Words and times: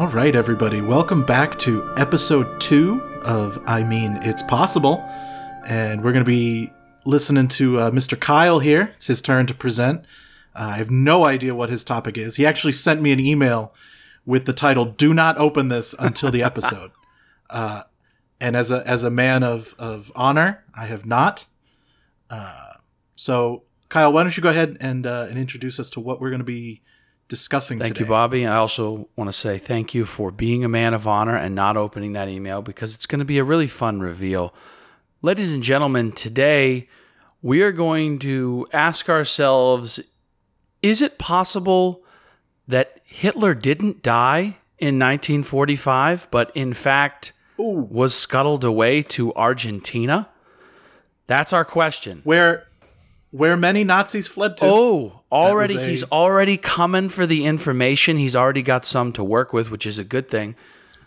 All 0.00 0.08
right, 0.08 0.34
everybody, 0.34 0.80
welcome 0.80 1.26
back 1.26 1.58
to 1.58 1.92
episode 1.98 2.58
two 2.58 3.02
of 3.22 3.62
I 3.66 3.82
Mean 3.82 4.18
It's 4.22 4.42
Possible. 4.42 5.04
And 5.66 6.02
we're 6.02 6.12
going 6.12 6.24
to 6.24 6.30
be 6.30 6.72
listening 7.04 7.48
to 7.48 7.78
uh, 7.78 7.90
Mr. 7.90 8.18
Kyle 8.18 8.60
here. 8.60 8.94
It's 8.96 9.08
his 9.08 9.20
turn 9.20 9.44
to 9.44 9.52
present. 9.52 10.06
Uh, 10.56 10.70
I 10.72 10.76
have 10.78 10.90
no 10.90 11.26
idea 11.26 11.54
what 11.54 11.68
his 11.68 11.84
topic 11.84 12.16
is. 12.16 12.36
He 12.36 12.46
actually 12.46 12.72
sent 12.72 13.02
me 13.02 13.12
an 13.12 13.20
email 13.20 13.74
with 14.24 14.46
the 14.46 14.54
title 14.54 14.86
"Do 14.86 15.12
not 15.12 15.36
open 15.36 15.68
this 15.68 15.94
until 15.98 16.30
the 16.30 16.42
episode." 16.42 16.92
uh, 17.50 17.82
and 18.40 18.56
as 18.56 18.70
a 18.70 18.82
as 18.88 19.04
a 19.04 19.10
man 19.10 19.42
of 19.42 19.74
of 19.78 20.10
honor, 20.16 20.64
I 20.74 20.86
have 20.86 21.04
not. 21.04 21.46
Uh, 22.30 22.72
so, 23.16 23.64
Kyle, 23.90 24.10
why 24.14 24.22
don't 24.22 24.34
you 24.34 24.42
go 24.42 24.48
ahead 24.48 24.78
and 24.80 25.06
uh, 25.06 25.26
and 25.28 25.38
introduce 25.38 25.78
us 25.78 25.90
to 25.90 26.00
what 26.00 26.22
we're 26.22 26.30
going 26.30 26.38
to 26.40 26.44
be 26.44 26.80
discussing 27.30 27.78
Thank 27.78 27.94
today. 27.94 28.04
you, 28.04 28.08
Bobby. 28.10 28.46
I 28.46 28.56
also 28.56 29.08
want 29.16 29.28
to 29.28 29.32
say 29.32 29.56
thank 29.56 29.94
you 29.94 30.04
for 30.04 30.30
being 30.30 30.64
a 30.64 30.68
man 30.68 30.92
of 30.92 31.06
honor 31.06 31.36
and 31.36 31.54
not 31.54 31.76
opening 31.78 32.12
that 32.12 32.28
email 32.28 32.60
because 32.60 32.92
it's 32.92 33.06
going 33.06 33.20
to 33.20 33.24
be 33.24 33.38
a 33.38 33.44
really 33.44 33.68
fun 33.68 34.00
reveal. 34.00 34.52
Ladies 35.22 35.52
and 35.52 35.62
gentlemen, 35.62 36.12
today 36.12 36.88
we 37.40 37.62
are 37.62 37.72
going 37.72 38.18
to 38.18 38.66
ask 38.72 39.08
ourselves 39.08 40.00
is 40.82 41.00
it 41.00 41.18
possible 41.18 42.02
that 42.66 43.00
Hitler 43.04 43.54
didn't 43.54 44.02
die 44.02 44.58
in 44.78 44.98
1945, 44.98 46.28
but 46.30 46.50
in 46.54 46.74
fact 46.74 47.32
Ooh. 47.60 47.86
was 47.90 48.14
scuttled 48.14 48.64
away 48.64 49.02
to 49.02 49.32
Argentina? 49.34 50.28
That's 51.28 51.52
our 51.52 51.64
question. 51.64 52.22
Where 52.24 52.66
where 53.30 53.56
many 53.56 53.84
Nazis 53.84 54.26
fled 54.26 54.56
to. 54.56 54.66
Oh, 54.66 55.19
already 55.32 55.76
a- 55.76 55.86
he's 55.86 56.02
already 56.04 56.56
coming 56.56 57.08
for 57.08 57.26
the 57.26 57.44
information. 57.44 58.16
He's 58.16 58.36
already 58.36 58.62
got 58.62 58.84
some 58.84 59.12
to 59.12 59.24
work 59.24 59.52
with, 59.52 59.70
which 59.70 59.86
is 59.86 59.98
a 59.98 60.04
good 60.04 60.28
thing. 60.28 60.56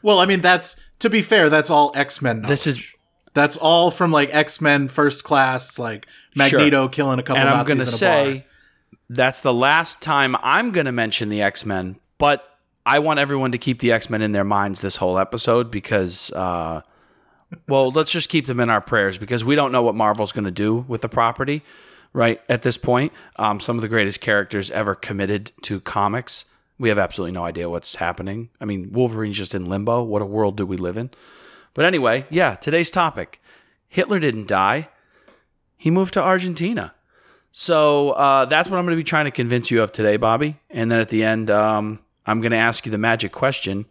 Well, 0.02 0.20
I 0.20 0.26
mean, 0.26 0.42
that's 0.42 0.82
to 1.00 1.10
be 1.10 1.22
fair, 1.22 1.50
that's 1.50 1.70
all 1.70 1.92
X 1.96 2.22
Men. 2.22 2.42
This 2.44 2.68
is 2.68 2.94
that's 3.34 3.58
all 3.58 3.90
from 3.92 4.12
like 4.12 4.30
X 4.34 4.62
Men 4.62 4.88
First 4.88 5.24
Class, 5.24 5.80
like 5.80 6.08
Magneto 6.36 6.88
killing 6.88 7.20
a 7.20 7.24
couple 7.24 7.42
and 7.42 7.50
I'm 7.50 7.66
going 7.66 7.78
to 7.78 7.84
in 7.84 7.90
a 7.90 7.92
say 7.92 8.46
that's 9.10 9.42
the 9.42 9.54
last 9.54 10.02
time 10.02 10.36
I'm 10.42 10.72
going 10.72 10.86
to 10.86 10.92
mention 10.92 11.30
the 11.30 11.42
X 11.42 11.66
Men, 11.66 11.98
but 12.18 12.44
I 12.86 13.00
want 13.00 13.20
everyone 13.20 13.52
to 13.54 13.58
keep 13.58 13.80
the 13.80 13.92
X 13.92 14.10
Men 14.10 14.22
in 14.22 14.32
their 14.32 14.44
minds 14.44 14.82
this 14.82 14.98
whole 14.98 15.18
episode 15.18 15.72
because, 15.72 16.32
uh, 16.32 16.82
well, 17.68 17.92
let's 17.92 18.12
just 18.12 18.30
keep 18.30 18.46
them 18.46 18.60
in 18.60 18.70
our 18.70 18.82
prayers 18.82 19.18
because 19.18 19.44
we 19.44 19.56
don't 19.56 19.72
know 19.72 19.82
what 19.84 19.96
Marvel's 19.96 20.32
going 20.32 20.46
to 20.46 20.52
do 20.52 20.86
with 20.88 21.02
the 21.02 21.10
property, 21.10 21.64
right? 22.14 22.42
At 22.48 22.62
this 22.62 22.78
point, 22.78 23.12
um, 23.36 23.60
some 23.60 23.78
of 23.78 23.82
the 23.82 23.90
greatest 23.90 24.22
characters 24.22 24.72
ever 24.72 24.96
committed 24.96 25.52
to 25.64 25.82
comics. 25.82 26.46
We 26.80 26.90
have 26.90 26.98
absolutely 26.98 27.34
no 27.34 27.44
idea 27.44 27.70
what's 27.70 27.96
happening. 27.96 28.50
I 28.62 28.66
mean, 28.66 28.92
Wolverine's 28.92 29.38
just 29.38 29.56
in 29.56 29.66
limbo. 29.66 30.04
What 30.04 30.22
a 30.22 30.26
world 30.26 30.58
do 30.58 30.66
we 30.66 30.78
live 30.78 30.98
in? 30.98 31.12
But 31.74 31.86
anyway, 31.86 32.26
yeah, 32.30 32.56
today's 32.56 32.92
topic 32.92 33.42
Hitler 33.88 34.20
didn't 34.20 34.48
die, 34.48 34.90
he 35.78 35.92
moved 35.92 36.16
to 36.16 36.22
Argentina. 36.22 36.96
So 37.52 38.12
uh, 38.12 38.46
that's 38.46 38.68
what 38.68 38.80
I'm 38.80 38.86
going 38.86 38.98
to 38.98 39.00
be 39.00 39.04
trying 39.04 39.26
to 39.26 39.32
convince 39.32 39.70
you 39.70 39.84
of 39.84 39.92
today, 39.92 40.18
Bobby. 40.18 40.60
And 40.72 40.92
then 40.92 41.00
at 41.00 41.10
the 41.10 41.24
end, 41.24 41.52
um, 41.52 42.00
I'm 42.26 42.42
going 42.42 42.52
to 42.52 42.58
ask 42.58 42.88
you 42.88 42.92
the 42.92 42.98
magic 42.98 43.32
question, 43.32 43.86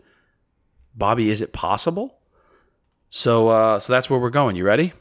Bobby. 0.97 1.31
Is 1.31 1.41
it 1.41 1.53
possible? 1.53 2.17
So, 3.11 3.49
uh, 3.49 3.79
so 3.79 3.93
that's 3.93 4.11
where 4.11 4.19
we're 4.19 4.31
going. 4.31 4.57
You 4.57 4.65
ready? 4.65 4.93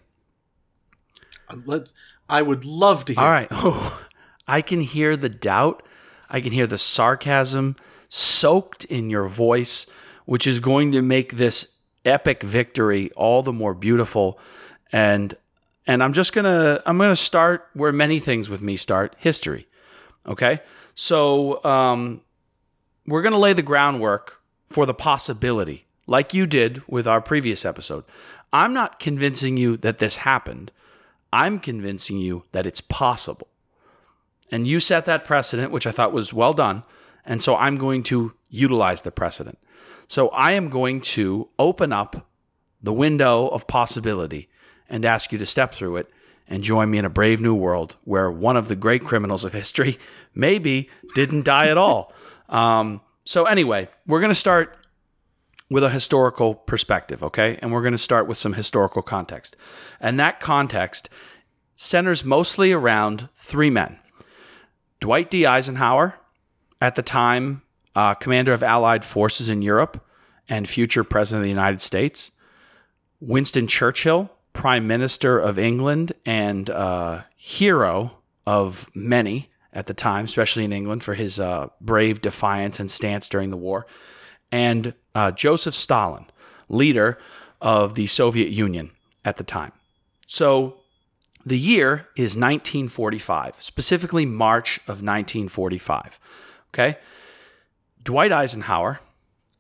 Let's. 1.65 1.95
I 2.31 2.41
would 2.41 2.65
love 2.65 3.05
to 3.05 3.13
hear. 3.13 3.23
All 3.23 3.29
right. 3.29 3.47
Oh, 3.51 4.05
I 4.47 4.61
can 4.61 4.81
hear 4.81 5.15
the 5.15 5.29
doubt. 5.29 5.83
I 6.29 6.41
can 6.41 6.51
hear 6.51 6.67
the 6.67 6.77
sarcasm 6.77 7.75
soaked 8.09 8.85
in 8.85 9.09
your 9.09 9.27
voice, 9.27 9.85
which 10.25 10.47
is 10.47 10.59
going 10.59 10.91
to 10.93 11.01
make 11.01 11.33
this 11.37 11.77
epic 12.03 12.41
victory 12.41 13.11
all 13.15 13.43
the 13.43 13.53
more 13.53 13.73
beautiful. 13.73 14.39
And 14.91 15.35
and 15.87 16.03
I'm 16.03 16.13
just 16.13 16.33
gonna 16.33 16.81
I'm 16.85 16.97
gonna 16.97 17.15
start 17.15 17.67
where 17.73 17.91
many 17.91 18.19
things 18.19 18.49
with 18.49 18.61
me 18.61 18.77
start 18.77 19.15
history. 19.19 19.67
Okay, 20.25 20.61
so 20.95 21.63
um, 21.63 22.21
we're 23.07 23.21
gonna 23.21 23.39
lay 23.39 23.53
the 23.53 23.61
groundwork 23.61 24.41
for 24.65 24.85
the 24.85 24.93
possibility, 24.93 25.85
like 26.07 26.33
you 26.33 26.45
did 26.45 26.81
with 26.87 27.07
our 27.07 27.21
previous 27.21 27.65
episode. 27.65 28.03
I'm 28.53 28.73
not 28.73 28.99
convincing 28.99 29.57
you 29.57 29.77
that 29.77 29.99
this 29.99 30.17
happened. 30.17 30.71
I'm 31.33 31.59
convincing 31.59 32.17
you 32.17 32.45
that 32.51 32.65
it's 32.65 32.81
possible. 32.81 33.47
And 34.51 34.67
you 34.67 34.79
set 34.79 35.05
that 35.05 35.23
precedent, 35.23 35.71
which 35.71 35.87
I 35.87 35.91
thought 35.91 36.11
was 36.11 36.33
well 36.33 36.53
done. 36.53 36.83
And 37.25 37.41
so 37.41 37.55
I'm 37.55 37.77
going 37.77 38.03
to 38.03 38.33
utilize 38.49 39.01
the 39.01 39.11
precedent. 39.11 39.57
So 40.07 40.27
I 40.29 40.51
am 40.51 40.69
going 40.69 41.01
to 41.01 41.47
open 41.57 41.93
up 41.93 42.27
the 42.83 42.91
window 42.91 43.47
of 43.47 43.67
possibility 43.67 44.49
and 44.89 45.05
ask 45.05 45.31
you 45.31 45.37
to 45.37 45.45
step 45.45 45.73
through 45.73 45.97
it 45.97 46.09
and 46.49 46.63
join 46.63 46.91
me 46.91 46.97
in 46.97 47.05
a 47.05 47.09
brave 47.09 47.39
new 47.39 47.55
world 47.55 47.95
where 48.03 48.29
one 48.29 48.57
of 48.57 48.67
the 48.67 48.75
great 48.75 49.05
criminals 49.05 49.45
of 49.45 49.53
history 49.53 49.97
maybe 50.35 50.89
didn't 51.15 51.45
die 51.45 51.69
at 51.69 51.77
all. 51.77 52.13
Um, 52.49 52.99
so, 53.23 53.45
anyway, 53.45 53.87
we're 54.05 54.19
going 54.19 54.31
to 54.31 54.35
start 54.35 54.77
with 55.71 55.85
a 55.85 55.89
historical 55.89 56.53
perspective, 56.53 57.23
okay? 57.23 57.57
And 57.61 57.71
we're 57.71 57.81
going 57.81 57.93
to 57.93 57.97
start 57.97 58.27
with 58.27 58.37
some 58.37 58.53
historical 58.53 59.01
context. 59.01 59.55
And 60.01 60.19
that 60.19 60.41
context 60.41 61.07
centers 61.77 62.25
mostly 62.25 62.73
around 62.73 63.29
three 63.37 63.69
men 63.69 63.97
Dwight 64.99 65.31
D. 65.31 65.45
Eisenhower, 65.45 66.15
at 66.81 66.95
the 66.95 67.01
time 67.01 67.61
uh, 67.95 68.13
commander 68.15 68.51
of 68.51 68.61
Allied 68.61 69.05
forces 69.05 69.47
in 69.47 69.61
Europe 69.61 70.05
and 70.49 70.67
future 70.67 71.05
president 71.05 71.39
of 71.39 71.45
the 71.45 71.49
United 71.49 71.79
States, 71.79 72.31
Winston 73.21 73.65
Churchill, 73.65 74.29
prime 74.51 74.85
minister 74.87 75.39
of 75.39 75.57
England 75.57 76.11
and 76.25 76.69
uh, 76.69 77.21
hero 77.37 78.17
of 78.45 78.89
many 78.93 79.49
at 79.71 79.87
the 79.87 79.93
time, 79.93 80.25
especially 80.25 80.65
in 80.65 80.73
England, 80.73 81.01
for 81.01 81.13
his 81.13 81.39
uh, 81.39 81.69
brave 81.79 82.19
defiance 82.19 82.77
and 82.77 82.91
stance 82.91 83.29
during 83.29 83.51
the 83.51 83.57
war, 83.57 83.87
and 84.51 84.93
uh, 85.15 85.31
Joseph 85.31 85.75
Stalin, 85.75 86.25
leader 86.69 87.17
of 87.61 87.95
the 87.95 88.07
Soviet 88.07 88.49
Union 88.49 88.91
at 89.23 89.37
the 89.37 89.43
time. 89.43 89.71
So 90.27 90.77
the 91.45 91.57
year 91.57 92.07
is 92.15 92.37
1945, 92.37 93.61
specifically 93.61 94.25
March 94.25 94.77
of 94.79 95.01
1945. 95.01 96.19
Okay. 96.73 96.97
Dwight 98.03 98.31
Eisenhower 98.31 98.99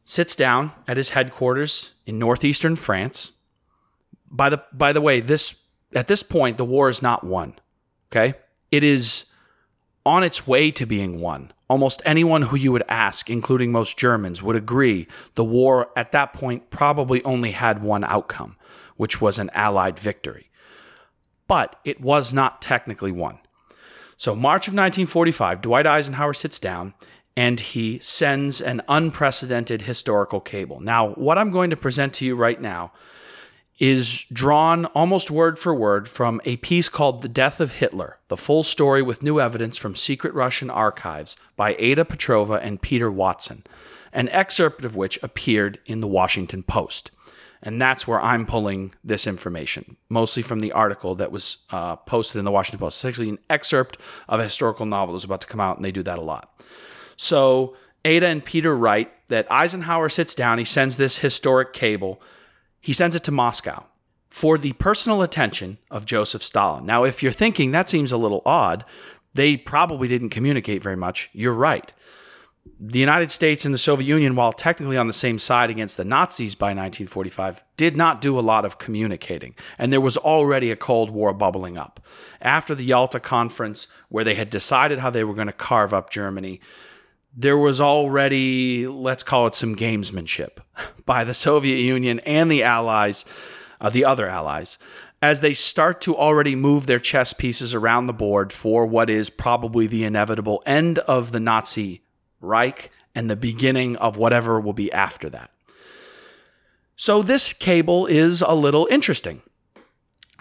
sits 0.05 0.35
down 0.35 0.71
at 0.87 0.97
his 0.97 1.11
headquarters 1.11 1.93
in 2.05 2.17
northeastern 2.17 2.75
France. 2.75 3.31
By 4.29 4.49
the 4.49 4.63
by 4.71 4.93
the 4.93 5.01
way, 5.01 5.19
this 5.19 5.55
at 5.93 6.07
this 6.07 6.23
point 6.23 6.57
the 6.57 6.65
war 6.65 6.89
is 6.89 7.01
not 7.01 7.23
won. 7.23 7.55
Okay? 8.11 8.35
It 8.71 8.83
is 8.83 9.25
on 10.05 10.23
its 10.23 10.47
way 10.47 10.71
to 10.71 10.85
being 10.85 11.19
won. 11.19 11.51
Almost 11.71 12.01
anyone 12.03 12.41
who 12.41 12.57
you 12.57 12.73
would 12.73 12.83
ask, 12.89 13.29
including 13.29 13.71
most 13.71 13.97
Germans, 13.97 14.43
would 14.43 14.57
agree 14.57 15.07
the 15.35 15.45
war 15.45 15.89
at 15.95 16.11
that 16.11 16.33
point 16.33 16.69
probably 16.69 17.23
only 17.23 17.51
had 17.51 17.81
one 17.81 18.03
outcome, 18.03 18.57
which 18.97 19.21
was 19.21 19.39
an 19.39 19.49
Allied 19.53 19.97
victory. 19.97 20.51
But 21.47 21.79
it 21.85 22.01
was 22.01 22.33
not 22.33 22.61
technically 22.61 23.13
won. 23.13 23.39
So, 24.17 24.35
March 24.35 24.67
of 24.67 24.73
1945, 24.73 25.61
Dwight 25.61 25.87
Eisenhower 25.87 26.33
sits 26.33 26.59
down 26.59 26.93
and 27.37 27.57
he 27.57 27.99
sends 27.99 28.59
an 28.59 28.81
unprecedented 28.89 29.83
historical 29.83 30.41
cable. 30.41 30.81
Now, 30.81 31.11
what 31.11 31.37
I'm 31.37 31.51
going 31.51 31.69
to 31.69 31.77
present 31.77 32.13
to 32.15 32.25
you 32.25 32.35
right 32.35 32.59
now 32.59 32.91
is 33.81 34.25
drawn 34.31 34.85
almost 34.85 35.31
word 35.31 35.57
for 35.57 35.73
word 35.73 36.07
from 36.07 36.39
a 36.45 36.55
piece 36.57 36.87
called 36.87 37.23
The 37.23 37.27
Death 37.27 37.59
of 37.59 37.73
Hitler, 37.77 38.19
the 38.27 38.37
full 38.37 38.63
story 38.63 39.01
with 39.01 39.23
new 39.23 39.39
evidence 39.39 39.75
from 39.75 39.95
secret 39.95 40.35
Russian 40.35 40.69
archives 40.69 41.35
by 41.55 41.75
Ada 41.79 42.05
Petrova 42.05 42.61
and 42.61 42.79
Peter 42.79 43.11
Watson, 43.11 43.63
an 44.13 44.29
excerpt 44.29 44.85
of 44.85 44.95
which 44.95 45.17
appeared 45.23 45.79
in 45.87 45.99
the 45.99 46.07
Washington 46.07 46.61
Post. 46.61 47.09
And 47.63 47.81
that's 47.81 48.07
where 48.07 48.21
I'm 48.21 48.45
pulling 48.45 48.93
this 49.03 49.25
information, 49.25 49.97
mostly 50.09 50.43
from 50.43 50.61
the 50.61 50.73
article 50.73 51.15
that 51.15 51.31
was 51.31 51.57
uh, 51.71 51.95
posted 51.95 52.37
in 52.37 52.45
the 52.45 52.51
Washington 52.51 52.79
Post. 52.79 52.99
It's 52.99 53.05
actually 53.05 53.29
an 53.29 53.39
excerpt 53.49 53.97
of 54.29 54.39
a 54.39 54.43
historical 54.43 54.85
novel 54.85 55.15
that's 55.15 55.25
about 55.25 55.41
to 55.41 55.47
come 55.47 55.59
out, 55.59 55.77
and 55.77 55.83
they 55.83 55.91
do 55.91 56.03
that 56.03 56.19
a 56.19 56.23
lot. 56.23 56.61
So 57.17 57.75
Ada 58.05 58.27
and 58.27 58.45
Peter 58.45 58.77
write 58.77 59.11
that 59.29 59.51
Eisenhower 59.51 60.09
sits 60.09 60.35
down, 60.35 60.59
he 60.59 60.65
sends 60.65 60.97
this 60.97 61.17
historic 61.17 61.73
cable, 61.73 62.21
he 62.81 62.93
sends 62.93 63.15
it 63.15 63.23
to 63.23 63.31
Moscow 63.31 63.85
for 64.29 64.57
the 64.57 64.73
personal 64.73 65.21
attention 65.21 65.77
of 65.89 66.05
Joseph 66.05 66.43
Stalin. 66.43 66.85
Now, 66.85 67.03
if 67.03 67.21
you're 67.21 67.31
thinking 67.31 67.71
that 67.71 67.89
seems 67.89 68.11
a 68.11 68.17
little 68.17 68.41
odd, 68.45 68.83
they 69.33 69.57
probably 69.57 70.07
didn't 70.07 70.29
communicate 70.29 70.81
very 70.81 70.95
much. 70.95 71.29
You're 71.33 71.53
right. 71.53 71.93
The 72.79 72.99
United 72.99 73.31
States 73.31 73.65
and 73.65 73.73
the 73.73 73.79
Soviet 73.79 74.07
Union, 74.07 74.35
while 74.35 74.53
technically 74.53 74.97
on 74.97 75.07
the 75.07 75.13
same 75.13 75.39
side 75.39 75.69
against 75.69 75.97
the 75.97 76.05
Nazis 76.05 76.55
by 76.55 76.67
1945, 76.67 77.63
did 77.75 77.97
not 77.97 78.21
do 78.21 78.37
a 78.37 78.41
lot 78.41 78.65
of 78.65 78.77
communicating. 78.77 79.55
And 79.77 79.91
there 79.91 80.01
was 80.01 80.17
already 80.17 80.71
a 80.71 80.75
Cold 80.75 81.09
War 81.09 81.33
bubbling 81.33 81.77
up. 81.77 81.99
After 82.41 82.75
the 82.75 82.83
Yalta 82.83 83.19
Conference, 83.19 83.87
where 84.09 84.23
they 84.23 84.35
had 84.35 84.49
decided 84.49 84.99
how 84.99 85.09
they 85.09 85.23
were 85.23 85.33
going 85.33 85.47
to 85.47 85.53
carve 85.53 85.93
up 85.93 86.09
Germany, 86.09 86.61
there 87.35 87.57
was 87.57 87.79
already, 87.79 88.87
let's 88.87 89.23
call 89.23 89.47
it 89.47 89.55
some 89.55 89.75
gamesmanship 89.75 90.59
by 91.05 91.23
the 91.23 91.33
Soviet 91.33 91.77
Union 91.77 92.19
and 92.19 92.51
the 92.51 92.63
Allies, 92.63 93.25
uh, 93.79 93.89
the 93.89 94.05
other 94.05 94.27
Allies, 94.27 94.77
as 95.21 95.39
they 95.39 95.53
start 95.53 96.01
to 96.01 96.17
already 96.17 96.55
move 96.55 96.87
their 96.87 96.99
chess 96.99 97.33
pieces 97.33 97.73
around 97.73 98.07
the 98.07 98.13
board 98.13 98.51
for 98.51 98.85
what 98.85 99.09
is 99.09 99.29
probably 99.29 99.87
the 99.87 100.03
inevitable 100.03 100.61
end 100.65 100.99
of 100.99 101.31
the 101.31 101.39
Nazi 101.39 102.01
Reich 102.39 102.91
and 103.13 103.29
the 103.29 103.35
beginning 103.35 103.95
of 103.97 104.17
whatever 104.17 104.59
will 104.59 104.73
be 104.73 104.91
after 104.91 105.29
that. 105.29 105.51
So, 106.95 107.23
this 107.23 107.53
cable 107.53 108.05
is 108.05 108.41
a 108.41 108.53
little 108.53 108.87
interesting. 108.91 109.41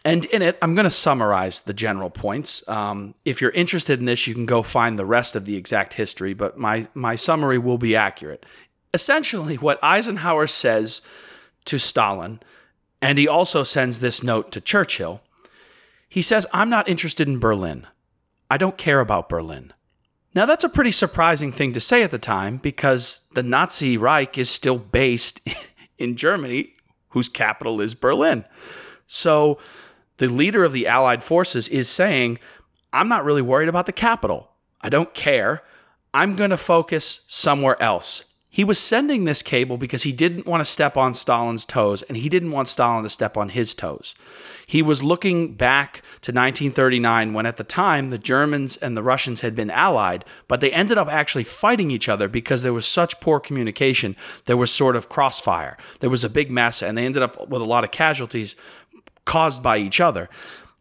And 0.05 0.25
in 0.26 0.41
it, 0.41 0.58
I'm 0.62 0.75
going 0.75 0.85
to 0.85 0.91
summarize 0.91 1.61
the 1.61 1.75
general 1.75 2.11
points. 2.11 2.67
Um, 2.69 3.14
if 3.25 3.41
you're 3.41 3.50
interested 3.50 3.99
in 3.99 4.06
this, 4.06 4.26
you 4.26 4.35
can 4.35 4.47
go 4.47 4.62
find 4.62 4.99
the 4.99 5.05
rest 5.05 5.37
of 5.37 5.44
the 5.44 5.56
exact 5.56 5.94
history, 5.94 6.32
but 6.32 6.58
my, 6.58 6.88
my 6.94 7.17
summary 7.17 7.58
will 7.58 7.79
be 7.79 7.94
accurate. 7.94 8.47
Essentially, 8.94 9.56
what 9.56 9.79
Eisenhower 9.82 10.47
says 10.47 11.02
to 11.67 11.79
Stalin, 11.79 12.41
and 13.02 13.19
he 13.19 13.29
also 13.29 13.62
sends 13.62 14.00
this 14.00 14.23
note 14.23 14.50
to 14.52 14.61
Churchill, 14.61 15.20
he 16.08 16.23
says, 16.23 16.47
I'm 16.52 16.70
not 16.70 16.88
interested 16.88 17.29
in 17.29 17.38
Berlin. 17.38 17.87
I 18.50 18.56
don't 18.56 18.79
care 18.79 19.00
about 19.00 19.29
Berlin. 19.29 19.73
Now, 20.35 20.47
that's 20.47 20.64
a 20.64 20.69
pretty 20.69 20.93
surprising 20.93 21.52
thing 21.52 21.73
to 21.73 21.81
say 21.81 22.02
at 22.02 22.11
the 22.11 22.19
time 22.19 22.56
because 22.56 23.23
the 23.35 23.43
Nazi 23.43 23.97
Reich 23.97 24.38
is 24.38 24.49
still 24.49 24.79
based 24.79 25.41
in 25.99 26.17
Germany, 26.17 26.75
whose 27.11 27.29
capital 27.29 27.81
is 27.81 27.94
Berlin. 27.94 28.44
So, 29.06 29.58
the 30.20 30.28
leader 30.28 30.64
of 30.64 30.75
the 30.75 30.87
Allied 30.87 31.22
forces 31.22 31.67
is 31.69 31.88
saying, 31.88 32.38
I'm 32.93 33.08
not 33.08 33.25
really 33.25 33.40
worried 33.40 33.70
about 33.70 33.87
the 33.87 33.93
capital. 33.93 34.50
I 34.82 34.90
don't 34.90 35.14
care. 35.14 35.62
I'm 36.12 36.37
going 36.37 36.50
to 36.50 36.58
focus 36.58 37.25
somewhere 37.26 37.81
else. 37.82 38.26
He 38.52 38.64
was 38.64 38.78
sending 38.78 39.25
this 39.25 39.43
cable 39.43 39.78
because 39.78 40.02
he 40.02 40.12
didn't 40.12 40.44
want 40.44 40.61
to 40.61 40.64
step 40.64 40.96
on 40.96 41.14
Stalin's 41.14 41.64
toes 41.64 42.02
and 42.02 42.17
he 42.17 42.28
didn't 42.28 42.50
want 42.50 42.69
Stalin 42.69 43.05
to 43.05 43.08
step 43.08 43.37
on 43.37 43.50
his 43.50 43.75
toes. 43.75 44.14
He 44.67 44.82
was 44.82 45.05
looking 45.05 45.55
back 45.55 45.99
to 46.23 46.32
1939 46.32 47.32
when, 47.32 47.46
at 47.46 47.56
the 47.56 47.64
time, 47.64 48.11
the 48.11 48.19
Germans 48.19 48.76
and 48.76 48.96
the 48.96 49.05
Russians 49.05 49.40
had 49.40 49.55
been 49.55 49.70
allied, 49.70 50.25
but 50.49 50.61
they 50.61 50.73
ended 50.73 50.99
up 50.99 51.08
actually 51.08 51.44
fighting 51.44 51.93
each 51.93 52.08
other 52.08 52.28
because 52.28 52.62
there 52.62 52.73
was 52.73 52.87
such 52.87 53.20
poor 53.20 53.38
communication. 53.38 54.16
There 54.46 54.56
was 54.56 54.73
sort 54.73 54.96
of 54.96 55.08
crossfire. 55.08 55.78
There 56.00 56.11
was 56.11 56.25
a 56.25 56.28
big 56.28 56.50
mess 56.50 56.82
and 56.82 56.99
they 56.99 57.06
ended 57.06 57.23
up 57.23 57.49
with 57.49 57.62
a 57.62 57.64
lot 57.64 57.84
of 57.84 57.93
casualties 57.93 58.56
caused 59.25 59.62
by 59.62 59.78
each 59.78 60.00
other. 60.00 60.28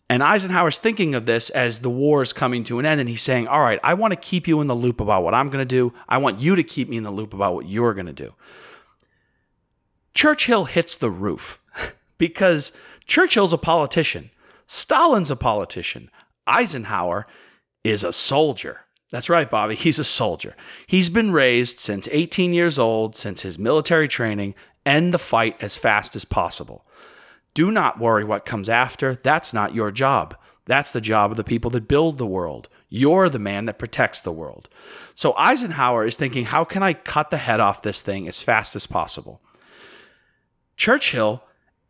And 0.09 0.23
Eisenhower's 0.23 0.79
thinking 0.79 1.13
of 1.13 1.27
this 1.27 1.51
as 1.51 1.79
the 1.79 1.89
war 1.89 2.23
is 2.23 2.33
coming 2.33 2.63
to 2.63 2.79
an 2.79 2.85
end, 2.85 2.99
and 2.99 3.07
he's 3.07 3.21
saying, 3.21 3.47
All 3.47 3.61
right, 3.61 3.79
I 3.83 3.93
want 3.93 4.11
to 4.11 4.19
keep 4.19 4.47
you 4.47 4.59
in 4.59 4.67
the 4.67 4.75
loop 4.75 4.99
about 4.99 5.23
what 5.23 5.35
I'm 5.35 5.49
going 5.49 5.61
to 5.61 5.65
do. 5.65 5.93
I 6.07 6.17
want 6.17 6.39
you 6.39 6.55
to 6.55 6.63
keep 6.63 6.89
me 6.89 6.97
in 6.97 7.03
the 7.03 7.11
loop 7.11 7.33
about 7.33 7.53
what 7.53 7.67
you're 7.67 7.93
going 7.93 8.07
to 8.07 8.13
do. 8.13 8.33
Churchill 10.15 10.65
hits 10.65 10.95
the 10.95 11.11
roof 11.11 11.61
because 12.17 12.71
Churchill's 13.05 13.53
a 13.53 13.57
politician, 13.57 14.31
Stalin's 14.65 15.29
a 15.29 15.35
politician, 15.35 16.09
Eisenhower 16.47 17.27
is 17.83 18.03
a 18.03 18.11
soldier. 18.11 18.81
That's 19.11 19.29
right, 19.29 19.49
Bobby. 19.49 19.75
He's 19.75 19.97
a 19.99 20.03
soldier. 20.03 20.55
He's 20.85 21.09
been 21.09 21.31
raised 21.31 21.79
since 21.79 22.07
18 22.11 22.53
years 22.53 22.77
old, 22.77 23.15
since 23.15 23.41
his 23.41 23.57
military 23.57 24.07
training, 24.07 24.55
end 24.85 25.13
the 25.13 25.19
fight 25.19 25.55
as 25.61 25.75
fast 25.75 26.15
as 26.15 26.25
possible. 26.25 26.85
Do 27.53 27.71
not 27.71 27.99
worry 27.99 28.23
what 28.23 28.45
comes 28.45 28.69
after. 28.69 29.15
That's 29.15 29.53
not 29.53 29.75
your 29.75 29.91
job. 29.91 30.37
That's 30.65 30.91
the 30.91 31.01
job 31.01 31.31
of 31.31 31.37
the 31.37 31.43
people 31.43 31.71
that 31.71 31.87
build 31.87 32.17
the 32.17 32.27
world. 32.27 32.69
You're 32.89 33.27
the 33.27 33.39
man 33.39 33.65
that 33.65 33.79
protects 33.79 34.19
the 34.19 34.31
world. 34.31 34.69
So 35.15 35.35
Eisenhower 35.35 36.05
is 36.05 36.15
thinking, 36.15 36.45
how 36.45 36.63
can 36.63 36.83
I 36.83 36.93
cut 36.93 37.31
the 37.31 37.37
head 37.37 37.59
off 37.59 37.81
this 37.81 38.01
thing 38.01 38.27
as 38.27 38.41
fast 38.41 38.75
as 38.75 38.85
possible? 38.85 39.41
Churchill, 40.77 41.43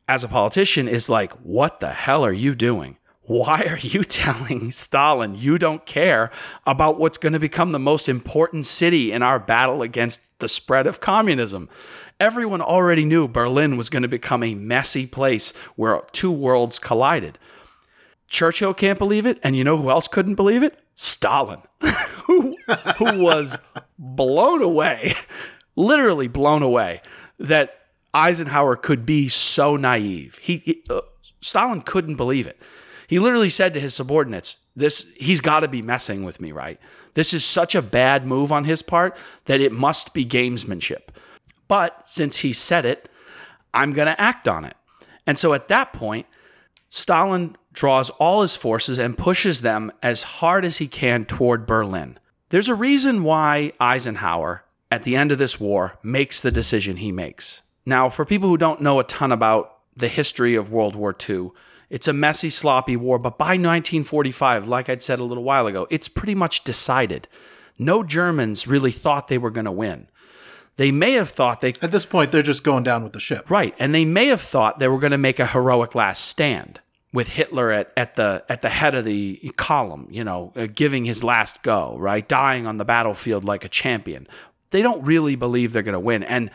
as 0.07 0.23
a 0.23 0.27
politician, 0.27 0.87
is 0.87 1.09
like, 1.09 1.33
what 1.43 1.79
the 1.79 1.89
hell 1.89 2.25
are 2.25 2.31
you 2.31 2.55
doing? 2.55 2.97
Why 3.21 3.61
are 3.67 3.77
you 3.77 4.03
telling 4.05 4.71
Stalin 4.71 5.35
you 5.35 5.57
don't 5.57 5.85
care 5.85 6.31
about 6.65 6.99
what's 6.99 7.19
going 7.19 7.33
to 7.33 7.39
become 7.39 7.71
the 7.71 7.79
most 7.79 8.09
important 8.09 8.65
city 8.65 9.11
in 9.11 9.21
our 9.21 9.39
battle 9.39 9.81
against 9.81 10.39
the 10.39 10.49
spread 10.49 10.87
of 10.87 10.99
communism? 10.99 11.69
Everyone 12.19 12.61
already 12.61 13.05
knew 13.05 13.27
Berlin 13.27 13.77
was 13.77 13.89
going 13.89 14.01
to 14.01 14.09
become 14.09 14.43
a 14.43 14.53
messy 14.53 15.07
place 15.07 15.51
where 15.75 16.01
two 16.11 16.31
worlds 16.31 16.77
collided. 16.77 17.37
Churchill 18.27 18.73
can't 18.73 18.99
believe 18.99 19.25
it, 19.25 19.39
and 19.41 19.55
you 19.55 19.63
know 19.63 19.77
who 19.77 19.89
else 19.89 20.07
couldn't 20.07 20.35
believe 20.35 20.61
it? 20.61 20.79
Stalin, 20.95 21.61
who, 22.25 22.55
who 22.97 23.23
was 23.23 23.57
blown 23.97 24.61
away, 24.61 25.13
literally 25.77 26.27
blown 26.27 26.61
away, 26.61 27.01
that 27.39 27.79
Eisenhower 28.13 28.75
could 28.75 29.05
be 29.05 29.29
so 29.29 29.77
naive. 29.77 30.39
He, 30.41 30.57
he 30.57 30.83
uh, 30.89 31.01
Stalin 31.41 31.81
couldn't 31.81 32.17
believe 32.17 32.47
it. 32.47 32.59
He 33.07 33.17
literally 33.17 33.49
said 33.49 33.73
to 33.73 33.79
his 33.79 33.95
subordinates, 33.95 34.57
"This 34.75 35.13
he's 35.15 35.41
got 35.41 35.61
to 35.61 35.67
be 35.67 35.81
messing 35.81 36.23
with 36.23 36.41
me, 36.41 36.51
right? 36.51 36.79
This 37.13 37.33
is 37.33 37.45
such 37.45 37.75
a 37.75 37.81
bad 37.81 38.25
move 38.25 38.51
on 38.51 38.65
his 38.65 38.81
part 38.81 39.15
that 39.45 39.61
it 39.61 39.71
must 39.71 40.13
be 40.13 40.25
gamesmanship." 40.25 41.09
But 41.69 42.09
since 42.09 42.37
he 42.37 42.51
said 42.51 42.85
it, 42.85 43.07
I'm 43.73 43.93
going 43.93 44.07
to 44.07 44.19
act 44.19 44.49
on 44.49 44.65
it. 44.65 44.75
And 45.25 45.37
so 45.37 45.53
at 45.53 45.69
that 45.69 45.93
point, 45.93 46.25
Stalin 46.89 47.55
draws 47.71 48.09
all 48.11 48.41
his 48.41 48.57
forces 48.57 48.97
and 48.97 49.17
pushes 49.17 49.61
them 49.61 49.91
as 50.03 50.23
hard 50.23 50.65
as 50.65 50.79
he 50.79 50.87
can 50.87 51.23
toward 51.23 51.65
Berlin. 51.65 52.19
There's 52.49 52.67
a 52.67 52.75
reason 52.75 53.23
why 53.23 53.73
Eisenhower, 53.79 54.65
at 54.91 55.03
the 55.03 55.15
end 55.15 55.31
of 55.31 55.37
this 55.37 55.59
war, 55.59 55.99
makes 56.01 56.41
the 56.41 56.51
decision 56.51 56.97
he 56.97 57.11
makes. 57.11 57.61
Now, 57.85 58.09
for 58.09 58.25
people 58.25 58.49
who 58.49 58.57
don't 58.57 58.81
know 58.81 58.99
a 58.99 59.03
ton 59.03 59.31
about 59.31 59.77
the 59.95 60.07
history 60.07 60.55
of 60.55 60.71
World 60.71 60.95
War 60.95 61.15
II, 61.29 61.51
it's 61.91 62.07
a 62.07 62.13
messy, 62.13 62.49
sloppy 62.49 62.95
war, 62.95 63.19
but 63.19 63.37
by 63.37 63.51
1945, 63.51 64.67
like 64.67 64.89
I'd 64.89 65.03
said 65.03 65.19
a 65.19 65.23
little 65.23 65.43
while 65.43 65.67
ago, 65.67 65.87
it's 65.91 66.07
pretty 66.07 66.35
much 66.35 66.63
decided. 66.63 67.27
No 67.77 68.03
Germans 68.03 68.67
really 68.67 68.91
thought 68.91 69.27
they 69.27 69.37
were 69.37 69.51
going 69.51 69.65
to 69.65 69.71
win. 69.71 70.07
They 70.79 70.91
may 70.91 71.11
have 71.11 71.29
thought 71.29 71.59
they 71.59 71.73
At 71.81 71.91
this 71.91 72.05
point, 72.05 72.31
they're 72.31 72.41
just 72.41 72.63
going 72.63 72.83
down 72.83 73.03
with 73.03 73.11
the 73.11 73.19
ship. 73.19 73.51
right, 73.51 73.75
and 73.79 73.93
they 73.93 74.05
may 74.05 74.27
have 74.27 74.39
thought 74.39 74.79
they 74.79 74.87
were 74.87 74.97
going 74.97 75.11
to 75.11 75.17
make 75.17 75.37
a 75.37 75.45
heroic 75.45 75.93
last 75.93 76.23
stand 76.23 76.79
with 77.11 77.27
Hitler 77.27 77.69
at, 77.69 77.91
at 77.97 78.15
the 78.15 78.45
at 78.47 78.61
the 78.61 78.69
head 78.69 78.95
of 78.95 79.03
the 79.03 79.51
column, 79.57 80.07
you 80.09 80.23
know, 80.23 80.53
uh, 80.55 80.67
giving 80.73 81.03
his 81.03 81.21
last 81.21 81.63
go, 81.63 81.97
right, 81.99 82.25
dying 82.25 82.65
on 82.65 82.77
the 82.77 82.85
battlefield 82.85 83.43
like 83.43 83.65
a 83.65 83.69
champion. 83.69 84.25
They 84.69 84.81
don't 84.81 85.03
really 85.03 85.35
believe 85.35 85.73
they're 85.73 85.83
going 85.83 85.91
to 85.91 85.99
win, 85.99 86.23
and 86.23 86.49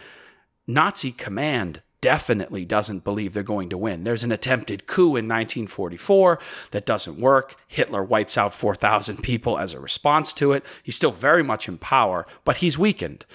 Nazi 0.67 1.13
command 1.13 1.83
definitely 2.01 2.65
doesn't 2.65 3.05
believe 3.05 3.35
they're 3.35 3.43
going 3.43 3.69
to 3.69 3.79
win. 3.79 4.05
There's 4.05 4.25
an 4.25 4.33
attempted 4.33 4.87
coup 4.87 5.17
in 5.17 5.29
1944 5.29 6.39
that 6.71 6.87
doesn't 6.87 7.19
work. 7.19 7.57
Hitler 7.69 8.03
wipes 8.03 8.39
out 8.39 8.55
4,000 8.55 9.23
people 9.23 9.59
as 9.59 9.75
a 9.75 9.81
response 9.81 10.33
to 10.35 10.53
it. 10.53 10.65
He's 10.83 10.97
still 10.97 11.13
very 11.13 11.43
much 11.43 11.69
in 11.69 11.77
power, 11.77 12.27
but 12.47 12.59
he's 12.59 12.79
weakened. 12.79 13.27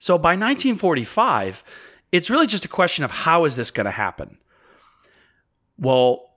So 0.00 0.18
by 0.18 0.30
1945, 0.30 1.62
it's 2.10 2.30
really 2.30 2.48
just 2.48 2.64
a 2.64 2.68
question 2.68 3.04
of 3.04 3.10
how 3.10 3.44
is 3.44 3.54
this 3.54 3.70
going 3.70 3.84
to 3.84 3.90
happen? 3.92 4.38
Well, 5.78 6.30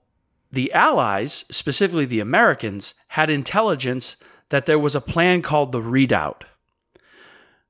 the 0.52 0.72
Allies, 0.74 1.46
specifically 1.50 2.06
the 2.06 2.20
Americans, 2.20 2.94
had 3.08 3.30
intelligence 3.30 4.18
that 4.50 4.66
there 4.66 4.78
was 4.78 4.96
a 4.96 5.02
plan 5.02 5.42
called 5.42 5.72
the 5.72 5.82
Redoubt. 5.82 6.46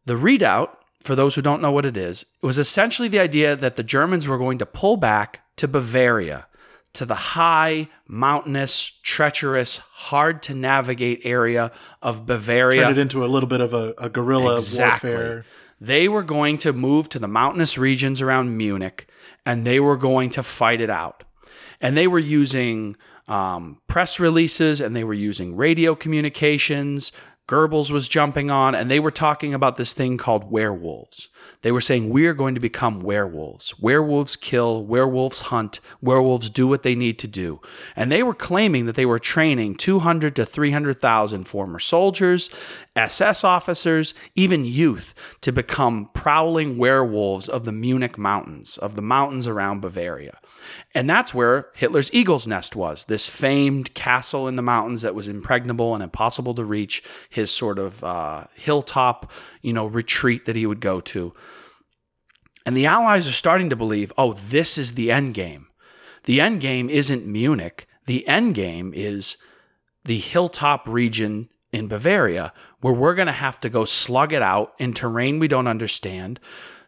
The 0.06 0.18
Redoubt, 0.18 0.78
for 1.00 1.16
those 1.16 1.36
who 1.36 1.42
don't 1.42 1.62
know 1.62 1.72
what 1.72 1.86
it 1.86 1.96
is, 1.96 2.24
it 2.42 2.46
was 2.46 2.58
essentially 2.58 3.08
the 3.08 3.20
idea 3.20 3.56
that 3.56 3.76
the 3.78 3.84
Germans 3.84 4.28
were 4.28 4.38
going 4.38 4.58
to 4.58 4.66
pull 4.66 4.98
back 4.98 5.42
to 5.58 5.68
Bavaria, 5.68 6.48
to 6.94 7.06
the 7.06 7.16
high, 7.16 7.88
mountainous, 8.08 9.00
treacherous, 9.04 9.78
hard 9.78 10.44
to 10.44 10.56
navigate 10.56 11.22
area 11.24 11.72
of 12.02 12.26
Bavaria. 12.26 12.82
Turn 12.84 12.92
it 12.92 12.98
into 12.98 13.24
a 13.24 13.28
little 13.28 13.48
bit 13.48 13.62
of 13.62 13.74
a, 13.74 13.94
a 13.98 14.10
guerrilla 14.10 14.56
Exactly. 14.56 15.12
warfare. 15.12 15.46
They 15.84 16.08
were 16.08 16.24
going 16.24 16.60
to 16.60 16.72
move 16.72 17.10
to 17.10 17.20
the 17.20 17.28
mountainous 17.28 17.78
regions 17.78 18.22
around 18.22 18.56
Munich 18.56 19.06
and 19.46 19.68
they 19.68 19.82
were 19.82 19.98
going 19.98 20.30
to 20.30 20.42
fight 20.42 20.80
it 20.80 20.90
out. 20.90 21.26
And 21.82 21.98
they 21.98 22.08
were 22.08 22.20
using 22.20 22.96
um, 23.28 23.82
press 23.88 24.18
releases 24.18 24.80
and 24.80 24.96
they 24.96 25.04
were 25.04 25.14
using 25.14 25.58
radio 25.58 25.94
communications. 25.94 27.12
Goebbels 27.50 27.92
was 27.92 28.08
jumping 28.08 28.50
on 28.50 28.76
and 28.76 28.90
they 28.90 29.02
were 29.02 29.12
talking 29.12 29.54
about 29.54 29.76
this 29.76 29.92
thing 29.92 30.16
called 30.16 30.50
werewolves. 30.50 31.28
They 31.64 31.72
were 31.72 31.82
saying, 31.82 32.10
We're 32.10 32.34
going 32.34 32.54
to 32.54 32.62
become 32.62 33.00
werewolves. 33.00 33.80
Werewolves 33.80 34.36
kill, 34.36 34.86
werewolves 34.86 35.44
hunt, 35.44 35.80
werewolves 36.02 36.50
do 36.50 36.68
what 36.68 36.84
they 36.84 36.94
need 36.94 37.18
to 37.20 37.28
do. 37.28 37.62
And 37.96 38.12
they 38.12 38.22
were 38.22 38.34
claiming 38.34 38.86
that 38.86 38.96
they 38.96 39.06
were 39.06 39.18
training 39.18 39.76
200 39.76 40.36
to 40.36 40.46
300,000 40.46 41.46
former 41.46 41.80
soldiers, 41.80 42.50
SS 42.96 43.44
officers, 43.44 44.14
even 44.36 44.66
youth 44.66 45.16
to 45.42 45.52
become 45.52 46.10
prowling 46.14 46.78
werewolves 46.78 47.50
of 47.50 47.64
the 47.64 47.72
Munich 47.72 48.18
mountains, 48.18 48.78
of 48.78 48.96
the 48.96 49.02
mountains 49.02 49.48
around 49.48 49.80
Bavaria. 49.80 50.38
And 50.94 51.10
that's 51.10 51.34
where 51.34 51.70
Hitler's 51.76 52.14
Eagle's 52.14 52.48
Nest 52.48 52.76
was, 52.76 53.06
this 53.06 53.28
famed 53.28 53.94
castle 53.94 54.48
in 54.48 54.56
the 54.56 54.62
mountains 54.62 55.02
that 55.02 55.16
was 55.16 55.28
impregnable 55.28 55.94
and 55.94 56.04
impossible 56.04 56.54
to 56.56 56.66
reach. 56.66 57.04
his 57.30 57.52
sort 57.52 57.80
of 57.80 58.04
uh, 58.04 58.46
hilltop, 58.56 59.32
you 59.62 59.74
know, 59.74 59.86
retreat 59.86 60.46
that 60.46 60.56
he 60.56 60.66
would 60.66 60.80
go 60.80 61.00
to. 61.02 61.34
And 62.66 62.78
the 62.78 62.86
Allies 62.86 63.28
are 63.28 63.34
starting 63.34 63.70
to 63.70 63.76
believe, 63.76 64.14
oh, 64.18 64.34
this 64.34 64.78
is 64.78 64.94
the 64.94 65.12
end 65.12 65.34
game. 65.34 65.68
The 66.24 66.40
end 66.40 66.62
game 66.62 66.90
isn't 66.90 67.28
Munich. 67.28 67.88
The 68.06 68.28
end 68.28 68.56
game 68.56 68.94
is 68.96 69.38
the 70.06 70.20
hilltop 70.20 70.88
region 70.88 71.50
in 71.72 71.88
Bavaria, 71.88 72.54
where 72.82 72.94
we're 72.94 73.16
going 73.16 73.28
to 73.28 73.32
have 73.32 73.60
to 73.62 73.70
go 73.70 73.84
slug 73.84 74.32
it 74.32 74.42
out 74.42 74.74
in 74.78 74.94
terrain 74.94 75.40
we 75.40 75.48
don't 75.48 75.68
understand. 75.68 76.40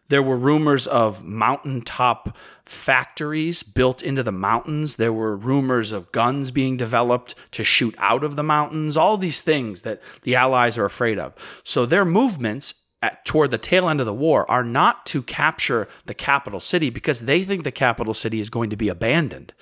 There 0.08 0.22
were 0.22 0.36
rumors 0.36 0.86
of 0.86 1.24
mountaintop 1.24 2.36
factories 2.64 3.62
built 3.62 4.02
into 4.02 4.22
the 4.22 4.32
mountains. 4.32 4.96
There 4.96 5.12
were 5.12 5.36
rumors 5.36 5.90
of 5.92 6.12
guns 6.12 6.50
being 6.50 6.76
developed 6.76 7.34
to 7.52 7.64
shoot 7.64 7.94
out 7.98 8.22
of 8.22 8.36
the 8.36 8.42
mountains, 8.42 8.96
all 8.96 9.16
these 9.16 9.40
things 9.40 9.82
that 9.82 10.00
the 10.22 10.36
Allies 10.36 10.78
are 10.78 10.84
afraid 10.84 11.18
of. 11.18 11.34
So 11.64 11.86
their 11.86 12.04
movements 12.04 12.86
at, 13.02 13.24
toward 13.24 13.50
the 13.50 13.58
tail 13.58 13.88
end 13.88 14.00
of 14.00 14.06
the 14.06 14.14
war 14.14 14.48
are 14.50 14.64
not 14.64 15.06
to 15.06 15.22
capture 15.22 15.88
the 16.06 16.14
capital 16.14 16.60
city 16.60 16.90
because 16.90 17.22
they 17.22 17.44
think 17.44 17.64
the 17.64 17.72
capital 17.72 18.14
city 18.14 18.40
is 18.40 18.50
going 18.50 18.70
to 18.70 18.76
be 18.76 18.88
abandoned. 18.88 19.52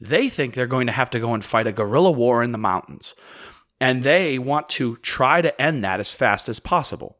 They 0.00 0.28
think 0.28 0.54
they're 0.54 0.66
going 0.66 0.86
to 0.86 0.92
have 0.92 1.10
to 1.10 1.20
go 1.20 1.34
and 1.34 1.44
fight 1.44 1.66
a 1.66 1.72
guerrilla 1.72 2.10
war 2.10 2.42
in 2.42 2.52
the 2.52 2.58
mountains. 2.58 3.14
And 3.80 4.02
they 4.02 4.38
want 4.38 4.68
to 4.70 4.96
try 4.96 5.40
to 5.40 5.60
end 5.60 5.84
that 5.84 6.00
as 6.00 6.12
fast 6.12 6.48
as 6.48 6.58
possible. 6.58 7.18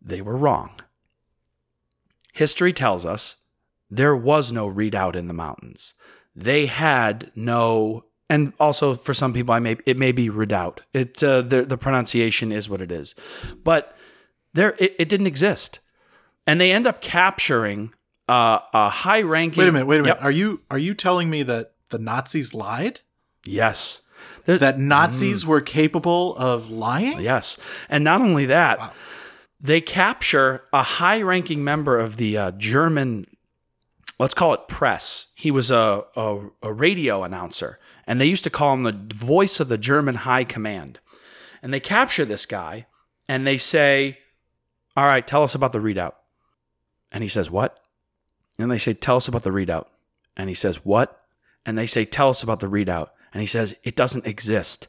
They 0.00 0.20
were 0.20 0.36
wrong. 0.36 0.80
History 2.34 2.72
tells 2.72 3.06
us 3.06 3.36
there 3.88 4.16
was 4.16 4.50
no 4.50 4.66
redoubt 4.66 5.14
in 5.14 5.28
the 5.28 5.32
mountains. 5.32 5.94
They 6.34 6.66
had 6.66 7.30
no, 7.36 8.06
and 8.28 8.52
also 8.58 8.96
for 8.96 9.14
some 9.14 9.32
people, 9.32 9.54
I 9.54 9.60
may 9.60 9.76
it 9.86 9.96
may 9.96 10.10
be 10.10 10.28
redoubt. 10.28 10.80
It 10.92 11.22
uh, 11.22 11.42
the 11.42 11.62
the 11.62 11.78
pronunciation 11.78 12.50
is 12.50 12.68
what 12.68 12.80
it 12.80 12.90
is, 12.90 13.14
but 13.62 13.96
there 14.52 14.74
it, 14.80 14.96
it 14.98 15.08
didn't 15.08 15.28
exist, 15.28 15.78
and 16.44 16.60
they 16.60 16.72
end 16.72 16.88
up 16.88 17.00
capturing 17.00 17.94
uh, 18.28 18.58
a 18.72 18.88
high 18.88 19.22
ranking. 19.22 19.60
Wait 19.60 19.68
a 19.68 19.72
minute. 19.72 19.86
Wait 19.86 20.00
a 20.00 20.02
minute. 20.02 20.16
Yep. 20.16 20.24
Are 20.24 20.32
you 20.32 20.60
are 20.72 20.78
you 20.78 20.92
telling 20.92 21.30
me 21.30 21.44
that 21.44 21.74
the 21.90 22.00
Nazis 22.00 22.52
lied? 22.52 23.00
Yes. 23.46 24.02
There, 24.44 24.58
that 24.58 24.78
Nazis 24.78 25.44
mm. 25.44 25.46
were 25.46 25.60
capable 25.60 26.34
of 26.34 26.68
lying? 26.68 27.20
Yes. 27.20 27.58
And 27.88 28.02
not 28.02 28.20
only 28.20 28.46
that, 28.46 28.78
wow 28.80 28.92
they 29.64 29.80
capture 29.80 30.62
a 30.74 30.82
high 30.82 31.22
ranking 31.22 31.64
member 31.64 31.98
of 31.98 32.18
the 32.18 32.36
uh, 32.36 32.50
German, 32.50 33.26
let's 34.18 34.34
call 34.34 34.52
it 34.52 34.68
press. 34.68 35.28
He 35.34 35.50
was 35.50 35.70
a, 35.70 36.04
a, 36.14 36.50
a, 36.62 36.70
radio 36.70 37.22
announcer, 37.22 37.78
and 38.06 38.20
they 38.20 38.26
used 38.26 38.44
to 38.44 38.50
call 38.50 38.74
him 38.74 38.82
the 38.82 39.14
voice 39.14 39.60
of 39.60 39.68
the 39.68 39.78
German 39.78 40.16
high 40.16 40.44
command. 40.44 41.00
And 41.62 41.72
they 41.72 41.80
capture 41.80 42.26
this 42.26 42.44
guy 42.44 42.84
and 43.26 43.46
they 43.46 43.56
say, 43.56 44.18
All 44.98 45.06
right, 45.06 45.26
tell 45.26 45.42
us 45.42 45.54
about 45.54 45.72
the 45.72 45.80
Redoubt. 45.80 46.14
And 47.10 47.22
he 47.22 47.28
says, 47.28 47.50
What? 47.50 47.82
And 48.58 48.70
they 48.70 48.76
say, 48.76 48.92
Tell 48.92 49.16
us 49.16 49.28
about 49.28 49.44
the 49.44 49.52
Redoubt. 49.52 49.90
And 50.36 50.50
he 50.50 50.54
says, 50.54 50.84
What? 50.84 51.24
And 51.64 51.78
they 51.78 51.86
say, 51.86 52.04
Tell 52.04 52.28
us 52.28 52.42
about 52.42 52.60
the 52.60 52.68
Redoubt. 52.68 53.14
And 53.32 53.40
he 53.40 53.46
says, 53.46 53.74
It 53.82 53.96
doesn't 53.96 54.26
exist. 54.26 54.88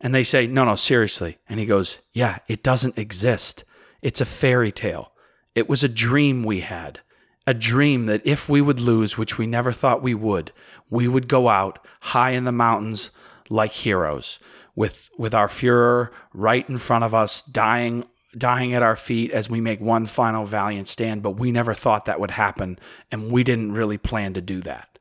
And 0.00 0.12
they 0.12 0.24
say, 0.24 0.48
No, 0.48 0.64
no, 0.64 0.74
seriously. 0.74 1.38
And 1.48 1.60
he 1.60 1.66
goes, 1.66 1.98
Yeah, 2.12 2.40
it 2.48 2.64
doesn't 2.64 2.98
exist. 2.98 3.62
It's 4.02 4.20
a 4.20 4.26
fairy 4.26 4.72
tale. 4.72 5.12
It 5.54 5.68
was 5.68 5.84
a 5.84 5.88
dream 5.88 6.44
we 6.44 6.60
had, 6.60 7.00
a 7.46 7.54
dream 7.54 8.06
that 8.06 8.26
if 8.26 8.48
we 8.48 8.60
would 8.60 8.80
lose, 8.80 9.16
which 9.16 9.38
we 9.38 9.46
never 9.46 9.72
thought 9.72 10.02
we 10.02 10.14
would, 10.14 10.52
we 10.90 11.08
would 11.08 11.28
go 11.28 11.48
out 11.48 11.78
high 12.00 12.30
in 12.30 12.44
the 12.44 12.52
mountains 12.52 13.10
like 13.48 13.72
heroes, 13.72 14.38
with 14.74 15.10
with 15.18 15.34
our 15.34 15.48
Fuhrer 15.48 16.10
right 16.32 16.68
in 16.68 16.78
front 16.78 17.04
of 17.04 17.14
us, 17.14 17.42
dying 17.42 18.04
dying 18.36 18.72
at 18.72 18.82
our 18.82 18.96
feet 18.96 19.30
as 19.30 19.50
we 19.50 19.60
make 19.60 19.80
one 19.80 20.06
final 20.06 20.46
valiant 20.46 20.88
stand. 20.88 21.22
But 21.22 21.32
we 21.32 21.52
never 21.52 21.74
thought 21.74 22.06
that 22.06 22.20
would 22.20 22.32
happen, 22.32 22.78
and 23.10 23.30
we 23.30 23.44
didn't 23.44 23.72
really 23.72 23.98
plan 23.98 24.32
to 24.34 24.40
do 24.40 24.60
that. 24.62 24.98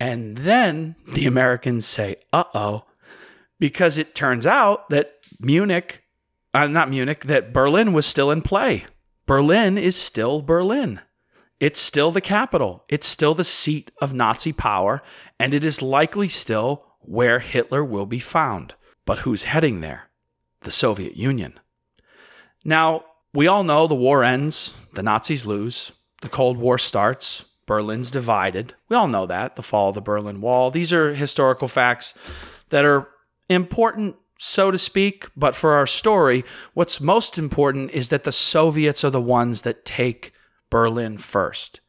And 0.00 0.38
then 0.38 0.96
the 1.06 1.26
Americans 1.26 1.86
say, 1.86 2.16
"Uh 2.32 2.44
oh," 2.54 2.84
because 3.58 3.98
it 3.98 4.14
turns 4.14 4.46
out 4.46 4.88
that 4.88 5.14
Munich 5.40 6.02
uh, 6.56 6.66
not 6.66 6.90
Munich, 6.90 7.24
that 7.24 7.52
Berlin 7.52 7.92
was 7.92 8.06
still 8.06 8.30
in 8.30 8.42
play. 8.42 8.84
Berlin 9.26 9.76
is 9.76 9.96
still 9.96 10.40
Berlin. 10.40 11.00
It's 11.60 11.80
still 11.80 12.10
the 12.10 12.20
capital. 12.20 12.84
It's 12.88 13.06
still 13.06 13.34
the 13.34 13.44
seat 13.44 13.90
of 14.00 14.14
Nazi 14.14 14.52
power, 14.52 15.02
and 15.38 15.52
it 15.54 15.64
is 15.64 15.82
likely 15.82 16.28
still 16.28 16.84
where 17.00 17.40
Hitler 17.40 17.84
will 17.84 18.06
be 18.06 18.18
found. 18.18 18.74
But 19.04 19.20
who's 19.20 19.44
heading 19.44 19.80
there? 19.80 20.08
The 20.62 20.70
Soviet 20.70 21.16
Union. 21.16 21.58
Now, 22.64 23.04
we 23.32 23.46
all 23.46 23.62
know 23.62 23.86
the 23.86 23.94
war 23.94 24.24
ends, 24.24 24.74
the 24.94 25.02
Nazis 25.02 25.46
lose, 25.46 25.92
the 26.22 26.28
Cold 26.28 26.56
War 26.56 26.78
starts, 26.78 27.44
Berlin's 27.66 28.10
divided. 28.10 28.74
We 28.88 28.96
all 28.96 29.08
know 29.08 29.26
that, 29.26 29.56
the 29.56 29.62
fall 29.62 29.90
of 29.90 29.94
the 29.94 30.00
Berlin 30.00 30.40
Wall. 30.40 30.70
These 30.70 30.92
are 30.92 31.14
historical 31.14 31.68
facts 31.68 32.14
that 32.70 32.84
are 32.84 33.08
important 33.48 34.16
so 34.38 34.70
to 34.70 34.78
speak. 34.78 35.26
But 35.36 35.54
for 35.54 35.72
our 35.72 35.86
story, 35.86 36.44
what's 36.74 37.00
most 37.00 37.38
important 37.38 37.90
is 37.92 38.08
that 38.08 38.24
the 38.24 38.32
Soviets 38.32 39.04
are 39.04 39.10
the 39.10 39.20
ones 39.20 39.62
that 39.62 39.84
take 39.84 40.32
Berlin 40.70 41.18
first. 41.18 41.80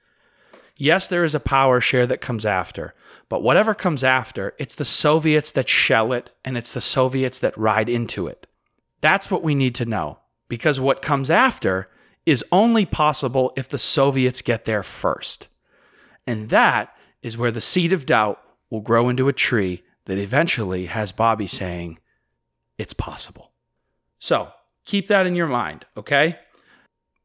Yes, 0.75 1.08
there 1.08 1.24
is 1.24 1.34
a 1.34 1.39
power 1.39 1.82
share 1.82 2.06
that 2.06 2.22
comes 2.22 2.46
after, 2.46 2.94
but 3.30 3.42
whatever 3.42 3.74
comes 3.74 4.04
after, 4.04 4.54
it's 4.60 4.75
the 4.75 4.86
Soviets 4.86 5.51
that 5.51 5.68
shell 5.68 6.13
it 6.13 6.30
and 6.46 6.58
it's 6.58 6.72
the 6.72 6.82
Soviets 6.82 7.39
that 7.39 7.58
ride 7.58 7.89
into 7.89 8.27
it. 8.27 8.46
That's 9.01 9.32
what 9.32 9.44
we 9.44 9.56
need 9.56 9.75
to 9.75 9.86
know 9.86 10.20
because 10.48 10.80
what 10.80 11.01
comes 11.01 11.30
after 11.30 11.89
is 12.25 12.46
only 12.51 12.86
possible 12.86 13.54
if 13.56 13.70
the 13.70 13.77
Soviets 13.77 14.42
get 14.42 14.66
there 14.66 14.84
first. 14.84 15.48
And 16.27 16.50
that 16.50 16.96
is 17.22 17.38
where 17.38 17.51
the 17.51 17.62
seed 17.62 17.94
of 17.94 18.06
doubt 18.06 18.42
will 18.70 18.82
grow 18.82 19.10
into 19.10 19.27
a 19.27 19.34
tree 19.34 19.84
that 20.06 20.18
eventually 20.18 20.88
has 20.88 21.12
Bobby 21.12 21.48
saying, 21.48 22.00
it's 22.77 22.93
possible. 22.93 23.51
So 24.19 24.51
keep 24.86 25.07
that 25.07 25.25
in 25.25 25.36
your 25.36 25.48
mind, 25.48 25.86
okay? 25.96 26.39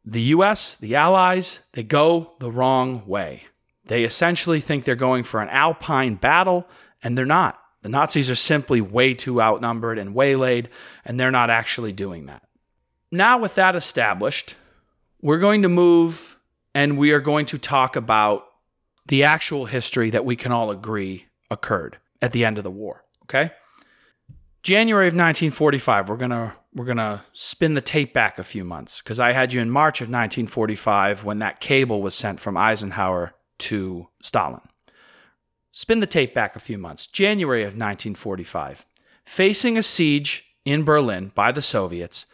The 0.04 0.22
US, 0.22 0.76
the 0.76 0.96
Allies, 0.96 1.60
they 1.72 1.82
go 1.82 2.34
the 2.40 2.50
wrong 2.50 3.06
way. 3.06 3.44
They 3.86 4.04
essentially 4.04 4.60
think 4.60 4.84
they're 4.84 4.94
going 4.94 5.24
for 5.24 5.40
an 5.40 5.48
alpine 5.48 6.14
battle, 6.14 6.68
and 7.02 7.16
they're 7.16 7.24
not. 7.24 7.60
The 7.82 7.88
Nazis 7.88 8.30
are 8.30 8.36
simply 8.36 8.80
way 8.80 9.14
too 9.14 9.42
outnumbered 9.42 9.98
and 9.98 10.14
waylaid, 10.14 10.68
and 11.04 11.18
they're 11.18 11.30
not 11.30 11.50
actually 11.50 11.92
doing 11.92 12.26
that. 12.26 12.42
Now, 13.10 13.38
with 13.38 13.56
that 13.56 13.74
established, 13.74 14.54
we're 15.20 15.38
going 15.38 15.62
to 15.62 15.68
move 15.68 16.36
and 16.74 16.96
we 16.96 17.12
are 17.12 17.20
going 17.20 17.46
to 17.46 17.58
talk 17.58 17.96
about 17.96 18.46
the 19.06 19.24
actual 19.24 19.66
history 19.66 20.10
that 20.10 20.24
we 20.24 20.36
can 20.36 20.52
all 20.52 20.70
agree 20.70 21.26
occurred 21.50 21.98
at 22.22 22.32
the 22.32 22.44
end 22.44 22.56
of 22.56 22.64
the 22.64 22.70
war. 22.70 23.02
Okay? 23.24 23.50
January 24.62 25.08
of 25.08 25.14
1945, 25.14 26.08
we're 26.08 26.16
gonna 26.16 26.54
we're 26.72 26.84
gonna 26.84 27.24
spin 27.32 27.74
the 27.74 27.80
tape 27.80 28.14
back 28.14 28.38
a 28.38 28.44
few 28.44 28.64
months 28.64 29.02
because 29.02 29.18
I 29.18 29.32
had 29.32 29.52
you 29.52 29.60
in 29.60 29.70
March 29.70 30.00
of 30.00 30.06
1945 30.06 31.24
when 31.24 31.40
that 31.40 31.58
cable 31.58 32.00
was 32.00 32.14
sent 32.14 32.38
from 32.38 32.56
Eisenhower 32.56 33.34
to 33.58 34.08
Stalin. 34.22 34.62
Spin 35.72 36.00
the 36.00 36.06
tape 36.06 36.32
back 36.32 36.54
a 36.54 36.60
few 36.60 36.78
months. 36.78 37.06
January 37.06 37.62
of 37.62 37.68
1945, 37.68 38.86
facing 39.24 39.76
a 39.76 39.82
siege 39.82 40.54
in 40.64 40.84
Berlin 40.84 41.32
by 41.34 41.50
the 41.50 41.62
Soviets, 41.62 42.26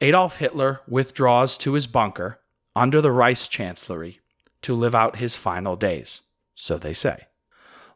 Adolf 0.00 0.36
Hitler 0.36 0.80
withdraws 0.88 1.58
to 1.58 1.74
his 1.74 1.86
bunker 1.86 2.40
under 2.74 3.00
the 3.00 3.12
Reich 3.12 3.50
Chancellery 3.50 4.20
to 4.62 4.74
live 4.74 4.94
out 4.94 5.16
his 5.16 5.34
final 5.34 5.76
days. 5.76 6.22
So 6.54 6.78
they 6.78 6.94
say. 6.94 7.26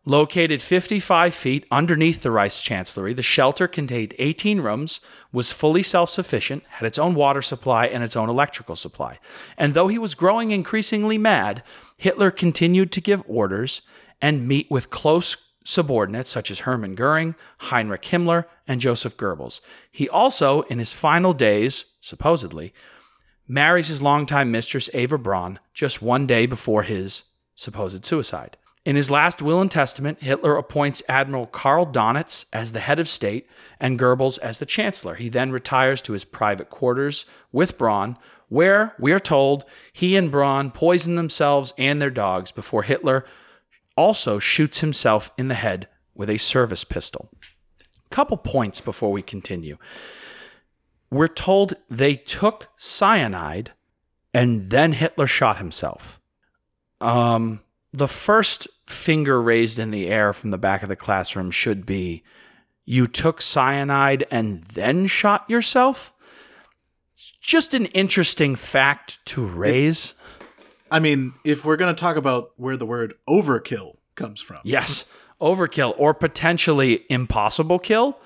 Located 0.09 0.63
55 0.63 1.35
feet 1.35 1.67
underneath 1.69 2.23
the 2.23 2.31
Reich 2.31 2.53
Chancellery, 2.53 3.13
the 3.13 3.23
shelter 3.23 3.67
contained 3.67 4.15
18 4.21 4.61
rooms, 4.61 5.01
was 5.33 5.51
fully 5.51 5.83
self 5.83 6.11
sufficient, 6.11 6.63
had 6.69 6.87
its 6.87 6.97
own 6.97 7.17
water 7.17 7.43
supply 7.43 7.87
and 7.87 8.05
its 8.05 8.15
own 8.15 8.29
electrical 8.29 8.77
supply. 8.77 9.19
And 9.59 9.75
though 9.75 9.89
he 9.89 9.99
was 9.99 10.15
growing 10.15 10.53
increasingly 10.53 11.19
mad, 11.19 11.65
Hitler 11.97 12.31
continued 12.31 12.93
to 12.93 13.01
give 13.01 13.25
orders 13.27 13.83
and 14.23 14.47
meet 14.47 14.71
with 14.71 14.91
close 14.91 15.37
subordinates 15.65 16.31
such 16.31 16.53
as 16.53 16.61
Hermann 16.61 16.95
Goering, 16.95 17.35
Heinrich 17.59 18.03
Himmler, 18.03 18.45
and 18.69 18.81
Joseph 18.81 19.17
Goebbels. 19.17 19.61
He 19.91 20.09
also, 20.09 20.63
in 20.63 20.79
his 20.79 20.93
final 20.93 21.33
days, 21.33 21.87
supposedly, 22.01 22.73
marries 23.49 23.89
his 23.89 24.01
longtime 24.01 24.53
mistress 24.53 24.89
Eva 24.95 25.19
Braun 25.19 25.59
just 25.75 26.01
one 26.01 26.29
day 26.29 26.47
before 26.47 26.85
his 26.85 27.25
supposed 27.57 28.05
suicide. 28.05 28.57
In 28.87 28.95
his 28.95 29.11
last 29.11 29.43
will 29.43 29.61
and 29.61 29.69
testament, 29.69 30.23
Hitler 30.23 30.57
appoints 30.57 31.03
Admiral 31.09 31.49
Karl 31.49 31.85
Donitz 31.85 32.45
as 32.53 32.71
the 32.71 32.79
head 32.79 33.01
of 33.01 33.09
state 33.09 33.49
and 33.81 33.99
Goebbels 33.99 34.39
as 34.39 34.59
the 34.59 34.65
chancellor. 34.65 35.17
He 35.17 35.29
then 35.29 35.51
retires 35.51 36.01
to 36.03 36.13
his 36.13 36.25
private 36.25 36.71
quarters 36.71 37.27
with 37.51 37.77
Braun, 37.77 38.17
where, 38.49 38.95
we 38.97 39.11
are 39.11 39.19
told, 39.19 39.65
he 39.93 40.17
and 40.17 40.31
Braun 40.31 40.71
poison 40.71 41.17
themselves 41.17 41.75
and 41.77 42.01
their 42.01 42.11
dogs 42.11 42.53
before 42.53 42.85
Hitler 42.85 43.27
also 43.97 44.39
shoots 44.39 44.83
himself 44.83 45.33
in 45.37 45.49
the 45.49 45.55
head 45.55 45.89
with 46.15 46.31
a 46.31 46.39
service 46.39 46.85
pistol. 46.85 47.29
Couple 48.11 48.37
points 48.37 48.81
before 48.81 49.11
we 49.11 49.21
continue. 49.21 49.79
we're 51.11 51.27
told 51.27 51.75
they 51.91 52.15
took 52.15 52.69
cyanide 52.77 53.73
and 54.33 54.71
then 54.71 54.93
Hitler 54.93 55.27
shot 55.27 55.59
himself. 55.59 56.21
Um, 57.01 57.63
the 57.93 58.09
first 58.09 58.69
finger 58.87 59.41
raised 59.41 59.79
in 59.79 59.91
the 59.91 60.09
air 60.09 60.33
from 60.33 60.51
the 60.51 60.59
back 60.59 60.83
of 60.83 60.89
the 60.89 60.97
classroom 60.97 61.51
should 61.51 61.87
be 61.87 62.23
you 62.85 63.07
took 63.07 63.43
cyanide 63.43 64.27
and 64.31 64.63
then 64.63 65.07
shot 65.07 65.49
yourself? 65.51 66.15
It's 67.15 67.33
just 67.41 67.75
an 67.75 67.87
interesting 67.87 68.55
fact 68.55 69.25
to 69.27 69.45
raise. 69.45 70.15
I 70.91 71.01
mean, 71.01 71.35
if 71.45 71.65
we're 71.65 71.77
going 71.77 71.95
to 71.95 72.01
talk 72.01 72.17
about 72.17 72.53
where 72.57 72.77
the 72.77 72.87
word 72.87 73.15
overkill 73.29 73.97
comes 74.15 74.41
from. 74.41 74.59
Yes, 74.63 75.13
overkill 75.41 75.95
or 75.99 76.15
potentially 76.15 77.05
impossible 77.09 77.79
kill. 77.79 78.19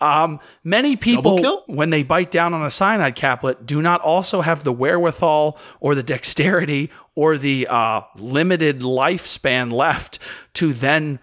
Um, 0.00 0.38
many 0.62 0.96
people, 0.96 1.64
when 1.66 1.90
they 1.90 2.04
bite 2.04 2.30
down 2.30 2.54
on 2.54 2.64
a 2.64 2.70
cyanide 2.70 3.16
caplet, 3.16 3.66
do 3.66 3.82
not 3.82 4.00
also 4.00 4.42
have 4.42 4.62
the 4.62 4.72
wherewithal 4.72 5.58
or 5.80 5.94
the 5.94 6.04
dexterity 6.04 6.90
or 7.16 7.36
the 7.36 7.66
uh, 7.68 8.02
limited 8.16 8.80
lifespan 8.80 9.72
left 9.72 10.20
to 10.54 10.72
then 10.72 11.18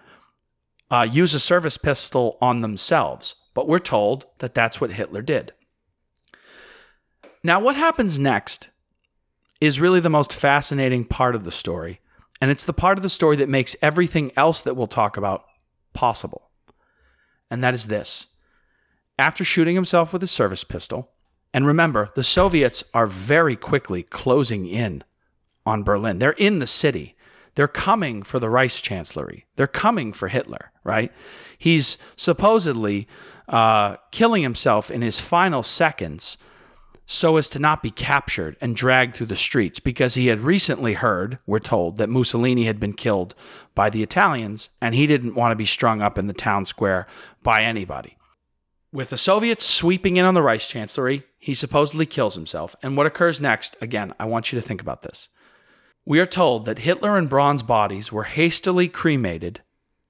uh, 0.91 1.07
use 1.09 1.33
a 1.33 1.39
service 1.39 1.77
pistol 1.77 2.37
on 2.41 2.61
themselves. 2.61 3.35
But 3.53 3.67
we're 3.67 3.79
told 3.79 4.25
that 4.39 4.53
that's 4.53 4.81
what 4.81 4.91
Hitler 4.91 5.21
did. 5.21 5.53
Now, 7.43 7.59
what 7.59 7.75
happens 7.75 8.19
next 8.19 8.69
is 9.61 9.79
really 9.79 9.99
the 9.99 10.09
most 10.09 10.33
fascinating 10.33 11.05
part 11.05 11.35
of 11.35 11.43
the 11.43 11.51
story. 11.51 12.01
And 12.41 12.51
it's 12.51 12.65
the 12.65 12.73
part 12.73 12.97
of 12.97 13.03
the 13.03 13.09
story 13.09 13.37
that 13.37 13.47
makes 13.47 13.75
everything 13.81 14.31
else 14.35 14.61
that 14.61 14.75
we'll 14.75 14.87
talk 14.87 15.15
about 15.15 15.45
possible. 15.93 16.49
And 17.49 17.63
that 17.63 17.73
is 17.73 17.87
this. 17.87 18.27
After 19.17 19.43
shooting 19.43 19.75
himself 19.75 20.11
with 20.11 20.21
his 20.21 20.31
service 20.31 20.63
pistol, 20.63 21.11
and 21.53 21.65
remember, 21.65 22.11
the 22.15 22.23
Soviets 22.23 22.83
are 22.93 23.07
very 23.07 23.55
quickly 23.55 24.03
closing 24.03 24.65
in 24.65 25.03
on 25.65 25.83
Berlin. 25.83 26.19
They're 26.19 26.31
in 26.31 26.59
the 26.59 26.67
city. 26.67 27.15
They're 27.55 27.67
coming 27.69 28.23
for 28.23 28.39
the 28.39 28.49
Reich 28.49 28.71
Chancellery. 28.71 29.45
They're 29.55 29.67
coming 29.67 30.11
for 30.11 30.27
Hitler, 30.27 30.73
right? 30.83 31.13
He's 31.57 31.97
supposedly 32.17 33.07
uh, 33.47 33.95
killing 34.11 34.43
himself 34.43 34.91
in 34.91 35.01
his 35.01 35.21
final 35.21 35.63
seconds 35.63 36.37
so 37.05 37.37
as 37.37 37.49
to 37.49 37.59
not 37.59 37.83
be 37.83 37.91
captured 37.91 38.57
and 38.59 38.75
dragged 38.75 39.15
through 39.15 39.27
the 39.27 39.35
streets 39.35 39.79
because 39.79 40.15
he 40.15 40.27
had 40.27 40.39
recently 40.39 40.93
heard, 40.93 41.37
we're 41.45 41.59
told, 41.59 41.97
that 41.97 42.09
Mussolini 42.09 42.65
had 42.65 42.79
been 42.79 42.93
killed 42.93 43.35
by 43.75 43.89
the 43.89 44.03
Italians 44.03 44.69
and 44.81 44.95
he 44.95 45.07
didn't 45.07 45.35
want 45.35 45.51
to 45.51 45.55
be 45.55 45.65
strung 45.65 46.01
up 46.01 46.17
in 46.17 46.27
the 46.27 46.33
town 46.33 46.65
square 46.65 47.07
by 47.43 47.61
anybody. 47.61 48.14
With 48.95 49.09
the 49.09 49.17
Soviets 49.17 49.65
sweeping 49.65 50.15
in 50.15 50.23
on 50.23 50.35
the 50.35 50.41
Reich 50.41 50.61
Chancellery, 50.61 51.23
he 51.37 51.53
supposedly 51.53 52.05
kills 52.05 52.35
himself. 52.35 52.77
And 52.81 52.95
what 52.95 53.05
occurs 53.05 53.41
next, 53.41 53.75
again, 53.81 54.13
I 54.17 54.23
want 54.23 54.53
you 54.53 54.57
to 54.57 54.65
think 54.65 54.79
about 54.79 55.01
this. 55.01 55.27
We 56.05 56.17
are 56.21 56.25
told 56.25 56.63
that 56.63 56.79
Hitler 56.79 57.17
and 57.17 57.29
Braun's 57.29 57.61
bodies 57.61 58.13
were 58.13 58.23
hastily 58.23 58.87
cremated 58.87 59.59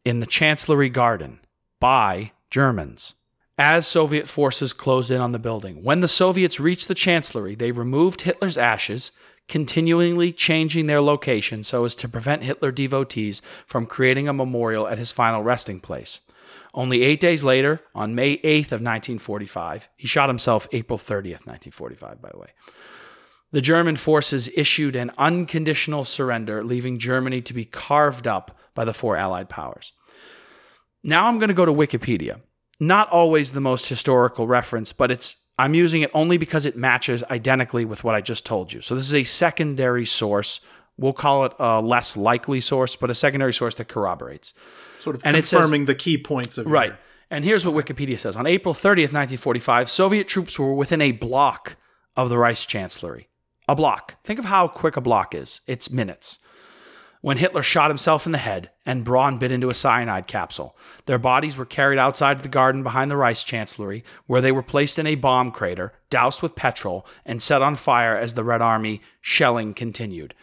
in 0.05 0.19
the 0.19 0.27
Chancellery 0.27 0.89
Garden 0.89 1.39
by 1.79 2.33
Germans 2.51 3.15
as 3.57 3.87
Soviet 3.87 4.27
forces 4.27 4.71
closed 4.71 5.09
in 5.09 5.19
on 5.19 5.31
the 5.31 5.39
building. 5.39 5.83
When 5.83 6.01
the 6.01 6.07
Soviets 6.07 6.59
reached 6.59 6.87
the 6.87 6.93
Chancellery, 6.93 7.55
they 7.55 7.71
removed 7.71 8.21
Hitler's 8.21 8.55
ashes, 8.55 9.09
continually 9.47 10.31
changing 10.31 10.85
their 10.85 11.01
location 11.01 11.63
so 11.63 11.85
as 11.85 11.95
to 11.95 12.07
prevent 12.07 12.43
Hitler 12.43 12.71
devotees 12.71 13.41
from 13.65 13.87
creating 13.87 14.27
a 14.27 14.33
memorial 14.33 14.87
at 14.87 14.99
his 14.99 15.11
final 15.11 15.41
resting 15.41 15.79
place. 15.79 16.21
Only 16.75 17.01
eight 17.01 17.19
days 17.19 17.43
later, 17.43 17.81
on 17.95 18.13
May 18.13 18.37
8th 18.37 18.73
of 18.73 18.81
1945, 18.81 19.89
he 19.95 20.07
shot 20.07 20.29
himself 20.29 20.67
April 20.71 20.99
30th, 20.99 21.47
1945, 21.47 22.21
by 22.21 22.29
the 22.29 22.37
way. 22.37 22.49
The 23.51 23.61
German 23.61 23.95
forces 23.95 24.51
issued 24.55 24.95
an 24.95 25.11
unconditional 25.17 26.05
surrender, 26.05 26.63
leaving 26.63 26.99
Germany 26.99 27.41
to 27.41 27.53
be 27.53 27.65
carved 27.65 28.27
up 28.27 28.59
by 28.75 28.85
the 28.85 28.93
four 28.93 29.15
Allied 29.15 29.49
powers. 29.49 29.93
Now 31.03 31.25
I'm 31.27 31.39
going 31.39 31.47
to 31.47 31.55
go 31.55 31.65
to 31.65 31.73
Wikipedia 31.73 32.41
not 32.79 33.09
always 33.09 33.51
the 33.51 33.61
most 33.61 33.87
historical 33.87 34.47
reference, 34.47 34.91
but 34.91 35.11
it's 35.11 35.37
I'm 35.57 35.73
using 35.73 36.01
it 36.01 36.11
only 36.13 36.37
because 36.37 36.65
it 36.65 36.75
matches 36.75 37.23
identically 37.31 37.85
with 37.85 38.03
what 38.03 38.13
I 38.13 38.19
just 38.19 38.45
told 38.45 38.73
you. 38.73 38.81
So 38.81 38.93
this 38.93 39.05
is 39.05 39.13
a 39.13 39.23
secondary 39.23 40.05
source. 40.05 40.59
We'll 40.97 41.13
call 41.13 41.45
it 41.45 41.53
a 41.59 41.81
less 41.81 42.17
likely 42.17 42.59
source, 42.59 42.97
but 42.97 43.09
a 43.09 43.15
secondary 43.15 43.53
source 43.53 43.75
that 43.75 43.87
corroborates. 43.87 44.53
Sort 45.05 45.15
of 45.15 45.21
And 45.23 45.37
it 45.37 45.45
says- 45.47 45.59
confirming 45.61 45.85
the 45.85 45.95
key 45.95 46.17
points 46.17 46.57
of 46.57 46.65
your- 46.65 46.73
Right. 46.73 46.95
And 47.31 47.45
here's 47.45 47.65
what 47.65 47.73
Wikipedia 47.85 48.19
says. 48.19 48.35
On 48.35 48.45
April 48.45 48.73
30th, 48.73 49.11
1945, 49.13 49.89
Soviet 49.89 50.27
troops 50.27 50.59
were 50.59 50.73
within 50.73 50.99
a 51.01 51.11
block 51.11 51.75
of 52.17 52.29
the 52.29 52.37
Reich 52.37 52.57
Chancellery. 52.67 53.29
A 53.67 53.75
block. 53.75 54.15
Think 54.23 54.37
of 54.39 54.45
how 54.45 54.67
quick 54.67 54.97
a 54.97 55.01
block 55.01 55.33
is. 55.33 55.61
It's 55.67 55.89
minutes. 55.89 56.39
When 57.21 57.37
Hitler 57.37 57.63
shot 57.63 57.89
himself 57.89 58.27
in 58.27 58.31
the 58.31 58.37
head 58.37 58.69
and 58.85 59.03
Braun 59.03 59.39
bit 59.39 59.51
into 59.51 59.69
a 59.69 59.73
cyanide 59.73 60.27
capsule, 60.27 60.77
their 61.07 61.17
bodies 61.17 61.57
were 61.57 61.65
carried 61.65 61.97
outside 61.97 62.43
the 62.43 62.47
garden 62.49 62.83
behind 62.83 63.09
the 63.09 63.17
Reich 63.17 63.37
Chancellery, 63.37 64.03
where 64.27 64.41
they 64.41 64.51
were 64.51 64.61
placed 64.61 64.99
in 64.99 65.07
a 65.07 65.15
bomb 65.15 65.51
crater, 65.51 65.93
doused 66.11 66.43
with 66.43 66.55
petrol, 66.55 67.07
and 67.25 67.41
set 67.41 67.63
on 67.63 67.75
fire 67.75 68.15
as 68.15 68.35
the 68.35 68.43
Red 68.43 68.61
Army 68.61 69.01
shelling 69.21 69.73
continued. 69.73 70.35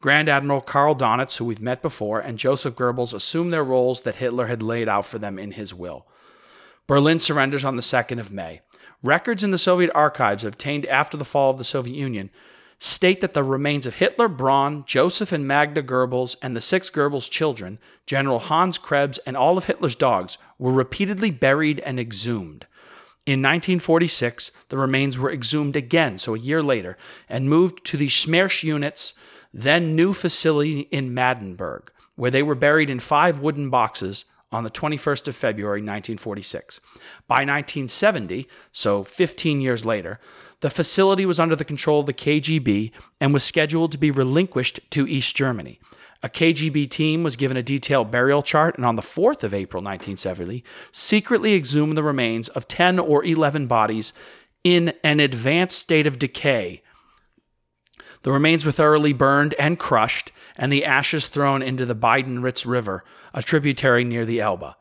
Grand 0.00 0.28
Admiral 0.28 0.62
Karl 0.62 0.94
Donitz, 0.94 1.36
who 1.36 1.44
we've 1.44 1.60
met 1.60 1.82
before, 1.82 2.20
and 2.20 2.38
Joseph 2.38 2.74
Goebbels 2.74 3.12
assumed 3.12 3.52
their 3.52 3.64
roles 3.64 4.00
that 4.02 4.16
Hitler 4.16 4.46
had 4.46 4.62
laid 4.62 4.88
out 4.88 5.06
for 5.06 5.18
them 5.18 5.38
in 5.38 5.52
his 5.52 5.74
will. 5.74 6.06
Berlin 6.86 7.20
surrenders 7.20 7.64
on 7.64 7.76
the 7.76 7.82
2nd 7.82 8.18
of 8.18 8.32
May. 8.32 8.62
Records 9.02 9.44
in 9.44 9.50
the 9.50 9.58
Soviet 9.58 9.90
archives 9.94 10.44
obtained 10.44 10.86
after 10.86 11.16
the 11.16 11.24
fall 11.24 11.50
of 11.50 11.58
the 11.58 11.64
Soviet 11.64 11.94
Union 11.94 12.30
state 12.82 13.20
that 13.20 13.34
the 13.34 13.44
remains 13.44 13.84
of 13.84 13.96
Hitler, 13.96 14.26
Braun, 14.26 14.84
Joseph 14.86 15.32
and 15.32 15.46
Magda 15.46 15.82
Goebbels, 15.82 16.36
and 16.40 16.56
the 16.56 16.62
six 16.62 16.88
Goebbels 16.88 17.30
children, 17.30 17.78
General 18.06 18.38
Hans 18.38 18.78
Krebs, 18.78 19.18
and 19.18 19.36
all 19.36 19.58
of 19.58 19.66
Hitler's 19.66 19.94
dogs, 19.94 20.38
were 20.58 20.72
repeatedly 20.72 21.30
buried 21.30 21.80
and 21.80 22.00
exhumed. 22.00 22.66
In 23.26 23.42
1946, 23.42 24.50
the 24.70 24.78
remains 24.78 25.18
were 25.18 25.30
exhumed 25.30 25.76
again, 25.76 26.16
so 26.16 26.34
a 26.34 26.38
year 26.38 26.62
later, 26.62 26.96
and 27.28 27.50
moved 27.50 27.84
to 27.84 27.98
the 27.98 28.08
SMERSH 28.08 28.64
units, 28.64 29.12
then 29.52 29.96
new 29.96 30.12
facility 30.12 30.80
in 30.90 31.14
Magdeburg, 31.14 31.90
where 32.16 32.30
they 32.30 32.42
were 32.42 32.54
buried 32.54 32.90
in 32.90 33.00
five 33.00 33.38
wooden 33.38 33.70
boxes 33.70 34.24
on 34.52 34.64
the 34.64 34.70
21st 34.70 35.28
of 35.28 35.36
February 35.36 35.80
1946. 35.80 36.80
By 37.26 37.36
1970, 37.36 38.48
so 38.72 39.04
15 39.04 39.60
years 39.60 39.84
later, 39.84 40.18
the 40.60 40.70
facility 40.70 41.24
was 41.24 41.40
under 41.40 41.56
the 41.56 41.64
control 41.64 42.00
of 42.00 42.06
the 42.06 42.14
KGB 42.14 42.90
and 43.20 43.32
was 43.32 43.44
scheduled 43.44 43.92
to 43.92 43.98
be 43.98 44.10
relinquished 44.10 44.80
to 44.90 45.06
East 45.06 45.36
Germany. 45.36 45.78
A 46.22 46.28
KGB 46.28 46.90
team 46.90 47.22
was 47.22 47.36
given 47.36 47.56
a 47.56 47.62
detailed 47.62 48.10
burial 48.10 48.42
chart 48.42 48.76
and 48.76 48.84
on 48.84 48.96
the 48.96 49.02
4th 49.02 49.42
of 49.42 49.54
April 49.54 49.82
1970 49.82 50.62
secretly 50.92 51.54
exhumed 51.54 51.96
the 51.96 52.02
remains 52.02 52.50
of 52.50 52.68
10 52.68 52.98
or 52.98 53.24
11 53.24 53.66
bodies 53.66 54.12
in 54.62 54.92
an 55.02 55.18
advanced 55.18 55.78
state 55.78 56.06
of 56.06 56.18
decay 56.18 56.82
the 58.22 58.32
remains 58.32 58.64
were 58.64 58.72
thoroughly 58.72 59.12
burned 59.12 59.54
and 59.54 59.78
crushed, 59.78 60.32
and 60.56 60.72
the 60.72 60.84
ashes 60.84 61.26
thrown 61.26 61.62
into 61.62 61.86
the 61.86 61.94
Biederitz 61.94 62.66
River, 62.66 63.04
a 63.32 63.42
tributary 63.42 64.04
near 64.04 64.24
the 64.24 64.40
Elbe. 64.40 64.74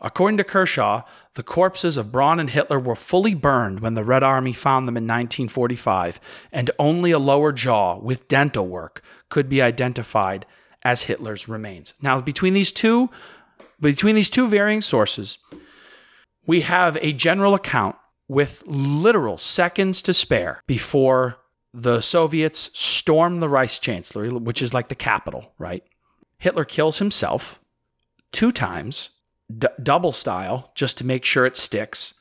According 0.00 0.36
to 0.36 0.44
Kershaw, 0.44 1.02
the 1.34 1.42
corpses 1.42 1.96
of 1.96 2.12
Braun 2.12 2.38
and 2.38 2.50
Hitler 2.50 2.78
were 2.78 2.94
fully 2.94 3.34
burned 3.34 3.80
when 3.80 3.94
the 3.94 4.04
Red 4.04 4.22
Army 4.22 4.52
found 4.52 4.86
them 4.86 4.96
in 4.96 5.04
1945, 5.04 6.20
and 6.52 6.70
only 6.78 7.10
a 7.10 7.18
lower 7.18 7.52
jaw 7.52 7.98
with 7.98 8.28
dental 8.28 8.66
work 8.66 9.02
could 9.28 9.48
be 9.48 9.62
identified 9.62 10.46
as 10.82 11.02
Hitler's 11.02 11.48
remains. 11.48 11.94
Now, 12.00 12.20
between 12.20 12.54
these 12.54 12.72
two, 12.72 13.10
between 13.80 14.14
these 14.14 14.30
two 14.30 14.48
varying 14.48 14.82
sources, 14.82 15.38
we 16.46 16.60
have 16.60 16.96
a 17.00 17.12
general 17.12 17.54
account 17.54 17.96
with 18.28 18.62
literal 18.66 19.38
seconds 19.38 20.02
to 20.02 20.14
spare 20.14 20.60
before 20.66 21.38
the 21.72 22.00
Soviets 22.00 22.70
storm 22.78 23.40
the 23.40 23.48
Reich 23.48 23.80
Chancellery, 23.80 24.30
which 24.30 24.62
is 24.62 24.72
like 24.74 24.88
the 24.88 24.94
capital, 24.94 25.52
right? 25.58 25.84
Hitler 26.38 26.64
kills 26.64 26.98
himself 26.98 27.60
two 28.32 28.52
times, 28.52 29.10
d- 29.56 29.68
double 29.82 30.12
style, 30.12 30.72
just 30.74 30.98
to 30.98 31.06
make 31.06 31.24
sure 31.24 31.46
it 31.46 31.56
sticks. 31.56 32.14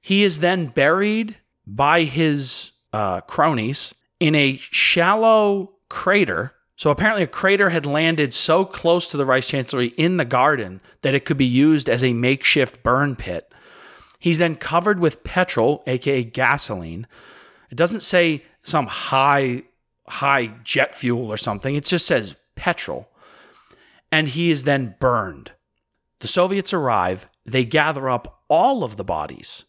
He 0.00 0.24
is 0.24 0.38
then 0.38 0.66
buried 0.66 1.38
by 1.66 2.04
his 2.04 2.72
uh, 2.92 3.20
cronies 3.22 3.94
in 4.20 4.34
a 4.34 4.56
shallow 4.58 5.74
crater. 5.88 6.54
So 6.76 6.90
apparently, 6.90 7.24
a 7.24 7.28
crater 7.28 7.70
had 7.70 7.86
landed 7.86 8.34
so 8.34 8.64
close 8.64 9.10
to 9.10 9.16
the 9.16 9.26
Reich 9.26 9.44
Chancellery 9.44 9.88
in 9.96 10.16
the 10.16 10.24
garden 10.24 10.80
that 11.02 11.14
it 11.14 11.24
could 11.24 11.36
be 11.36 11.44
used 11.44 11.88
as 11.88 12.04
a 12.04 12.12
makeshift 12.12 12.82
burn 12.82 13.16
pit. 13.16 13.52
He's 14.18 14.38
then 14.38 14.56
covered 14.56 14.98
with 14.98 15.24
petrol, 15.24 15.82
aka 15.86 16.24
gasoline. 16.24 17.06
It 17.70 17.76
doesn't 17.76 18.02
say 18.02 18.44
some 18.68 18.86
high 18.86 19.62
high 20.08 20.46
jet 20.64 20.94
fuel 20.94 21.30
or 21.30 21.36
something. 21.36 21.74
It 21.74 21.84
just 21.84 22.06
says 22.06 22.34
petrol. 22.54 23.08
And 24.10 24.28
he 24.28 24.50
is 24.50 24.64
then 24.64 24.96
burned. 24.98 25.52
The 26.20 26.28
Soviets 26.28 26.72
arrive, 26.72 27.26
they 27.44 27.64
gather 27.64 28.08
up 28.08 28.42
all 28.48 28.82
of 28.82 28.96
the 28.96 29.04
bodies. 29.04 29.66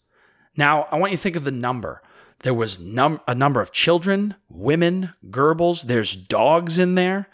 Now, 0.56 0.88
I 0.92 0.98
want 0.98 1.12
you 1.12 1.18
to 1.18 1.22
think 1.24 1.36
of 1.36 1.44
the 1.44 1.52
number. 1.52 2.02
There 2.40 2.54
was 2.54 2.80
num- 2.80 3.20
a 3.28 3.36
number 3.36 3.62
of 3.62 3.72
children, 3.72 4.36
women, 4.50 5.14
Goebbels, 5.30 5.84
there's 5.84 6.16
dogs 6.16 6.80
in 6.80 6.96
there, 6.96 7.28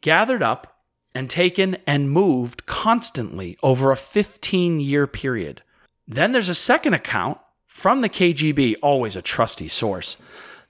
gathered 0.00 0.42
up 0.42 0.82
and 1.14 1.30
taken 1.30 1.76
and 1.86 2.10
moved 2.10 2.66
constantly 2.66 3.56
over 3.62 3.92
a 3.92 3.96
15 3.96 4.80
year 4.80 5.06
period. 5.06 5.62
Then 6.06 6.32
there's 6.32 6.48
a 6.48 6.54
second 6.54 6.94
account 6.94 7.38
from 7.64 8.00
the 8.00 8.08
KGB, 8.08 8.74
always 8.82 9.16
a 9.16 9.22
trusty 9.22 9.68
source, 9.68 10.16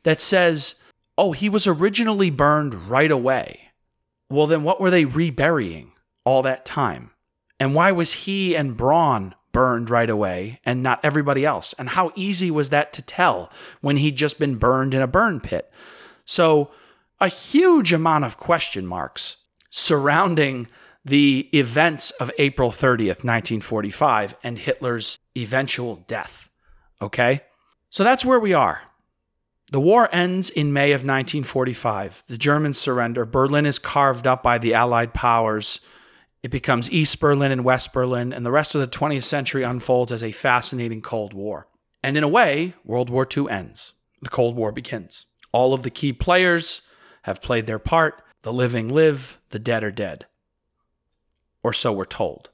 that 0.05 0.21
says, 0.21 0.77
oh, 1.19 1.33
he 1.33 1.49
was 1.49 1.67
originally 1.67 2.31
burned 2.31 2.89
right 2.89 3.11
away. 3.11 3.71
Well, 4.31 4.47
then 4.47 4.63
what 4.63 4.81
were 4.81 4.91
they 4.91 5.05
reburying 5.05 5.93
all 6.25 6.43
that 6.43 6.65
time? 6.65 7.11
And 7.61 7.75
why 7.75 7.93
was 7.93 8.13
he 8.13 8.55
and 8.55 8.77
Braun 8.77 9.35
burned 9.53 9.91
right 9.91 10.11
away 10.11 10.61
and 10.65 10.83
not 10.83 11.05
everybody 11.05 11.45
else? 11.45 11.75
And 11.79 11.91
how 11.91 12.13
easy 12.15 12.51
was 12.51 12.71
that 12.71 12.93
to 12.95 13.03
tell 13.03 13.51
when 13.81 13.97
he'd 13.97 14.17
just 14.17 14.39
been 14.39 14.57
burned 14.57 14.95
in 14.95 15.03
a 15.03 15.07
burn 15.07 15.41
pit? 15.41 15.71
So, 16.25 16.71
a 17.21 17.29
huge 17.29 17.93
amount 17.93 18.25
of 18.25 18.37
question 18.37 18.87
marks 18.87 19.39
surrounding 19.71 20.67
the 21.05 21.49
events 21.53 22.11
of 22.13 22.31
April 22.39 22.71
30th, 22.71 23.23
1945, 23.23 24.35
and 24.43 24.59
Hitler's 24.59 25.19
eventual 25.37 25.97
death. 26.07 26.49
Okay? 27.01 27.43
So 27.91 28.03
that's 28.03 28.25
where 28.25 28.41
we 28.41 28.53
are. 28.53 28.83
The 29.75 29.81
war 29.81 30.09
ends 30.13 30.51
in 30.51 30.73
May 30.73 30.93
of 30.93 31.01
1945. 31.01 32.23
The 32.29 32.39
Germans 32.39 32.79
surrender. 32.79 33.25
Berlin 33.25 33.67
is 33.67 33.81
carved 33.81 34.25
up 34.25 34.41
by 34.41 34.57
the 34.57 34.73
Allied 34.73 35.13
powers. 35.13 35.81
It 36.45 36.53
becomes 36.53 36.89
East 36.93 37.19
Berlin 37.19 37.51
and 37.51 37.65
West 37.65 37.93
Berlin, 37.93 38.33
and 38.33 38.47
the 38.47 38.53
rest 38.53 38.77
of 38.77 38.81
the 38.81 38.87
20th 38.87 39.25
century 39.25 39.65
unfolds 39.65 40.13
as 40.13 40.23
a 40.23 40.31
fascinating 40.31 41.03
Cold 41.03 41.35
War. 41.35 41.67
And 42.05 42.17
in 42.17 42.23
a 42.23 42.29
way, 42.29 42.75
World 42.85 43.11
War 43.11 43.27
II 43.37 43.51
ends. 43.51 43.95
The 44.23 44.31
Cold 44.31 44.55
War 44.55 44.71
begins. 44.71 45.27
All 45.51 45.75
of 45.75 45.83
the 45.83 45.91
key 45.91 46.13
players 46.13 46.83
have 47.23 47.43
played 47.43 47.67
their 47.67 47.81
part. 47.81 48.23
The 48.43 48.53
living 48.53 48.91
live, 48.91 49.41
the 49.51 49.59
dead 49.59 49.83
are 49.83 49.91
dead. 49.91 50.27
Or 51.65 51.73
so 51.73 51.93
we're 51.93 52.05
told. 52.05 52.51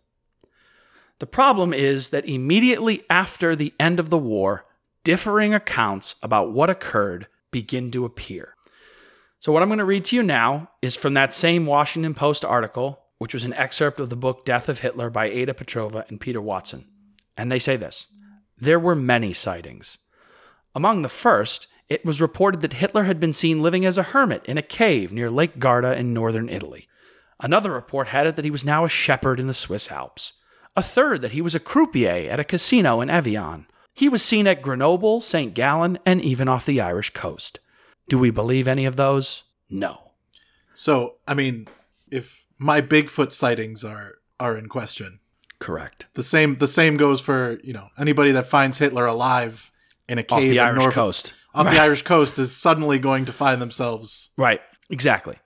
The 1.18 1.26
problem 1.26 1.74
is 1.74 2.08
that 2.08 2.26
immediately 2.26 3.04
after 3.10 3.54
the 3.54 3.74
end 3.78 4.00
of 4.00 4.08
the 4.08 4.16
war, 4.16 4.64
differing 5.04 5.54
accounts 5.54 6.16
about 6.22 6.52
what 6.52 6.70
occurred 6.70 7.26
begin 7.50 7.90
to 7.90 8.04
appear. 8.04 8.54
So, 9.38 9.52
what 9.52 9.62
I'm 9.62 9.68
going 9.68 9.78
to 9.78 9.84
read 9.84 10.04
to 10.06 10.16
you 10.16 10.22
now 10.22 10.70
is 10.82 10.96
from 10.96 11.14
that 11.14 11.32
same 11.32 11.66
Washington 11.66 12.14
Post 12.14 12.44
article, 12.44 13.00
which 13.18 13.32
was 13.32 13.44
an 13.44 13.54
excerpt 13.54 13.98
of 13.98 14.10
the 14.10 14.16
book 14.16 14.44
Death 14.44 14.68
of 14.68 14.80
Hitler 14.80 15.08
by 15.08 15.26
Ada 15.26 15.54
Petrova 15.54 16.08
and 16.08 16.20
Peter 16.20 16.40
Watson. 16.40 16.86
And 17.36 17.50
they 17.50 17.58
say 17.58 17.76
this 17.76 18.08
There 18.58 18.78
were 18.78 18.94
many 18.94 19.32
sightings. 19.32 19.98
Among 20.74 21.02
the 21.02 21.08
first, 21.08 21.66
it 21.88 22.04
was 22.04 22.20
reported 22.20 22.60
that 22.60 22.74
Hitler 22.74 23.04
had 23.04 23.18
been 23.18 23.32
seen 23.32 23.62
living 23.62 23.84
as 23.84 23.98
a 23.98 24.04
hermit 24.04 24.44
in 24.46 24.58
a 24.58 24.62
cave 24.62 25.12
near 25.12 25.30
Lake 25.30 25.58
Garda 25.58 25.98
in 25.98 26.12
northern 26.12 26.48
Italy. 26.48 26.86
Another 27.40 27.72
report 27.72 28.08
had 28.08 28.26
it 28.26 28.36
that 28.36 28.44
he 28.44 28.50
was 28.50 28.64
now 28.64 28.84
a 28.84 28.88
shepherd 28.88 29.40
in 29.40 29.46
the 29.46 29.54
Swiss 29.54 29.90
Alps. 29.90 30.34
A 30.76 30.82
third 30.82 31.22
that 31.22 31.32
he 31.32 31.40
was 31.40 31.54
a 31.54 31.60
croupier 31.60 32.30
at 32.30 32.38
a 32.38 32.44
casino 32.44 33.00
in 33.00 33.10
Evian. 33.10 33.66
He 34.00 34.08
was 34.08 34.22
seen 34.22 34.46
at 34.46 34.62
Grenoble, 34.62 35.20
St. 35.20 35.52
Gallen, 35.52 35.98
and 36.06 36.22
even 36.22 36.48
off 36.48 36.64
the 36.64 36.80
Irish 36.80 37.10
coast. 37.10 37.60
Do 38.08 38.18
we 38.18 38.30
believe 38.30 38.66
any 38.66 38.86
of 38.86 38.96
those? 38.96 39.42
No. 39.68 40.12
So, 40.72 41.16
I 41.28 41.34
mean, 41.34 41.68
if 42.10 42.46
my 42.56 42.80
Bigfoot 42.80 43.30
sightings 43.30 43.84
are 43.84 44.14
are 44.40 44.56
in 44.56 44.70
question, 44.70 45.20
Correct. 45.58 46.06
the 46.14 46.22
same 46.22 46.56
the 46.56 46.66
same 46.66 46.96
goes 46.96 47.20
for 47.20 47.58
you 47.62 47.74
know 47.74 47.88
anybody 47.98 48.32
that 48.32 48.46
finds 48.46 48.78
Hitler 48.78 49.04
alive 49.04 49.70
in 50.08 50.16
a 50.16 50.22
Off 50.22 50.38
cave 50.38 50.48
the 50.52 50.56
in 50.56 50.64
Irish 50.64 50.78
Norfolk- 50.78 50.94
coast. 50.94 51.34
off 51.54 51.66
the 51.66 51.78
Irish 51.78 52.00
coast 52.00 52.38
is 52.38 52.56
suddenly 52.56 52.98
going 52.98 53.26
to 53.26 53.32
find 53.32 53.60
themselves. 53.60 54.30
Right. 54.38 54.62
Exactly. 54.88 55.36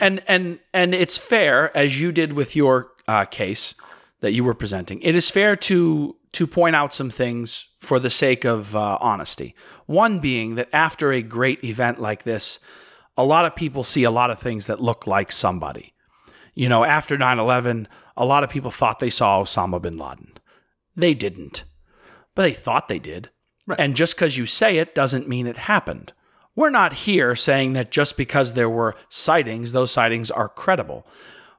And 0.00 0.22
and 0.26 0.58
and 0.72 0.94
it's 0.94 1.18
fair 1.18 1.70
as 1.76 2.00
you 2.00 2.12
did 2.12 2.32
with 2.32 2.56
your 2.56 2.92
uh, 3.06 3.26
case 3.26 3.74
that 4.20 4.32
you 4.32 4.42
were 4.42 4.54
presenting. 4.54 5.02
It 5.02 5.14
is 5.14 5.28
fair 5.28 5.54
to 5.54 6.16
to 6.32 6.46
point 6.46 6.76
out 6.76 6.94
some 6.94 7.10
things 7.10 7.68
for 7.78 7.98
the 7.98 8.10
sake 8.10 8.44
of 8.44 8.76
uh, 8.76 8.98
honesty. 9.00 9.54
One 9.86 10.20
being 10.20 10.54
that 10.54 10.68
after 10.72 11.12
a 11.12 11.22
great 11.22 11.64
event 11.64 12.00
like 12.00 12.22
this, 12.22 12.60
a 13.16 13.24
lot 13.24 13.44
of 13.44 13.56
people 13.56 13.84
see 13.84 14.04
a 14.04 14.10
lot 14.10 14.30
of 14.30 14.38
things 14.38 14.66
that 14.66 14.80
look 14.80 15.06
like 15.06 15.32
somebody. 15.32 15.94
You 16.54 16.68
know, 16.68 16.84
after 16.84 17.16
9/11, 17.16 17.86
a 18.16 18.24
lot 18.24 18.44
of 18.44 18.50
people 18.50 18.70
thought 18.70 18.98
they 18.98 19.10
saw 19.10 19.42
Osama 19.42 19.80
bin 19.80 19.98
Laden. 19.98 20.34
They 20.96 21.14
didn't. 21.14 21.64
But 22.34 22.42
they 22.42 22.52
thought 22.52 22.88
they 22.88 22.98
did. 22.98 23.30
And 23.78 23.96
just 23.96 24.14
because 24.14 24.36
you 24.36 24.46
say 24.46 24.78
it 24.78 24.94
doesn't 24.94 25.28
mean 25.28 25.46
it 25.46 25.56
happened. 25.56 26.12
We're 26.56 26.70
not 26.70 26.92
here 26.92 27.36
saying 27.36 27.74
that 27.74 27.90
just 27.90 28.16
because 28.16 28.52
there 28.52 28.70
were 28.70 28.96
sightings, 29.08 29.72
those 29.72 29.90
sightings 29.90 30.30
are 30.30 30.48
credible. 30.48 31.06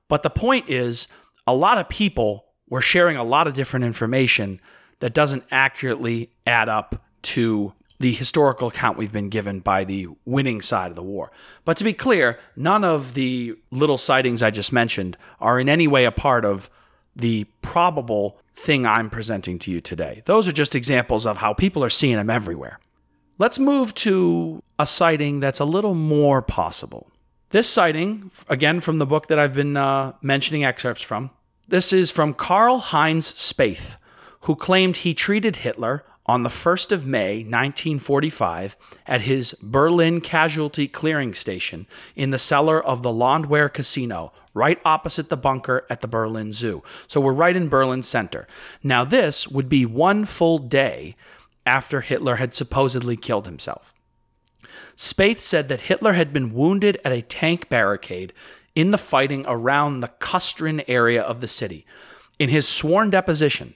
But 0.08 0.24
the 0.24 0.30
point 0.30 0.70
is, 0.70 1.08
a 1.48 1.56
lot 1.56 1.78
of 1.78 1.90
people 1.90 2.46
were 2.72 2.82
sharing 2.82 3.18
a 3.18 3.24
lot 3.24 3.46
of 3.46 3.54
different 3.54 3.86
information 3.86 4.60
that 5.02 5.14
doesn't 5.14 5.44
accurately 5.52 6.32
add 6.48 6.70
up 6.70 7.04
to 7.22 7.74
the 8.00 8.14
historical 8.14 8.70
account 8.70 8.98
we've 8.98 9.12
been 9.12 9.30
given 9.30 9.60
by 9.60 9.84
the 9.84 10.08
winning 10.26 10.62
side 10.62 10.90
of 10.90 10.96
the 10.96 11.04
war. 11.04 11.32
But 11.66 11.78
to 11.78 11.84
be 11.84 11.94
clear, 11.94 12.40
none 12.56 12.84
of 12.84 13.14
the 13.14 13.56
little 13.70 13.98
sightings 13.98 14.42
I 14.42 14.50
just 14.50 14.72
mentioned 14.72 15.18
are 15.40 15.60
in 15.60 15.70
any 15.70 15.88
way 15.88 16.06
a 16.06 16.12
part 16.12 16.46
of 16.46 16.70
the 17.16 17.44
probable 17.62 18.40
thing 18.56 18.86
I'm 18.86 19.10
presenting 19.10 19.60
to 19.60 19.72
you 19.72 19.82
today. 19.82 20.24
Those 20.26 20.48
are 20.48 20.54
just 20.54 20.74
examples 20.74 21.26
of 21.26 21.38
how 21.38 21.54
people 21.54 21.84
are 21.84 21.90
seeing 21.90 22.16
them 22.16 22.30
everywhere. 22.30 22.80
Let's 23.38 23.60
move 23.60 23.94
to 23.96 24.64
a 24.80 24.88
sighting 24.88 25.42
that's 25.42 25.60
a 25.60 25.66
little 25.66 25.94
more 25.94 26.42
possible. 26.42 27.12
This 27.50 27.70
sighting, 27.70 28.32
again 28.48 28.80
from 28.80 28.98
the 28.98 29.06
book 29.06 29.28
that 29.28 29.38
I've 29.38 29.54
been 29.54 29.76
uh, 29.76 30.14
mentioning 30.22 30.64
excerpts 30.64 31.02
from, 31.02 31.32
this 31.72 31.94
is 31.94 32.12
from 32.12 32.34
Karl 32.34 32.80
Heinz 32.80 33.32
Spaeth, 33.32 33.96
who 34.42 34.56
claimed 34.58 34.98
he 34.98 35.14
treated 35.14 35.58
Hitler 35.58 36.04
on 36.26 36.44
the 36.44 36.50
1st 36.50 36.92
of 36.92 37.06
May 37.06 37.38
1945 37.38 38.76
at 39.08 39.22
his 39.22 39.56
Berlin 39.62 40.20
casualty 40.20 40.90
clearing 40.90 41.34
station 41.34 41.88
in 42.14 42.32
the 42.32 42.38
cellar 42.38 42.84
of 42.84 43.04
the 43.04 43.14
Landwehr 43.14 43.70
Casino, 43.70 44.34
right 44.54 44.82
opposite 44.84 45.30
the 45.30 45.38
bunker 45.38 45.86
at 45.90 46.02
the 46.02 46.10
Berlin 46.10 46.52
Zoo. 46.52 46.84
So 47.08 47.22
we're 47.22 47.32
right 47.32 47.56
in 47.56 47.70
Berlin 47.70 48.04
center. 48.04 48.48
Now, 48.84 49.06
this 49.06 49.48
would 49.48 49.70
be 49.70 49.86
one 49.86 50.26
full 50.26 50.58
day 50.58 51.16
after 51.66 52.02
Hitler 52.02 52.36
had 52.36 52.54
supposedly 52.54 53.16
killed 53.16 53.46
himself. 53.46 53.94
Spaeth 54.98 55.40
said 55.40 55.70
that 55.70 55.82
Hitler 55.82 56.14
had 56.14 56.34
been 56.34 56.54
wounded 56.54 57.00
at 57.06 57.14
a 57.14 57.22
tank 57.22 57.70
barricade 57.70 58.34
in 58.76 58.92
the 58.92 58.98
fighting 58.98 59.46
around 59.48 60.00
the 60.00 60.12
Kustrin 60.20 60.84
area 60.88 61.22
of 61.22 61.42
the 61.42 61.48
city. 61.48 61.86
In 62.40 62.50
his 62.50 62.68
sworn 62.68 63.10
deposition, 63.10 63.76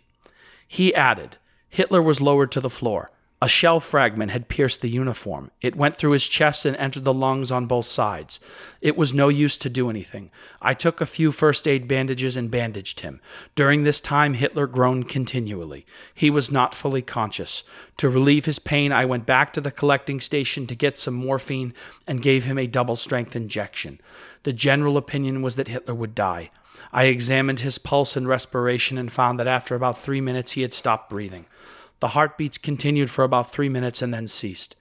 he 0.67 0.93
added 0.95 1.37
Hitler 1.69 2.01
was 2.01 2.21
lowered 2.21 2.51
to 2.53 2.61
the 2.61 2.69
floor. 2.69 3.11
A 3.45 3.47
shell 3.47 3.79
fragment 3.79 4.31
had 4.31 4.47
pierced 4.47 4.81
the 4.81 4.89
uniform. 4.89 5.51
It 5.61 5.75
went 5.75 5.95
through 5.95 6.13
his 6.13 6.27
chest 6.27 6.65
and 6.65 6.75
entered 6.77 7.05
the 7.05 7.13
lungs 7.13 7.51
on 7.51 7.67
both 7.67 7.85
sides. 7.85 8.39
It 8.81 8.97
was 8.97 9.13
no 9.13 9.29
use 9.29 9.55
to 9.59 9.69
do 9.69 9.87
anything. 9.87 10.31
I 10.63 10.73
took 10.73 10.99
a 10.99 11.05
few 11.05 11.31
first 11.31 11.67
aid 11.67 11.87
bandages 11.87 12.35
and 12.35 12.49
bandaged 12.49 13.01
him. 13.01 13.21
During 13.53 13.83
this 13.83 14.01
time, 14.01 14.33
Hitler 14.33 14.65
groaned 14.65 15.09
continually. 15.09 15.85
He 16.11 16.31
was 16.31 16.49
not 16.49 16.73
fully 16.73 17.03
conscious. 17.03 17.63
To 17.97 18.09
relieve 18.09 18.45
his 18.45 18.57
pain, 18.57 18.91
I 18.91 19.05
went 19.05 19.27
back 19.27 19.53
to 19.53 19.61
the 19.61 19.69
collecting 19.69 20.19
station 20.19 20.65
to 20.65 20.73
get 20.73 20.97
some 20.97 21.13
morphine 21.13 21.75
and 22.07 22.23
gave 22.23 22.45
him 22.45 22.57
a 22.57 22.65
double 22.65 22.95
strength 22.95 23.35
injection. 23.35 24.01
The 24.41 24.53
general 24.53 24.97
opinion 24.97 25.43
was 25.43 25.55
that 25.55 25.67
Hitler 25.67 25.93
would 25.93 26.15
die. 26.15 26.49
I 26.91 27.03
examined 27.03 27.59
his 27.59 27.77
pulse 27.77 28.15
and 28.15 28.27
respiration 28.27 28.97
and 28.97 29.11
found 29.11 29.39
that 29.39 29.45
after 29.45 29.75
about 29.75 29.99
three 29.99 30.19
minutes 30.19 30.53
he 30.53 30.63
had 30.63 30.73
stopped 30.73 31.11
breathing. 31.11 31.45
The 31.99 32.09
heartbeats 32.09 32.57
continued 32.57 33.09
for 33.09 33.23
about 33.23 33.51
three 33.51 33.69
minutes 33.69 34.01
and 34.01 34.13
then 34.13 34.27
ceased. 34.27 34.75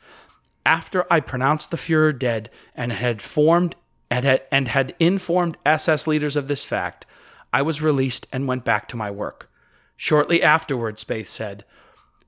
After 0.66 1.06
I 1.10 1.20
pronounced 1.20 1.70
the 1.70 1.76
Fuhrer 1.76 2.18
dead 2.18 2.50
and 2.74 2.92
had 2.92 3.22
formed 3.22 3.76
and 4.10 4.24
had, 4.24 4.42
and 4.50 4.68
had 4.68 4.94
informed 4.98 5.56
SS 5.64 6.06
leaders 6.06 6.36
of 6.36 6.48
this 6.48 6.64
fact, 6.64 7.06
I 7.52 7.62
was 7.62 7.82
released 7.82 8.26
and 8.32 8.48
went 8.48 8.64
back 8.64 8.88
to 8.88 8.96
my 8.96 9.10
work. 9.10 9.50
Shortly 9.96 10.42
afterward, 10.42 10.96
Spaeth 10.96 11.28
said, 11.28 11.64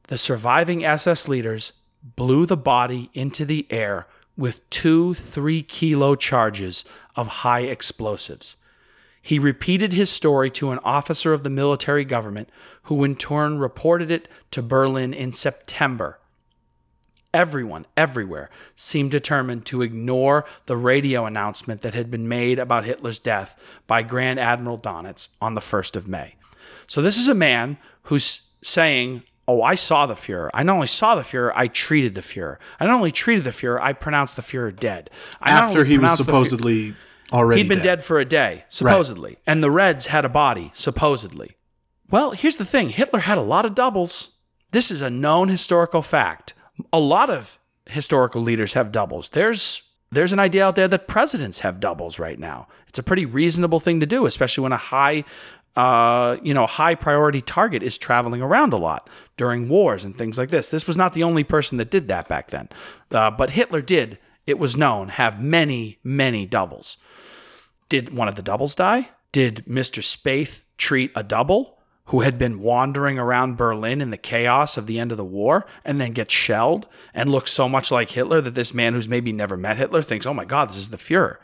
the 0.09 0.19
surviving 0.19 0.85
SS 0.85 1.27
leaders 1.27 1.73
blew 2.03 2.47
the 2.47 2.57
body 2.57 3.11
into 3.13 3.45
the 3.45 3.67
air 3.71 4.07
with 4.37 4.69
two 4.71 5.15
three 5.15 5.63
kilo 5.63 6.15
charges 6.15 6.85
of 7.17 7.27
high 7.27 7.63
explosives. 7.63 8.57
He 9.27 9.41
repeated 9.41 9.93
his 9.93 10.09
story 10.09 10.51
to 10.51 10.71
an 10.71 10.79
officer 10.85 11.33
of 11.33 11.43
the 11.43 11.51
military 11.51 12.05
government, 12.05 12.49
who 12.85 13.03
in 13.03 13.17
turn 13.17 13.59
reported 13.59 14.09
it 14.09 14.29
to 14.53 14.63
Berlin 14.63 15.13
in 15.13 15.33
September. 15.33 16.21
Everyone, 17.35 17.87
everywhere, 17.97 18.51
seemed 18.77 19.11
determined 19.11 19.67
to 19.67 19.83
ignore 19.83 20.45
the 20.67 20.77
radio 20.77 21.27
announcement 21.27 21.81
that 21.83 21.93
had 21.93 22.09
been 22.09 22.29
made 22.29 22.61
about 22.61 22.85
Hitler's 22.85 23.19
death 23.19 23.61
by 23.89 24.05
Grand 24.05 24.39
Admiral 24.39 24.79
Donitz 24.79 25.31
on 25.41 25.57
the 25.57 25.61
1st 25.61 25.97
of 25.97 26.07
May. 26.07 26.37
So, 26.87 27.03
this 27.03 27.17
is 27.17 27.27
a 27.27 27.35
man 27.35 27.79
who's 28.03 28.47
saying, 28.63 29.25
Oh, 29.49 29.61
I 29.61 29.75
saw 29.75 30.07
the 30.07 30.15
Fuhrer. 30.15 30.51
I 30.55 30.63
not 30.63 30.75
only 30.75 30.87
saw 30.87 31.17
the 31.17 31.23
Fuhrer, 31.23 31.51
I 31.57 31.67
treated 31.67 32.15
the 32.15 32.21
Fuhrer. 32.21 32.59
I 32.79 32.87
not 32.87 32.95
only 32.95 33.11
treated 33.11 33.43
the 33.43 33.51
Fuhrer, 33.51 33.81
I 33.81 33.93
pronounced 33.93 34.37
the 34.37 34.43
Fuhrer 34.43 34.75
dead. 34.75 35.11
I 35.41 35.51
After 35.51 35.85
he 35.85 35.99
was 35.99 36.17
supposedly 36.17 36.95
already 37.33 37.63
He'd 37.63 37.69
been 37.69 37.81
dead. 37.83 38.05
for 38.05 38.19
a 38.19 38.25
day, 38.25 38.65
supposedly. 38.69 39.39
And 39.47 39.63
the 39.63 39.71
Reds 39.71 40.07
had 40.07 40.25
a 40.25 40.29
body, 40.29 40.71
supposedly. 40.75 41.57
Well, 42.11 42.33
here's 42.33 42.57
the 42.57 42.65
thing 42.65 42.91
Hitler 42.91 43.21
had 43.21 43.39
a 43.39 43.43
lot 43.43 43.65
of 43.65 43.75
doubles. 43.75 44.31
This 44.73 44.91
is 44.91 45.01
a 45.01 45.11
known 45.11 45.49
historical 45.49 46.03
fact. 46.03 46.55
A 46.93 47.01
lot 47.01 47.31
of 47.31 47.59
historical 47.87 48.43
leaders 48.43 48.75
have 48.75 48.93
doubles. 48.93 49.31
There's 49.31 49.83
there's 50.11 50.33
an 50.33 50.39
idea 50.39 50.65
out 50.65 50.77
there 50.77 50.89
that 50.89 51.09
presidents 51.09 51.61
have 51.61 51.81
doubles 51.81 52.19
right 52.19 52.39
now. 52.39 52.69
It's 52.87 52.99
a 52.99 53.03
pretty 53.03 53.27
reasonable 53.27 53.81
thing 53.81 53.99
to 54.01 54.07
do, 54.07 54.25
especially 54.25 54.63
when 54.63 54.73
a 54.73 54.77
high 54.77 55.25
uh, 55.77 56.39
you 56.43 56.55
know, 56.55 56.67
high 56.67 56.95
priority 56.95 57.43
target 57.43 57.83
is 57.83 57.99
traveling 57.99 58.41
around 58.41 58.73
a 58.73 58.79
lot 58.79 59.11
during 59.37 59.69
wars 59.69 60.05
and 60.05 60.17
things 60.17 60.39
like 60.39 60.49
this. 60.49 60.69
This 60.69 60.87
was 60.87 60.97
not 60.97 61.13
the 61.13 61.23
only 61.23 61.45
person 61.45 61.77
that 61.77 61.91
did 61.91 62.09
that 62.09 62.29
back 62.29 62.49
then, 62.51 62.71
uh, 63.11 63.31
but 63.31 63.51
Hitler 63.51 63.83
did. 63.83 64.19
It 64.47 64.59
was 64.59 64.77
known 64.77 65.09
have 65.09 65.43
many, 65.43 65.99
many 66.05 66.47
doubles. 66.47 66.99
Did 67.89 68.17
one 68.17 68.29
of 68.29 68.37
the 68.37 68.43
doubles 68.43 68.75
die? 68.75 69.11
Did 69.33 69.65
Mr. 69.69 70.03
Spaeth 70.03 70.63
treat 70.79 71.13
a 71.15 71.23
double 71.23 71.77
who 72.07 72.21
had 72.21 72.39
been 72.39 72.61
wandering 72.61 73.19
around 73.19 73.57
Berlin 73.57 74.01
in 74.01 74.11
the 74.11 74.17
chaos 74.17 74.77
of 74.77 74.87
the 74.87 74.99
end 74.99 75.11
of 75.11 75.19
the 75.19 75.25
war 75.25 75.67
and 75.85 76.01
then 76.01 76.13
gets 76.13 76.33
shelled 76.33 76.87
and 77.13 77.31
looks 77.31 77.51
so 77.51 77.69
much 77.69 77.91
like 77.91 78.11
Hitler 78.11 78.41
that 78.41 78.55
this 78.55 78.73
man 78.73 78.95
who's 78.95 79.09
maybe 79.09 79.33
never 79.33 79.57
met 79.57 79.77
Hitler 79.77 80.03
thinks, 80.03 80.25
oh 80.25 80.35
my 80.35 80.45
God, 80.45 80.69
this 80.69 80.77
is 80.77 80.91
the 80.91 80.97
Fuhrer? 80.97 81.39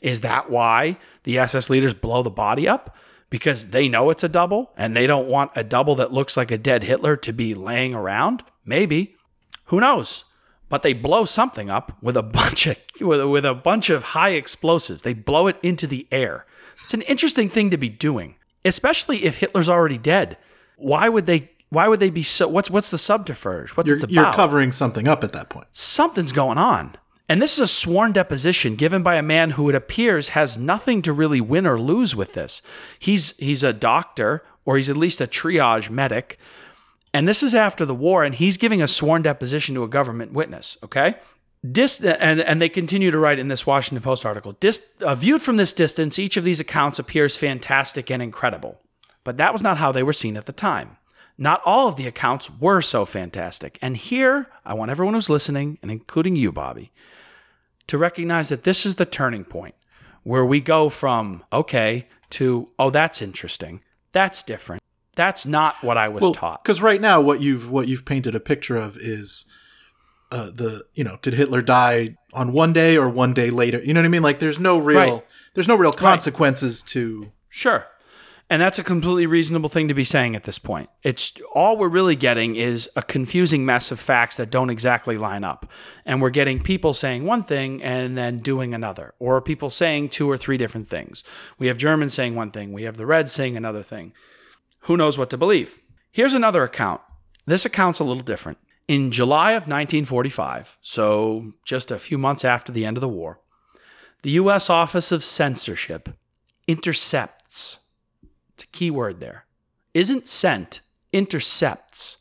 Is 0.00 0.20
that 0.20 0.50
why 0.50 0.98
the 1.22 1.38
SS 1.38 1.70
leaders 1.70 1.94
blow 1.94 2.22
the 2.22 2.30
body 2.30 2.66
up? 2.66 2.96
Because 3.30 3.68
they 3.68 3.88
know 3.88 4.10
it's 4.10 4.24
a 4.24 4.28
double 4.28 4.72
and 4.76 4.96
they 4.96 5.06
don't 5.06 5.28
want 5.28 5.52
a 5.54 5.62
double 5.62 5.94
that 5.96 6.12
looks 6.12 6.36
like 6.36 6.50
a 6.50 6.58
dead 6.58 6.82
Hitler 6.82 7.16
to 7.16 7.32
be 7.32 7.54
laying 7.54 7.94
around? 7.94 8.42
Maybe. 8.64 9.14
Who 9.66 9.80
knows? 9.80 10.24
But 10.68 10.82
they 10.82 10.92
blow 10.92 11.24
something 11.24 11.70
up 11.70 11.96
with 12.02 12.16
a 12.16 12.22
bunch 12.38 12.66
of 12.66 12.76
with, 13.00 13.24
with 13.24 13.44
a 13.44 13.54
bunch 13.54 13.90
of 13.90 14.02
high 14.02 14.30
explosives. 14.30 15.02
They 15.02 15.14
blow 15.14 15.46
it 15.46 15.56
into 15.62 15.86
the 15.86 16.06
air. 16.10 16.46
It's 16.84 16.94
an 16.94 17.02
interesting 17.02 17.48
thing 17.50 17.70
to 17.70 17.76
be 17.76 17.88
doing, 17.88 18.36
especially 18.64 19.24
if 19.24 19.38
Hitler's 19.38 19.68
already 19.68 19.98
dead. 19.98 20.38
Why 20.76 21.08
would 21.08 21.26
they? 21.26 21.50
Why 21.70 21.86
would 21.88 22.00
they 22.00 22.10
be 22.10 22.22
so? 22.22 22.48
What's 22.48 22.70
what's 22.70 22.90
the 22.90 22.98
subterfuge? 22.98 23.70
What's 23.70 23.88
You're, 23.88 23.98
you're 24.08 24.32
covering 24.32 24.72
something 24.72 25.06
up 25.06 25.22
at 25.22 25.32
that 25.32 25.50
point. 25.50 25.66
Something's 25.72 26.32
going 26.32 26.58
on. 26.58 26.96
And 27.28 27.42
this 27.42 27.54
is 27.54 27.58
a 27.58 27.68
sworn 27.68 28.12
deposition 28.12 28.74
given 28.74 29.02
by 29.02 29.16
a 29.16 29.22
man 29.22 29.50
who 29.50 29.68
it 29.68 29.74
appears 29.74 30.30
has 30.30 30.56
nothing 30.56 31.02
to 31.02 31.12
really 31.12 31.42
win 31.42 31.66
or 31.66 31.78
lose 31.78 32.16
with 32.16 32.32
this. 32.32 32.62
He's 32.98 33.36
he's 33.36 33.62
a 33.62 33.74
doctor 33.74 34.42
or 34.64 34.78
he's 34.78 34.88
at 34.88 34.96
least 34.96 35.20
a 35.20 35.26
triage 35.26 35.90
medic. 35.90 36.38
And 37.14 37.26
this 37.26 37.42
is 37.42 37.54
after 37.54 37.84
the 37.84 37.94
war, 37.94 38.24
and 38.24 38.34
he's 38.34 38.56
giving 38.56 38.82
a 38.82 38.88
sworn 38.88 39.22
deposition 39.22 39.74
to 39.74 39.84
a 39.84 39.88
government 39.88 40.32
witness. 40.32 40.76
Okay. 40.82 41.14
Dis- 41.70 42.04
and, 42.04 42.40
and 42.40 42.62
they 42.62 42.68
continue 42.68 43.10
to 43.10 43.18
write 43.18 43.38
in 43.38 43.48
this 43.48 43.66
Washington 43.66 44.02
Post 44.02 44.24
article 44.24 44.52
Dis- 44.52 44.92
uh, 45.00 45.14
viewed 45.14 45.42
from 45.42 45.56
this 45.56 45.72
distance, 45.72 46.18
each 46.18 46.36
of 46.36 46.44
these 46.44 46.60
accounts 46.60 46.98
appears 46.98 47.36
fantastic 47.36 48.10
and 48.10 48.22
incredible. 48.22 48.80
But 49.24 49.38
that 49.38 49.52
was 49.52 49.62
not 49.62 49.78
how 49.78 49.90
they 49.90 50.02
were 50.02 50.12
seen 50.12 50.36
at 50.36 50.46
the 50.46 50.52
time. 50.52 50.96
Not 51.36 51.62
all 51.64 51.88
of 51.88 51.96
the 51.96 52.06
accounts 52.06 52.50
were 52.50 52.82
so 52.82 53.04
fantastic. 53.04 53.78
And 53.80 53.96
here, 53.96 54.48
I 54.64 54.74
want 54.74 54.90
everyone 54.90 55.14
who's 55.14 55.30
listening, 55.30 55.78
and 55.82 55.90
including 55.90 56.36
you, 56.36 56.50
Bobby, 56.50 56.90
to 57.86 57.98
recognize 57.98 58.48
that 58.48 58.64
this 58.64 58.84
is 58.84 58.96
the 58.96 59.06
turning 59.06 59.44
point 59.44 59.74
where 60.24 60.44
we 60.44 60.60
go 60.60 60.88
from, 60.88 61.44
okay, 61.52 62.06
to, 62.30 62.70
oh, 62.78 62.90
that's 62.90 63.22
interesting. 63.22 63.82
That's 64.12 64.42
different. 64.42 64.82
That's 65.18 65.44
not 65.44 65.74
what 65.82 65.98
I 65.98 66.06
was 66.06 66.30
taught. 66.30 66.62
Because 66.62 66.80
right 66.80 67.00
now, 67.00 67.20
what 67.20 67.40
you've 67.40 67.68
what 67.68 67.88
you've 67.88 68.04
painted 68.04 68.36
a 68.36 68.40
picture 68.40 68.76
of 68.76 68.96
is 68.96 69.50
uh, 70.30 70.50
the 70.54 70.84
you 70.94 71.02
know 71.02 71.18
did 71.22 71.34
Hitler 71.34 71.60
die 71.60 72.16
on 72.32 72.52
one 72.52 72.72
day 72.72 72.96
or 72.96 73.08
one 73.08 73.34
day 73.34 73.50
later? 73.50 73.82
You 73.82 73.94
know 73.94 73.98
what 74.00 74.04
I 74.04 74.10
mean? 74.10 74.22
Like 74.22 74.38
there's 74.38 74.60
no 74.60 74.78
real 74.78 74.96
Right. 75.14 75.24
there's 75.54 75.66
no 75.66 75.74
real 75.74 75.92
consequences 75.92 76.82
to 76.82 77.32
Sure. 77.48 77.88
And 78.48 78.62
that's 78.62 78.78
a 78.78 78.84
completely 78.84 79.26
reasonable 79.26 79.68
thing 79.68 79.88
to 79.88 79.94
be 79.94 80.04
saying 80.04 80.36
at 80.36 80.44
this 80.44 80.60
point. 80.60 80.88
It's 81.02 81.32
all 81.52 81.76
we're 81.76 81.88
really 81.88 82.14
getting 82.14 82.54
is 82.54 82.88
a 82.94 83.02
confusing 83.02 83.66
mess 83.66 83.90
of 83.90 83.98
facts 83.98 84.36
that 84.36 84.50
don't 84.50 84.70
exactly 84.70 85.18
line 85.18 85.42
up. 85.42 85.68
And 86.06 86.22
we're 86.22 86.30
getting 86.30 86.62
people 86.62 86.94
saying 86.94 87.24
one 87.24 87.42
thing 87.42 87.82
and 87.82 88.16
then 88.16 88.38
doing 88.38 88.72
another, 88.72 89.14
or 89.18 89.42
people 89.42 89.68
saying 89.68 90.10
two 90.10 90.30
or 90.30 90.38
three 90.38 90.56
different 90.56 90.88
things. 90.88 91.24
We 91.58 91.66
have 91.66 91.76
Germans 91.76 92.14
saying 92.14 92.36
one 92.36 92.52
thing, 92.52 92.72
we 92.72 92.84
have 92.84 92.96
the 92.96 93.04
Reds 93.04 93.32
saying 93.32 93.56
another 93.56 93.82
thing. 93.82 94.12
Who 94.80 94.96
knows 94.96 95.18
what 95.18 95.30
to 95.30 95.36
believe? 95.36 95.78
Here's 96.10 96.34
another 96.34 96.64
account. 96.64 97.00
This 97.46 97.64
account's 97.64 98.00
a 98.00 98.04
little 98.04 98.22
different. 98.22 98.58
In 98.86 99.10
July 99.10 99.52
of 99.52 99.62
1945, 99.62 100.78
so 100.80 101.52
just 101.64 101.90
a 101.90 101.98
few 101.98 102.16
months 102.16 102.44
after 102.44 102.72
the 102.72 102.86
end 102.86 102.96
of 102.96 103.02
the 103.02 103.08
war, 103.08 103.40
the 104.22 104.30
U.S. 104.30 104.70
Office 104.70 105.12
of 105.12 105.22
Censorship 105.22 106.08
intercepts. 106.66 107.78
It's 108.54 108.64
a 108.64 108.68
key 108.68 108.90
word 108.90 109.20
there. 109.20 109.44
Isn't 109.94 110.26
sent, 110.26 110.80
intercepts 111.12 112.18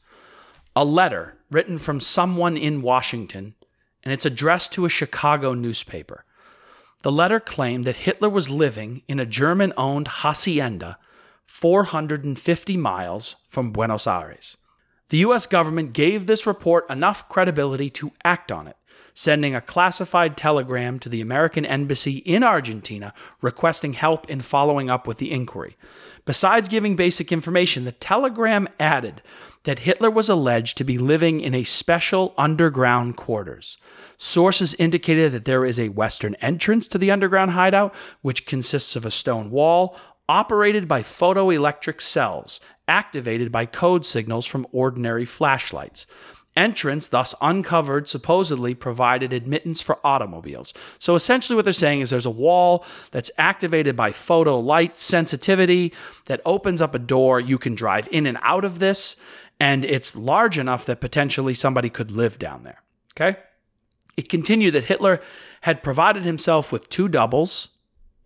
a 0.77 0.85
letter 0.85 1.35
written 1.49 1.79
from 1.79 1.99
someone 1.99 2.55
in 2.55 2.83
Washington, 2.83 3.55
and 4.03 4.13
it's 4.13 4.27
addressed 4.27 4.71
to 4.73 4.85
a 4.85 4.89
Chicago 4.89 5.55
newspaper. 5.55 6.23
The 7.01 7.11
letter 7.11 7.39
claimed 7.39 7.83
that 7.85 7.95
Hitler 7.95 8.29
was 8.29 8.51
living 8.51 9.01
in 9.07 9.19
a 9.19 9.25
German 9.25 9.73
owned 9.75 10.07
hacienda 10.07 10.99
450 11.47 12.77
miles 12.77 13.36
from 13.47 13.71
Buenos 13.71 14.05
Aires. 14.05 14.57
The 15.10 15.17
US 15.19 15.47
government 15.47 15.93
gave 15.93 16.25
this 16.25 16.45
report 16.45 16.89
enough 16.89 17.27
credibility 17.29 17.89
to 17.91 18.12
act 18.23 18.51
on 18.51 18.67
it, 18.67 18.75
sending 19.13 19.55
a 19.55 19.62
classified 19.62 20.38
telegram 20.38 20.99
to 20.99 21.10
the 21.10 21.21
American 21.21 21.65
embassy 21.65 22.17
in 22.17 22.43
Argentina 22.43 23.13
requesting 23.41 23.93
help 23.93 24.29
in 24.29 24.41
following 24.41 24.89
up 24.89 25.07
with 25.07 25.17
the 25.17 25.31
inquiry. 25.31 25.77
Besides 26.25 26.67
giving 26.67 26.97
basic 26.97 27.31
information, 27.31 27.86
the 27.86 27.93
telegram 27.93 28.67
added 28.79 29.21
that 29.63 29.79
Hitler 29.79 30.12
was 30.12 30.29
alleged 30.29 30.77
to 30.77 30.83
be 30.83 30.97
living 30.97 31.39
in 31.39 31.55
a 31.55 31.63
special 31.63 32.33
underground 32.38 33.15
quarters. 33.15 33.77
Sources 34.17 34.73
indicated 34.75 35.31
that 35.31 35.45
there 35.45 35.65
is 35.65 35.79
a 35.79 35.89
western 35.89 36.36
entrance 36.36 36.88
to 36.89 36.97
the 36.97 37.12
underground 37.12 37.51
hideout, 37.51 37.95
which 38.21 38.45
consists 38.45 38.95
of 38.95 39.05
a 39.05 39.12
stone 39.12 39.49
wall 39.49 39.97
operated 40.29 40.87
by 40.87 41.01
photoelectric 41.01 42.01
cells 42.01 42.59
activated 42.87 43.51
by 43.51 43.65
code 43.65 44.05
signals 44.05 44.45
from 44.45 44.67
ordinary 44.71 45.25
flashlights. 45.25 46.07
Entrance, 46.55 47.05
thus 47.05 47.35
uncovered, 47.39 48.07
supposedly 48.07 48.73
provided 48.73 49.31
admittance 49.31 49.79
for 49.79 49.99
automobiles. 50.03 50.73
So 50.97 51.13
essentially, 51.13 51.55
what 51.55 51.65
they're 51.65 51.71
saying 51.71 52.01
is 52.01 52.09
there's 52.09 52.25
a 52.25 52.31
wall 52.31 52.83
that's 53.11 53.29
activated 53.37 53.95
by 53.95 54.11
photo 54.11 54.59
light 54.59 54.97
sensitivity 54.97 55.93
that 56.25 56.41
opens 56.45 56.81
up 56.81 56.95
a 56.95 56.99
door. 56.99 57.39
You 57.39 57.59
can 57.59 57.75
drive 57.75 58.09
in 58.11 58.25
and 58.25 58.39
out 58.41 58.65
of 58.65 58.79
this, 58.79 59.15
and 59.59 59.85
it's 59.85 60.15
large 60.15 60.57
enough 60.57 60.83
that 60.87 60.99
potentially 60.99 61.53
somebody 61.53 61.91
could 61.91 62.09
live 62.09 62.39
down 62.39 62.63
there. 62.63 62.81
Okay? 63.15 63.37
It 64.15 64.27
continued 64.27 64.73
that 64.73 64.85
Hitler 64.85 65.21
had 65.61 65.83
provided 65.83 66.25
himself 66.25 66.71
with 66.71 66.89
two 66.89 67.07
doubles. 67.07 67.69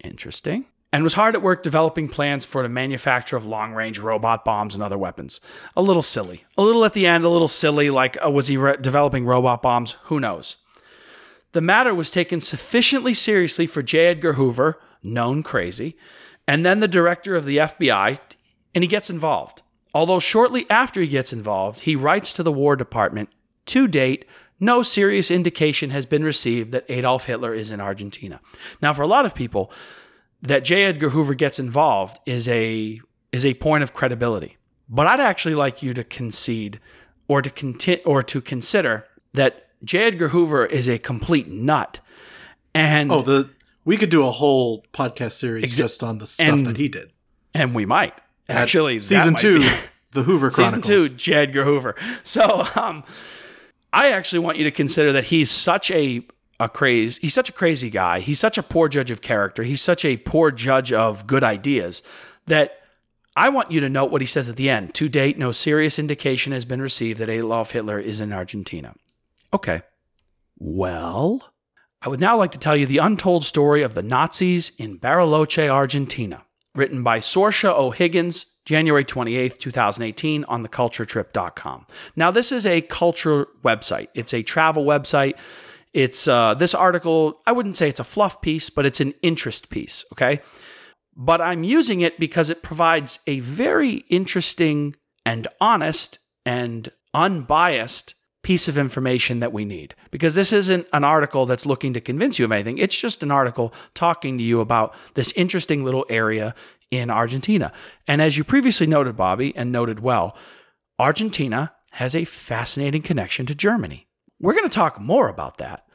Interesting. 0.01 0.67
And 0.93 1.03
was 1.03 1.13
hard 1.13 1.35
at 1.35 1.41
work 1.41 1.63
developing 1.63 2.09
plans 2.09 2.43
for 2.43 2.63
the 2.63 2.69
manufacture 2.69 3.37
of 3.37 3.45
long 3.45 3.73
range 3.73 3.97
robot 3.97 4.43
bombs 4.43 4.73
and 4.73 4.83
other 4.83 4.97
weapons. 4.97 5.39
A 5.75 5.81
little 5.81 6.01
silly. 6.01 6.43
A 6.57 6.63
little 6.63 6.83
at 6.83 6.93
the 6.93 7.07
end, 7.07 7.23
a 7.23 7.29
little 7.29 7.47
silly, 7.47 7.89
like 7.89 8.17
uh, 8.23 8.29
was 8.29 8.47
he 8.47 8.57
re- 8.57 8.75
developing 8.79 9.25
robot 9.25 9.61
bombs? 9.61 9.95
Who 10.03 10.19
knows? 10.19 10.57
The 11.53 11.61
matter 11.61 11.95
was 11.95 12.11
taken 12.11 12.41
sufficiently 12.41 13.13
seriously 13.13 13.67
for 13.67 13.81
J. 13.81 14.07
Edgar 14.07 14.33
Hoover, 14.33 14.79
known 15.03 15.43
crazy, 15.43 15.97
and 16.47 16.65
then 16.65 16.79
the 16.79 16.87
director 16.87 17.35
of 17.35 17.45
the 17.45 17.57
FBI, 17.57 18.19
and 18.73 18.83
he 18.83 18.87
gets 18.87 19.09
involved. 19.09 19.61
Although 19.93 20.19
shortly 20.19 20.69
after 20.69 21.01
he 21.01 21.07
gets 21.07 21.33
involved, 21.33 21.81
he 21.81 21.95
writes 21.95 22.31
to 22.33 22.43
the 22.43 22.51
War 22.51 22.75
Department 22.75 23.29
To 23.67 23.87
date, 23.87 24.25
no 24.59 24.83
serious 24.83 25.31
indication 25.31 25.89
has 25.89 26.05
been 26.05 26.23
received 26.23 26.71
that 26.71 26.85
Adolf 26.87 27.25
Hitler 27.25 27.53
is 27.53 27.71
in 27.71 27.81
Argentina. 27.81 28.39
Now, 28.81 28.93
for 28.93 29.01
a 29.01 29.07
lot 29.07 29.25
of 29.25 29.35
people, 29.35 29.71
that 30.41 30.63
J. 30.63 30.83
Edgar 30.83 31.09
Hoover 31.09 31.33
gets 31.33 31.59
involved 31.59 32.19
is 32.25 32.47
a 32.47 32.99
is 33.31 33.45
a 33.45 33.53
point 33.55 33.83
of 33.83 33.93
credibility. 33.93 34.57
But 34.89 35.07
I'd 35.07 35.19
actually 35.19 35.55
like 35.55 35.81
you 35.81 35.93
to 35.93 36.03
concede 36.03 36.79
or 37.27 37.41
to 37.41 37.49
conti- 37.49 38.03
or 38.03 38.21
to 38.23 38.41
consider 38.41 39.07
that 39.33 39.67
J. 39.83 40.03
Edgar 40.03 40.29
Hoover 40.29 40.65
is 40.65 40.87
a 40.89 40.97
complete 40.99 41.47
nut. 41.47 41.99
And 42.73 43.11
oh 43.11 43.21
the 43.21 43.49
we 43.85 43.97
could 43.97 44.09
do 44.09 44.25
a 44.25 44.31
whole 44.31 44.85
podcast 44.93 45.33
series 45.33 45.65
Exa- 45.65 45.77
just 45.77 46.03
on 46.03 46.17
the 46.19 46.27
stuff 46.27 46.47
and 46.47 46.65
that 46.67 46.77
he 46.77 46.87
did. 46.87 47.11
and 47.53 47.73
we 47.73 47.85
might. 47.85 48.13
Actually, 48.49 48.95
that 48.97 49.01
season 49.03 49.33
might 49.33 49.41
two, 49.41 49.59
be- 49.59 49.69
the 50.11 50.23
Hoover 50.23 50.49
season 50.49 50.81
two, 50.81 51.07
J. 51.09 51.33
Edgar 51.33 51.63
Hoover. 51.63 51.95
So, 52.23 52.67
um, 52.75 53.03
I 53.93 54.11
actually 54.11 54.39
want 54.39 54.57
you 54.57 54.63
to 54.65 54.71
consider 54.71 55.11
that 55.13 55.25
he's 55.25 55.49
such 55.51 55.89
a 55.91 56.25
a 56.61 56.69
craze. 56.69 57.17
He's 57.17 57.33
such 57.33 57.49
a 57.49 57.53
crazy 57.53 57.89
guy. 57.89 58.19
He's 58.19 58.39
such 58.39 58.55
a 58.55 58.63
poor 58.63 58.87
judge 58.87 59.09
of 59.09 59.21
character. 59.21 59.63
He's 59.63 59.81
such 59.81 60.05
a 60.05 60.17
poor 60.17 60.51
judge 60.51 60.93
of 60.93 61.25
good 61.25 61.43
ideas 61.43 62.03
that 62.45 62.77
I 63.35 63.49
want 63.49 63.71
you 63.71 63.79
to 63.79 63.89
note 63.89 64.11
what 64.11 64.21
he 64.21 64.27
says 64.27 64.47
at 64.47 64.57
the 64.57 64.69
end. 64.69 64.93
To 64.95 65.09
date, 65.09 65.39
no 65.39 65.51
serious 65.51 65.97
indication 65.97 66.53
has 66.53 66.63
been 66.63 66.81
received 66.81 67.19
that 67.19 67.29
Adolf 67.29 67.71
Hitler 67.71 67.99
is 67.99 68.19
in 68.19 68.31
Argentina. 68.31 68.93
Okay. 69.51 69.81
Well, 70.59 71.51
I 72.03 72.09
would 72.09 72.19
now 72.19 72.37
like 72.37 72.51
to 72.51 72.59
tell 72.59 72.75
you 72.75 72.85
the 72.85 72.99
untold 72.99 73.43
story 73.43 73.81
of 73.81 73.95
the 73.95 74.03
Nazis 74.03 74.71
in 74.77 74.99
Bariloche, 74.99 75.67
Argentina, 75.67 76.45
written 76.75 77.01
by 77.01 77.19
Sorcha 77.19 77.75
O'Higgins, 77.75 78.45
January 78.65 79.03
28th, 79.03 79.57
2018, 79.57 80.43
on 80.43 80.63
theculturetrip.com. 80.63 81.87
Now, 82.15 82.29
this 82.29 82.51
is 82.51 82.67
a 82.67 82.81
culture 82.81 83.47
website, 83.63 84.09
it's 84.13 84.33
a 84.33 84.43
travel 84.43 84.85
website. 84.85 85.33
It's 85.93 86.27
uh, 86.27 86.53
this 86.53 86.73
article, 86.73 87.41
I 87.45 87.51
wouldn't 87.51 87.77
say 87.77 87.89
it's 87.89 87.99
a 87.99 88.05
fluff 88.05 88.41
piece, 88.41 88.69
but 88.69 88.85
it's 88.85 89.01
an 89.01 89.13
interest 89.21 89.69
piece, 89.69 90.05
okay? 90.13 90.41
But 91.15 91.41
I'm 91.41 91.63
using 91.63 92.01
it 92.01 92.19
because 92.19 92.49
it 92.49 92.63
provides 92.63 93.19
a 93.27 93.39
very 93.41 94.05
interesting 94.09 94.95
and 95.25 95.47
honest 95.59 96.19
and 96.45 96.91
unbiased 97.13 98.15
piece 98.43 98.67
of 98.67 98.77
information 98.77 99.39
that 99.39 99.53
we 99.53 99.65
need. 99.65 99.93
Because 100.09 100.33
this 100.33 100.51
isn't 100.51 100.87
an 100.93 101.03
article 101.03 101.45
that's 101.45 101.65
looking 101.65 101.93
to 101.93 102.01
convince 102.01 102.39
you 102.39 102.45
of 102.45 102.51
anything, 102.51 102.77
it's 102.77 102.97
just 102.97 103.21
an 103.21 103.31
article 103.31 103.73
talking 103.93 104.37
to 104.37 104.43
you 104.43 104.61
about 104.61 104.95
this 105.13 105.31
interesting 105.33 105.83
little 105.83 106.05
area 106.09 106.55
in 106.89 107.09
Argentina. 107.09 107.71
And 108.07 108.21
as 108.21 108.37
you 108.37 108.43
previously 108.43 108.87
noted, 108.87 109.15
Bobby, 109.15 109.55
and 109.55 109.71
noted 109.71 109.99
well, 109.99 110.35
Argentina 110.97 111.73
has 111.91 112.15
a 112.15 112.25
fascinating 112.25 113.01
connection 113.01 113.45
to 113.45 113.55
Germany. 113.55 114.07
We're 114.41 114.53
going 114.53 114.67
to 114.67 114.73
talk 114.73 114.99
more 114.99 115.29
about 115.29 115.59
that, 115.59 115.87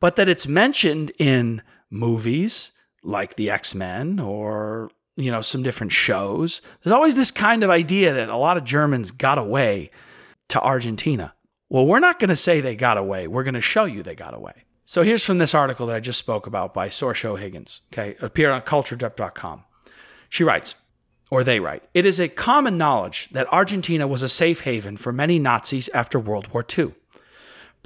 but 0.00 0.16
that 0.16 0.28
it's 0.28 0.46
mentioned 0.46 1.12
in 1.18 1.62
movies 1.88 2.72
like 3.02 3.36
the 3.36 3.48
X 3.48 3.74
Men 3.74 4.18
or 4.18 4.90
you 5.16 5.30
know 5.30 5.40
some 5.40 5.62
different 5.62 5.92
shows. 5.92 6.60
There's 6.82 6.92
always 6.92 7.14
this 7.14 7.30
kind 7.30 7.62
of 7.62 7.70
idea 7.70 8.12
that 8.12 8.28
a 8.28 8.36
lot 8.36 8.56
of 8.56 8.64
Germans 8.64 9.12
got 9.12 9.38
away 9.38 9.90
to 10.48 10.60
Argentina. 10.60 11.34
Well, 11.68 11.86
we're 11.86 12.00
not 12.00 12.18
going 12.18 12.30
to 12.30 12.36
say 12.36 12.60
they 12.60 12.76
got 12.76 12.98
away. 12.98 13.26
We're 13.26 13.44
going 13.44 13.54
to 13.54 13.60
show 13.60 13.84
you 13.84 14.02
they 14.02 14.14
got 14.14 14.34
away. 14.34 14.64
So 14.84 15.02
here's 15.02 15.24
from 15.24 15.38
this 15.38 15.54
article 15.54 15.86
that 15.86 15.96
I 15.96 16.00
just 16.00 16.18
spoke 16.18 16.46
about 16.46 16.72
by 16.74 16.88
Sorcha 16.88 17.38
Higgins. 17.38 17.80
Okay, 17.92 18.16
appeared 18.20 18.52
on 18.52 18.62
culturetrip.com. 18.62 19.64
She 20.28 20.44
writes, 20.44 20.76
or 21.30 21.42
they 21.42 21.58
write, 21.58 21.82
it 21.92 22.06
is 22.06 22.20
a 22.20 22.28
common 22.28 22.78
knowledge 22.78 23.28
that 23.30 23.52
Argentina 23.52 24.06
was 24.06 24.22
a 24.22 24.28
safe 24.28 24.60
haven 24.60 24.96
for 24.96 25.12
many 25.12 25.40
Nazis 25.40 25.88
after 25.88 26.20
World 26.20 26.48
War 26.48 26.64
II. 26.76 26.94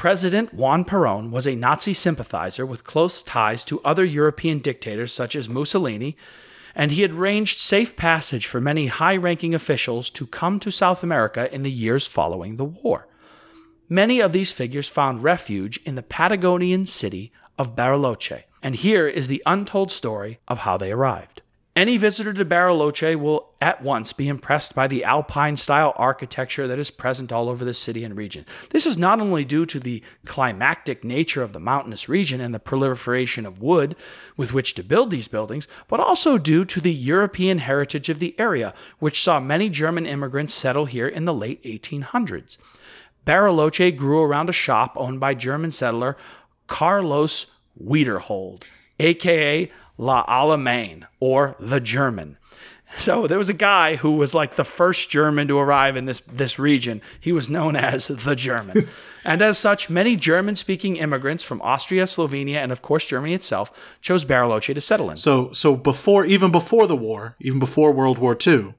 President 0.00 0.54
Juan 0.54 0.82
Perón 0.86 1.30
was 1.30 1.46
a 1.46 1.54
Nazi 1.54 1.92
sympathizer 1.92 2.64
with 2.64 2.84
close 2.84 3.22
ties 3.22 3.62
to 3.64 3.82
other 3.82 4.02
European 4.02 4.60
dictators 4.60 5.12
such 5.12 5.36
as 5.36 5.46
Mussolini, 5.46 6.16
and 6.74 6.90
he 6.90 7.02
had 7.02 7.10
arranged 7.10 7.58
safe 7.58 7.96
passage 7.96 8.46
for 8.46 8.62
many 8.62 8.86
high 8.86 9.14
ranking 9.14 9.54
officials 9.54 10.08
to 10.08 10.26
come 10.26 10.58
to 10.58 10.70
South 10.70 11.02
America 11.02 11.54
in 11.54 11.64
the 11.64 11.70
years 11.70 12.06
following 12.06 12.56
the 12.56 12.64
war. 12.64 13.08
Many 13.90 14.20
of 14.20 14.32
these 14.32 14.52
figures 14.52 14.88
found 14.88 15.22
refuge 15.22 15.78
in 15.84 15.96
the 15.96 16.02
Patagonian 16.02 16.86
city 16.86 17.30
of 17.58 17.76
Bariloche, 17.76 18.44
and 18.62 18.76
here 18.76 19.06
is 19.06 19.28
the 19.28 19.42
untold 19.44 19.92
story 19.92 20.40
of 20.48 20.60
how 20.60 20.78
they 20.78 20.92
arrived. 20.92 21.42
Any 21.80 21.96
visitor 21.96 22.34
to 22.34 22.44
Bariloche 22.44 23.16
will 23.18 23.54
at 23.58 23.80
once 23.80 24.12
be 24.12 24.28
impressed 24.28 24.74
by 24.74 24.86
the 24.86 25.02
alpine 25.02 25.56
style 25.56 25.94
architecture 25.96 26.66
that 26.66 26.78
is 26.78 26.90
present 26.90 27.32
all 27.32 27.48
over 27.48 27.64
the 27.64 27.72
city 27.72 28.04
and 28.04 28.14
region. 28.14 28.44
This 28.68 28.84
is 28.84 28.98
not 28.98 29.18
only 29.18 29.46
due 29.46 29.64
to 29.64 29.80
the 29.80 30.02
climactic 30.26 31.04
nature 31.04 31.42
of 31.42 31.54
the 31.54 31.58
mountainous 31.58 32.06
region 32.06 32.38
and 32.38 32.54
the 32.54 32.58
proliferation 32.58 33.46
of 33.46 33.62
wood 33.62 33.96
with 34.36 34.52
which 34.52 34.74
to 34.74 34.82
build 34.82 35.10
these 35.10 35.26
buildings, 35.26 35.66
but 35.88 36.00
also 36.00 36.36
due 36.36 36.66
to 36.66 36.82
the 36.82 36.92
European 36.92 37.56
heritage 37.56 38.10
of 38.10 38.18
the 38.18 38.38
area, 38.38 38.74
which 38.98 39.22
saw 39.22 39.40
many 39.40 39.70
German 39.70 40.04
immigrants 40.04 40.52
settle 40.52 40.84
here 40.84 41.08
in 41.08 41.24
the 41.24 41.32
late 41.32 41.64
1800s. 41.64 42.58
Bariloche 43.26 43.96
grew 43.96 44.20
around 44.20 44.50
a 44.50 44.52
shop 44.52 44.92
owned 44.96 45.18
by 45.18 45.32
German 45.32 45.70
settler 45.70 46.18
Carlos 46.66 47.46
Wiederhold, 47.82 48.64
aka 48.98 49.70
La 50.00 50.24
Allemagne, 50.26 51.06
or 51.20 51.56
the 51.60 51.78
German. 51.78 52.38
So 52.96 53.26
there 53.26 53.38
was 53.38 53.50
a 53.50 53.54
guy 53.54 53.96
who 53.96 54.12
was 54.12 54.34
like 54.34 54.56
the 54.56 54.64
first 54.64 55.10
German 55.10 55.46
to 55.48 55.58
arrive 55.58 55.94
in 55.94 56.06
this, 56.06 56.20
this 56.20 56.58
region. 56.58 57.02
He 57.20 57.32
was 57.32 57.48
known 57.50 57.76
as 57.90 58.08
the 58.08 58.34
German. 58.34 58.78
and 59.24 59.42
as 59.42 59.58
such, 59.58 59.90
many 59.90 60.16
German 60.16 60.56
speaking 60.56 60.96
immigrants 60.96 61.44
from 61.44 61.60
Austria, 61.62 62.04
Slovenia, 62.04 62.56
and 62.56 62.72
of 62.72 62.80
course 62.80 63.04
Germany 63.04 63.34
itself 63.34 63.70
chose 64.00 64.24
Bariloche 64.24 64.74
to 64.74 64.80
settle 64.80 65.10
in. 65.10 65.18
So 65.18 65.52
so 65.52 65.76
before 65.76 66.24
even 66.24 66.50
before 66.50 66.86
the 66.86 66.96
war, 66.96 67.36
even 67.38 67.58
before 67.58 67.92
World 67.92 68.18
War 68.18 68.36
II, 68.44 68.74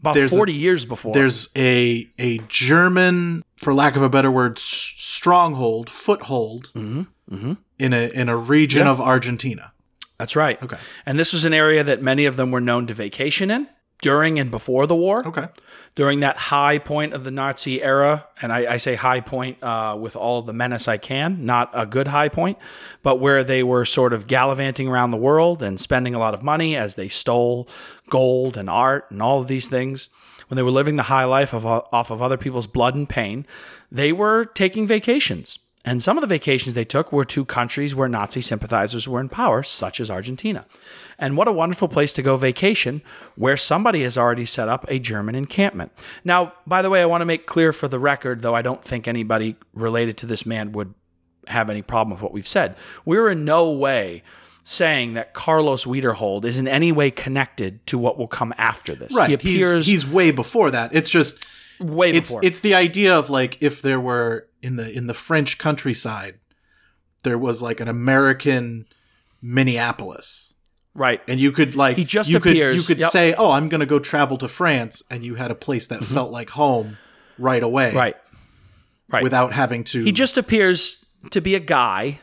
About 0.00 0.14
there's 0.14 0.32
a- 0.32 0.36
40 0.36 0.52
years 0.54 0.86
before. 0.86 1.12
there's 1.12 1.50
a 1.54 2.08
a 2.18 2.38
German, 2.48 3.44
for 3.58 3.74
lack 3.74 3.94
of 3.94 4.02
a 4.02 4.08
better 4.08 4.30
word, 4.30 4.58
stronghold, 4.58 5.90
foothold 5.90 6.72
mm-hmm. 6.74 7.02
Mm-hmm. 7.32 7.52
in 7.78 7.92
a 7.92 8.08
in 8.08 8.28
a 8.30 8.36
region 8.36 8.86
of 8.86 9.00
Argentina. 9.00 9.72
That's 10.18 10.36
right. 10.36 10.62
Okay. 10.62 10.78
And 11.04 11.18
this 11.18 11.32
was 11.32 11.44
an 11.44 11.52
area 11.54 11.84
that 11.84 12.02
many 12.02 12.24
of 12.24 12.36
them 12.36 12.50
were 12.50 12.60
known 12.60 12.86
to 12.86 12.94
vacation 12.94 13.50
in 13.50 13.68
during 14.02 14.38
and 14.38 14.50
before 14.50 14.86
the 14.86 14.94
war. 14.94 15.26
Okay. 15.26 15.48
during 15.94 16.20
that 16.20 16.36
high 16.36 16.78
point 16.78 17.14
of 17.14 17.24
the 17.24 17.30
Nazi 17.30 17.82
era, 17.82 18.26
and 18.42 18.52
I, 18.52 18.74
I 18.74 18.76
say 18.76 18.94
high 18.94 19.20
point 19.20 19.62
uh, 19.62 19.96
with 19.98 20.14
all 20.14 20.42
the 20.42 20.52
menace 20.52 20.86
I 20.88 20.98
can, 20.98 21.46
not 21.46 21.70
a 21.72 21.86
good 21.86 22.08
high 22.08 22.28
point, 22.28 22.58
but 23.02 23.18
where 23.18 23.42
they 23.42 23.62
were 23.62 23.86
sort 23.86 24.12
of 24.12 24.26
gallivanting 24.26 24.88
around 24.88 25.10
the 25.10 25.16
world 25.16 25.62
and 25.62 25.80
spending 25.80 26.14
a 26.14 26.18
lot 26.18 26.34
of 26.34 26.42
money 26.42 26.76
as 26.76 26.94
they 26.94 27.08
stole 27.08 27.66
gold 28.10 28.58
and 28.58 28.68
art 28.68 29.10
and 29.10 29.22
all 29.22 29.40
of 29.40 29.48
these 29.48 29.68
things. 29.68 30.10
When 30.48 30.56
they 30.56 30.62
were 30.62 30.70
living 30.70 30.96
the 30.96 31.04
high 31.04 31.24
life 31.24 31.54
of, 31.54 31.64
off 31.66 32.10
of 32.10 32.20
other 32.22 32.36
people's 32.36 32.66
blood 32.66 32.94
and 32.94 33.08
pain, 33.08 33.46
they 33.90 34.12
were 34.12 34.44
taking 34.44 34.86
vacations. 34.86 35.58
And 35.86 36.02
some 36.02 36.18
of 36.18 36.20
the 36.20 36.26
vacations 36.26 36.74
they 36.74 36.84
took 36.84 37.12
were 37.12 37.24
to 37.26 37.44
countries 37.44 37.94
where 37.94 38.08
Nazi 38.08 38.40
sympathizers 38.40 39.06
were 39.06 39.20
in 39.20 39.28
power, 39.28 39.62
such 39.62 40.00
as 40.00 40.10
Argentina. 40.10 40.66
And 41.16 41.36
what 41.36 41.46
a 41.46 41.52
wonderful 41.52 41.86
place 41.86 42.12
to 42.14 42.22
go 42.22 42.36
vacation 42.36 43.02
where 43.36 43.56
somebody 43.56 44.02
has 44.02 44.18
already 44.18 44.44
set 44.44 44.68
up 44.68 44.84
a 44.88 44.98
German 44.98 45.36
encampment. 45.36 45.92
Now, 46.24 46.54
by 46.66 46.82
the 46.82 46.90
way, 46.90 47.00
I 47.00 47.06
want 47.06 47.20
to 47.20 47.24
make 47.24 47.46
clear 47.46 47.72
for 47.72 47.86
the 47.86 48.00
record, 48.00 48.42
though 48.42 48.54
I 48.54 48.62
don't 48.62 48.82
think 48.82 49.06
anybody 49.06 49.54
related 49.72 50.18
to 50.18 50.26
this 50.26 50.44
man 50.44 50.72
would 50.72 50.92
have 51.46 51.70
any 51.70 51.82
problem 51.82 52.10
with 52.10 52.20
what 52.20 52.32
we've 52.32 52.48
said. 52.48 52.74
We're 53.04 53.30
in 53.30 53.44
no 53.44 53.70
way 53.70 54.24
saying 54.64 55.14
that 55.14 55.32
Carlos 55.32 55.84
Wiederhold 55.84 56.44
is 56.44 56.58
in 56.58 56.66
any 56.66 56.90
way 56.90 57.12
connected 57.12 57.86
to 57.86 57.96
what 57.96 58.18
will 58.18 58.26
come 58.26 58.52
after 58.58 58.96
this. 58.96 59.14
Right. 59.14 59.28
He 59.28 59.34
appears 59.34 59.86
he's, 59.86 60.02
he's 60.02 60.06
way 60.12 60.32
before 60.32 60.72
that. 60.72 60.92
It's 60.92 61.08
just 61.08 61.46
way 61.80 62.10
it's 62.10 62.30
before. 62.30 62.44
it's 62.44 62.60
the 62.60 62.74
idea 62.74 63.16
of 63.16 63.30
like 63.30 63.58
if 63.60 63.82
there 63.82 64.00
were 64.00 64.48
in 64.62 64.76
the 64.76 64.90
in 64.90 65.06
the 65.06 65.14
French 65.14 65.58
countryside, 65.58 66.38
there 67.22 67.38
was 67.38 67.62
like 67.62 67.80
an 67.80 67.88
American 67.88 68.86
Minneapolis. 69.42 70.54
right. 70.94 71.20
And 71.28 71.38
you 71.40 71.52
could 71.52 71.76
like 71.76 71.96
He 71.96 72.04
just 72.04 72.30
you 72.30 72.40
could 72.40 72.52
appears. 72.52 72.76
you 72.76 72.82
could 72.82 73.00
Yep. 73.00 73.10
say, 73.10 73.34
"Oh, 73.34 73.50
I'm 73.52 73.68
going 73.68 73.80
to 73.80 73.86
go 73.86 73.98
travel 73.98 74.36
to 74.38 74.48
France," 74.48 75.02
and 75.10 75.24
you 75.24 75.34
had 75.36 75.50
a 75.50 75.54
place 75.54 75.86
that 75.88 76.00
mm-hmm. 76.00 76.14
felt 76.14 76.30
like 76.32 76.50
home 76.50 76.98
right 77.38 77.62
away, 77.62 77.92
Right. 77.92 78.16
Right. 79.08 79.22
Without 79.22 79.52
having 79.52 79.84
to. 79.84 80.02
He 80.02 80.10
just 80.10 80.36
appears 80.36 81.04
to 81.30 81.40
be 81.40 81.54
a 81.54 81.60
guy 81.60 82.20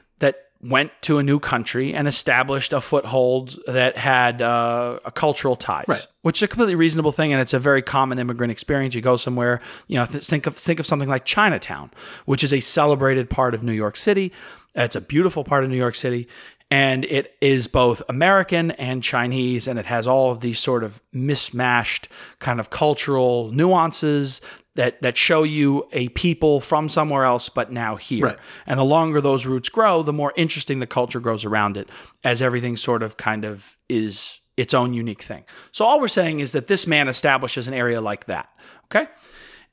went 0.63 0.91
to 1.01 1.17
a 1.17 1.23
new 1.23 1.39
country 1.39 1.93
and 1.93 2.07
established 2.07 2.71
a 2.71 2.79
foothold 2.79 3.59
that 3.67 3.97
had 3.97 4.41
uh, 4.41 4.99
a 5.03 5.11
cultural 5.11 5.55
ties, 5.57 5.85
Right. 5.87 6.07
which 6.21 6.39
is 6.39 6.43
a 6.43 6.47
completely 6.47 6.75
reasonable 6.75 7.11
thing, 7.11 7.33
and 7.33 7.41
it's 7.41 7.53
a 7.53 7.59
very 7.59 7.81
common 7.81 8.17
immigrant 8.17 8.51
experience. 8.51 8.95
You 8.95 9.01
go 9.01 9.17
somewhere, 9.17 9.59
you 9.87 9.99
know, 9.99 10.05
th- 10.05 10.23
think 10.23 10.47
of 10.47 10.55
think 10.55 10.79
of 10.79 10.85
something 10.85 11.09
like 11.09 11.25
Chinatown, 11.25 11.91
which 12.25 12.43
is 12.43 12.53
a 12.53 12.61
celebrated 12.61 13.29
part 13.29 13.53
of 13.53 13.61
New 13.63 13.73
York 13.73 13.97
City. 13.97 14.31
It's 14.75 14.95
a 14.95 15.01
beautiful 15.01 15.43
part 15.43 15.63
of 15.63 15.69
New 15.69 15.77
York 15.77 15.93
City. 15.95 16.27
And 16.73 17.05
it 17.05 17.35
is 17.39 17.67
both 17.67 18.01
American 18.09 18.71
and 18.71 19.03
Chinese, 19.03 19.67
and 19.67 19.77
it 19.77 19.85
has 19.85 20.07
all 20.07 20.31
of 20.31 20.39
these 20.39 20.57
sort 20.57 20.83
of 20.83 21.03
mismatched 21.11 22.07
kind 22.39 22.59
of 22.59 22.71
cultural 22.71 23.51
nuances 23.51 24.41
that 24.73 24.99
that 25.03 25.15
show 25.15 25.43
you 25.43 25.87
a 25.93 26.09
people 26.09 26.59
from 26.61 26.89
somewhere 26.89 27.25
else, 27.25 27.47
but 27.47 27.71
now 27.71 27.95
here. 27.95 28.25
Right. 28.25 28.37
And 28.65 28.79
the 28.79 28.83
longer 28.83 29.21
those 29.21 29.45
roots 29.45 29.69
grow, 29.69 30.01
the 30.01 30.13
more 30.13 30.33
interesting 30.35 30.79
the 30.79 30.87
culture 30.87 31.19
grows 31.19 31.45
around 31.45 31.77
it, 31.77 31.89
as 32.23 32.41
everything 32.41 32.75
sort 32.75 33.03
of 33.03 33.17
kind 33.17 33.45
of 33.45 33.77
is 33.87 34.41
its 34.57 34.73
own 34.73 34.95
unique 34.95 35.21
thing. 35.21 35.43
So 35.73 35.85
all 35.85 36.01
we're 36.01 36.07
saying 36.07 36.39
is 36.39 36.53
that 36.53 36.65
this 36.65 36.87
man 36.87 37.07
establishes 37.07 37.67
an 37.67 37.75
area 37.75 38.01
like 38.01 38.25
that. 38.25 38.49
Okay. 38.85 39.07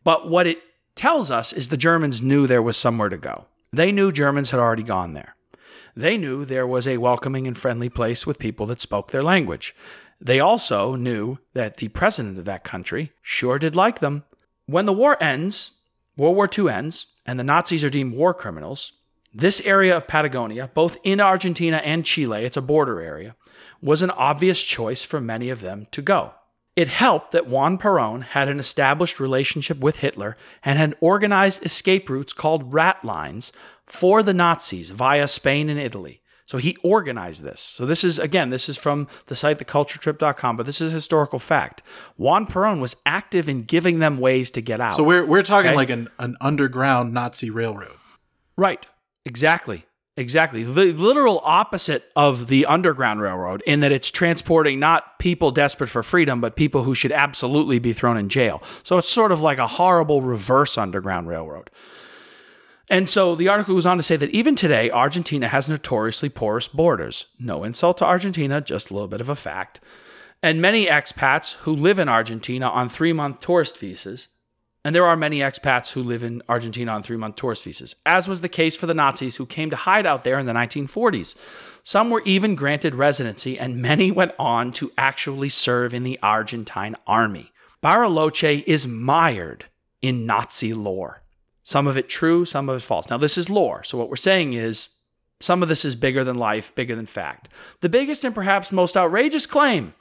But 0.04 0.28
what 0.28 0.46
it 0.46 0.60
tells 0.96 1.30
us 1.30 1.54
is 1.54 1.70
the 1.70 1.78
Germans 1.78 2.20
knew 2.20 2.46
there 2.46 2.60
was 2.60 2.76
somewhere 2.76 3.08
to 3.08 3.16
go. 3.16 3.46
They 3.72 3.90
knew 3.90 4.12
Germans 4.12 4.50
had 4.50 4.60
already 4.60 4.82
gone 4.82 5.14
there. 5.14 5.34
They 5.96 6.16
knew 6.16 6.44
there 6.44 6.66
was 6.66 6.86
a 6.86 6.98
welcoming 6.98 7.46
and 7.46 7.56
friendly 7.56 7.88
place 7.88 8.26
with 8.26 8.38
people 8.38 8.66
that 8.66 8.80
spoke 8.80 9.10
their 9.10 9.22
language. 9.22 9.74
They 10.20 10.40
also 10.40 10.96
knew 10.96 11.38
that 11.54 11.78
the 11.78 11.88
president 11.88 12.38
of 12.38 12.44
that 12.44 12.64
country 12.64 13.12
sure 13.22 13.58
did 13.58 13.74
like 13.74 14.00
them. 14.00 14.24
When 14.66 14.86
the 14.86 14.92
war 14.92 15.16
ends, 15.20 15.72
World 16.16 16.36
War 16.36 16.48
II 16.56 16.68
ends, 16.68 17.08
and 17.24 17.38
the 17.38 17.44
Nazis 17.44 17.82
are 17.82 17.90
deemed 17.90 18.14
war 18.14 18.34
criminals, 18.34 18.92
this 19.32 19.60
area 19.62 19.96
of 19.96 20.08
Patagonia, 20.08 20.70
both 20.74 20.96
in 21.04 21.20
Argentina 21.20 21.78
and 21.78 22.04
Chile, 22.04 22.44
it's 22.44 22.56
a 22.56 22.62
border 22.62 23.00
area, 23.00 23.36
was 23.80 24.02
an 24.02 24.10
obvious 24.10 24.62
choice 24.62 25.02
for 25.02 25.20
many 25.20 25.50
of 25.50 25.60
them 25.60 25.86
to 25.92 26.02
go. 26.02 26.34
It 26.76 26.88
helped 26.88 27.32
that 27.32 27.46
Juan 27.46 27.78
Perón 27.78 28.22
had 28.22 28.48
an 28.48 28.58
established 28.58 29.20
relationship 29.20 29.78
with 29.78 29.96
Hitler 29.96 30.36
and 30.64 30.78
had 30.78 30.96
organized 31.00 31.64
escape 31.64 32.08
routes 32.08 32.32
called 32.32 32.72
rat 32.72 33.04
lines 33.04 33.52
for 33.90 34.22
the 34.22 34.34
Nazis 34.34 34.90
via 34.90 35.26
Spain 35.28 35.68
and 35.68 35.78
Italy. 35.80 36.22
So 36.46 36.58
he 36.58 36.76
organized 36.82 37.44
this. 37.44 37.60
So 37.60 37.86
this 37.86 38.02
is 38.02 38.18
again, 38.18 38.50
this 38.50 38.68
is 38.68 38.76
from 38.76 39.06
the 39.26 39.36
site 39.36 39.58
theculturetrip.com, 39.58 40.56
but 40.56 40.66
this 40.66 40.80
is 40.80 40.90
a 40.90 40.94
historical 40.94 41.38
fact. 41.38 41.80
Juan 42.16 42.44
Perón 42.46 42.80
was 42.80 42.96
active 43.06 43.48
in 43.48 43.62
giving 43.62 44.00
them 44.00 44.18
ways 44.18 44.50
to 44.52 44.60
get 44.60 44.80
out. 44.80 44.94
So 44.94 45.04
we're 45.04 45.24
we're 45.24 45.42
talking 45.42 45.68
Okay. 45.70 45.76
like 45.76 45.90
an, 45.90 46.08
an 46.18 46.36
underground 46.40 47.14
Nazi 47.14 47.50
railroad. 47.50 47.96
Right. 48.56 48.84
Exactly. 49.24 49.84
Exactly. 50.16 50.64
The 50.64 50.92
literal 50.92 51.40
opposite 51.44 52.10
of 52.16 52.48
the 52.48 52.66
Underground 52.66 53.22
Railroad 53.22 53.62
in 53.64 53.80
that 53.80 53.92
it's 53.92 54.10
transporting 54.10 54.78
not 54.80 55.18
people 55.18 55.50
desperate 55.52 55.88
for 55.88 56.02
freedom, 56.02 56.40
but 56.40 56.56
people 56.56 56.82
who 56.82 56.94
should 56.94 57.12
absolutely 57.12 57.78
be 57.78 57.92
thrown 57.94 58.18
in 58.18 58.28
jail. 58.28 58.60
So 58.82 58.98
it's 58.98 59.08
sort 59.08 59.30
of 59.32 59.40
like 59.40 59.58
a 59.58 59.66
horrible 59.66 60.20
reverse 60.20 60.76
Underground 60.76 61.28
Railroad. 61.28 61.70
And 62.90 63.08
so 63.08 63.34
the 63.34 63.48
article 63.48 63.76
goes 63.76 63.86
on 63.86 63.96
to 63.96 64.02
say 64.02 64.16
that 64.16 64.30
even 64.30 64.56
today, 64.56 64.90
Argentina 64.90 65.48
has 65.48 65.68
notoriously 65.68 66.28
porous 66.28 66.68
borders. 66.68 67.26
No 67.38 67.64
insult 67.64 67.98
to 67.98 68.04
Argentina, 68.04 68.60
just 68.60 68.90
a 68.90 68.94
little 68.94 69.08
bit 69.08 69.20
of 69.20 69.28
a 69.28 69.36
fact. 69.36 69.80
And 70.42 70.60
many 70.60 70.86
expats 70.86 71.54
who 71.54 71.74
live 71.74 71.98
in 71.98 72.08
Argentina 72.08 72.68
on 72.68 72.88
three 72.88 73.12
month 73.12 73.40
tourist 73.40 73.78
visas 73.78 74.28
and 74.84 74.94
there 74.94 75.04
are 75.04 75.16
many 75.16 75.40
expats 75.40 75.92
who 75.92 76.02
live 76.02 76.22
in 76.22 76.42
Argentina 76.48 76.92
on 76.92 77.02
three 77.02 77.16
month 77.16 77.36
tourist 77.36 77.64
visas, 77.64 77.94
as 78.06 78.26
was 78.26 78.40
the 78.40 78.48
case 78.48 78.76
for 78.76 78.86
the 78.86 78.94
Nazis 78.94 79.36
who 79.36 79.44
came 79.44 79.68
to 79.70 79.76
hide 79.76 80.06
out 80.06 80.24
there 80.24 80.38
in 80.38 80.46
the 80.46 80.52
1940s. 80.52 81.34
Some 81.82 82.10
were 82.10 82.22
even 82.24 82.54
granted 82.54 82.94
residency, 82.94 83.58
and 83.58 83.82
many 83.82 84.10
went 84.10 84.32
on 84.38 84.72
to 84.72 84.92
actually 84.96 85.50
serve 85.50 85.92
in 85.92 86.02
the 86.02 86.18
Argentine 86.22 86.96
army. 87.06 87.52
Bariloche 87.82 88.64
is 88.66 88.86
mired 88.86 89.66
in 90.00 90.26
Nazi 90.26 90.72
lore. 90.72 91.19
Some 91.70 91.86
of 91.86 91.96
it 91.96 92.08
true, 92.08 92.44
some 92.44 92.68
of 92.68 92.76
it 92.78 92.82
false. 92.82 93.08
Now, 93.08 93.16
this 93.16 93.38
is 93.38 93.48
lore, 93.48 93.84
so 93.84 93.96
what 93.96 94.10
we're 94.10 94.16
saying 94.16 94.54
is 94.54 94.88
some 95.38 95.62
of 95.62 95.68
this 95.68 95.84
is 95.84 95.94
bigger 95.94 96.24
than 96.24 96.34
life, 96.34 96.74
bigger 96.74 96.96
than 96.96 97.06
fact. 97.06 97.48
The 97.80 97.88
biggest 97.88 98.24
and 98.24 98.34
perhaps 98.34 98.72
most 98.72 98.96
outrageous 98.96 99.46
claim 99.46 99.94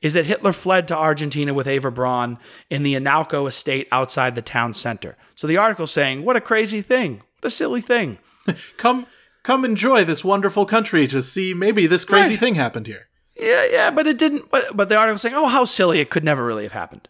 is 0.00 0.12
that 0.12 0.26
Hitler 0.26 0.52
fled 0.52 0.86
to 0.86 0.96
Argentina 0.96 1.52
with 1.52 1.66
Eva 1.66 1.90
Braun 1.90 2.38
in 2.70 2.84
the 2.84 2.94
Inalco 2.94 3.48
estate 3.48 3.88
outside 3.90 4.36
the 4.36 4.40
town 4.40 4.72
center. 4.72 5.16
So 5.34 5.48
the 5.48 5.56
article's 5.56 5.90
saying, 5.90 6.24
what 6.24 6.36
a 6.36 6.40
crazy 6.40 6.80
thing. 6.80 7.22
What 7.40 7.48
a 7.48 7.50
silly 7.50 7.80
thing. 7.80 8.18
Come 8.76 9.06
come 9.42 9.64
enjoy 9.64 10.04
this 10.04 10.22
wonderful 10.24 10.64
country 10.64 11.08
to 11.08 11.22
see 11.22 11.54
maybe 11.54 11.88
this 11.88 12.04
crazy 12.04 12.30
Right. 12.34 12.38
thing 12.38 12.54
happened 12.54 12.86
here. 12.86 13.08
Yeah, 13.36 13.64
yeah, 13.68 13.90
but 13.90 14.06
it 14.06 14.16
didn't. 14.16 14.48
But, 14.52 14.76
but 14.76 14.88
the 14.88 14.96
article's 14.96 15.22
saying, 15.22 15.34
oh, 15.34 15.46
how 15.46 15.64
silly. 15.64 15.98
It 15.98 16.08
could 16.08 16.22
never 16.24 16.44
really 16.46 16.62
have 16.62 16.72
happened. 16.72 17.08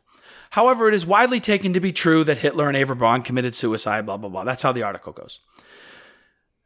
However, 0.57 0.89
it 0.89 0.95
is 0.95 1.05
widely 1.05 1.39
taken 1.39 1.75
to 1.75 1.81
be 1.81 1.93
true 1.93 2.25
that 2.25 2.39
Hitler 2.39 2.67
and 2.67 2.79
Eva 2.79 2.95
Braun 2.95 3.21
committed 3.21 3.55
suicide, 3.55 4.07
blah, 4.07 4.17
blah, 4.17 4.31
blah. 4.31 4.43
That's 4.43 4.63
how 4.63 4.73
the 4.73 4.85
article 4.85 5.13
goes. 5.13 5.41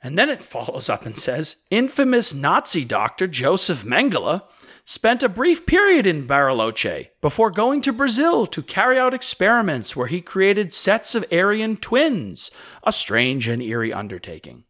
And 0.00 0.16
then 0.16 0.30
it 0.30 0.44
follows 0.54 0.88
up 0.88 1.04
and 1.06 1.18
says 1.18 1.56
infamous 1.72 2.32
Nazi 2.32 2.84
doctor 2.84 3.26
Joseph 3.26 3.82
Mengele 3.82 4.42
spent 4.84 5.24
a 5.24 5.28
brief 5.28 5.66
period 5.66 6.06
in 6.06 6.28
Bariloche 6.28 7.08
before 7.20 7.50
going 7.50 7.80
to 7.80 7.92
Brazil 7.92 8.46
to 8.46 8.62
carry 8.62 8.96
out 8.96 9.12
experiments 9.12 9.96
where 9.96 10.06
he 10.06 10.20
created 10.20 10.72
sets 10.72 11.16
of 11.16 11.26
Aryan 11.32 11.76
twins, 11.76 12.52
a 12.84 12.92
strange 12.92 13.48
and 13.48 13.60
eerie 13.60 13.92
undertaking. 13.92 14.62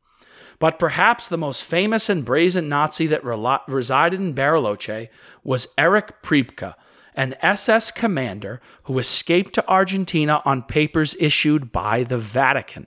But 0.59 0.79
perhaps 0.79 1.29
the 1.29 1.37
most 1.37 1.63
famous 1.63 2.09
and 2.09 2.25
brazen 2.25 2.71
Nazi 2.71 3.07
that 3.09 3.23
relo- 3.23 3.61
resided 3.69 4.19
in 4.19 4.35
Bariloche 4.35 5.09
was 5.45 5.75
Erich 5.77 6.23
Priebke, 6.23 6.75
an 7.21 7.35
SS 7.43 7.91
commander 7.91 8.63
who 8.85 8.99
escaped 8.99 9.53
to 9.53 9.69
Argentina 9.69 10.41
on 10.47 10.63
papers 10.63 11.15
issued 11.21 11.71
by 11.71 12.03
the 12.03 12.17
Vatican. 12.17 12.87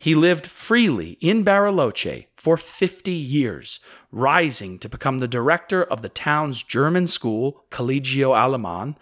He 0.00 0.16
lived 0.16 0.48
freely 0.48 1.10
in 1.20 1.44
Bariloche 1.44 2.26
for 2.36 2.56
50 2.56 3.12
years, 3.12 3.78
rising 4.10 4.80
to 4.80 4.88
become 4.88 5.18
the 5.18 5.28
director 5.28 5.84
of 5.84 6.02
the 6.02 6.08
town's 6.08 6.64
German 6.64 7.06
school, 7.06 7.66
Colegio 7.70 8.36
Aleman. 8.36 8.96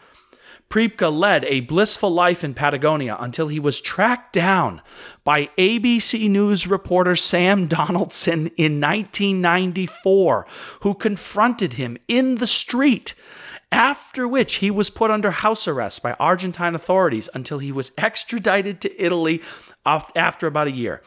Priebke 0.68 1.10
led 1.10 1.46
a 1.46 1.60
blissful 1.60 2.10
life 2.10 2.44
in 2.44 2.52
Patagonia 2.52 3.16
until 3.18 3.48
he 3.48 3.58
was 3.58 3.80
tracked 3.80 4.34
down 4.34 4.82
by 5.24 5.46
ABC 5.56 6.28
News 6.28 6.66
reporter 6.66 7.16
Sam 7.16 7.66
Donaldson 7.66 8.48
in 8.58 8.78
1994, 8.78 10.46
who 10.82 10.92
confronted 10.92 11.74
him 11.74 11.96
in 12.08 12.34
the 12.34 12.46
street. 12.46 13.14
After 13.70 14.26
which 14.26 14.56
he 14.56 14.70
was 14.70 14.90
put 14.90 15.10
under 15.10 15.30
house 15.30 15.68
arrest 15.68 16.02
by 16.02 16.14
Argentine 16.14 16.74
authorities 16.74 17.28
until 17.34 17.58
he 17.58 17.72
was 17.72 17.92
extradited 17.98 18.80
to 18.80 19.02
Italy 19.02 19.42
after 19.86 20.46
about 20.46 20.68
a 20.68 20.72
year. 20.72 21.02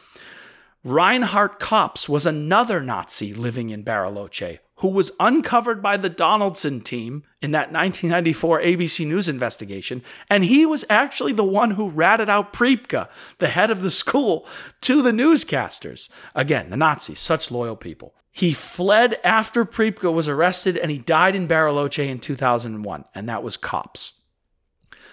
Reinhard 0.84 1.60
Kops 1.60 2.08
was 2.08 2.26
another 2.26 2.80
Nazi 2.80 3.32
living 3.32 3.70
in 3.70 3.84
Bariloche 3.84 4.58
who 4.82 4.88
was 4.88 5.12
uncovered 5.20 5.80
by 5.80 5.96
the 5.96 6.08
Donaldson 6.08 6.80
team 6.80 7.22
in 7.40 7.52
that 7.52 7.70
1994 7.70 8.60
ABC 8.62 9.06
News 9.06 9.28
investigation, 9.28 10.02
and 10.28 10.42
he 10.42 10.66
was 10.66 10.84
actually 10.90 11.32
the 11.32 11.44
one 11.44 11.72
who 11.72 11.88
ratted 11.88 12.28
out 12.28 12.52
Priebke, 12.52 13.08
the 13.38 13.46
head 13.46 13.70
of 13.70 13.82
the 13.82 13.92
school, 13.92 14.44
to 14.80 15.00
the 15.00 15.12
newscasters. 15.12 16.08
Again, 16.34 16.70
the 16.70 16.76
Nazis, 16.76 17.20
such 17.20 17.52
loyal 17.52 17.76
people. 17.76 18.12
He 18.32 18.54
fled 18.54 19.20
after 19.22 19.64
Priebke 19.64 20.10
was 20.12 20.26
arrested, 20.26 20.78
and 20.78 20.90
he 20.90 20.98
died 20.98 21.36
in 21.36 21.46
Bariloche 21.46 22.08
in 22.08 22.18
2001, 22.18 23.04
and 23.14 23.28
that 23.28 23.42
was 23.42 23.58
Kops. 23.58 24.14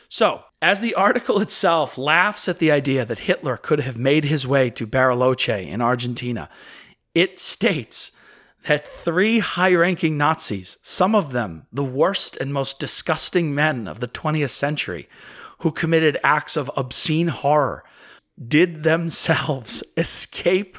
So, 0.07 0.45
as 0.61 0.79
the 0.79 0.95
article 0.95 1.39
itself 1.39 1.97
laughs 1.97 2.47
at 2.47 2.59
the 2.59 2.71
idea 2.71 3.05
that 3.05 3.19
Hitler 3.19 3.57
could 3.57 3.81
have 3.81 3.97
made 3.97 4.25
his 4.25 4.47
way 4.47 4.69
to 4.71 4.87
Bariloche 4.87 5.67
in 5.67 5.81
Argentina, 5.81 6.49
it 7.13 7.39
states 7.39 8.13
that 8.65 8.87
three 8.87 9.39
high 9.39 9.73
ranking 9.73 10.17
Nazis, 10.17 10.77
some 10.81 11.13
of 11.13 11.31
them 11.31 11.67
the 11.71 11.83
worst 11.83 12.37
and 12.37 12.53
most 12.53 12.79
disgusting 12.79 13.53
men 13.53 13.87
of 13.87 13.99
the 13.99 14.07
20th 14.07 14.49
century, 14.49 15.07
who 15.59 15.71
committed 15.71 16.17
acts 16.23 16.57
of 16.57 16.71
obscene 16.75 17.27
horror, 17.27 17.83
did 18.47 18.83
themselves 18.83 19.83
escape, 19.97 20.77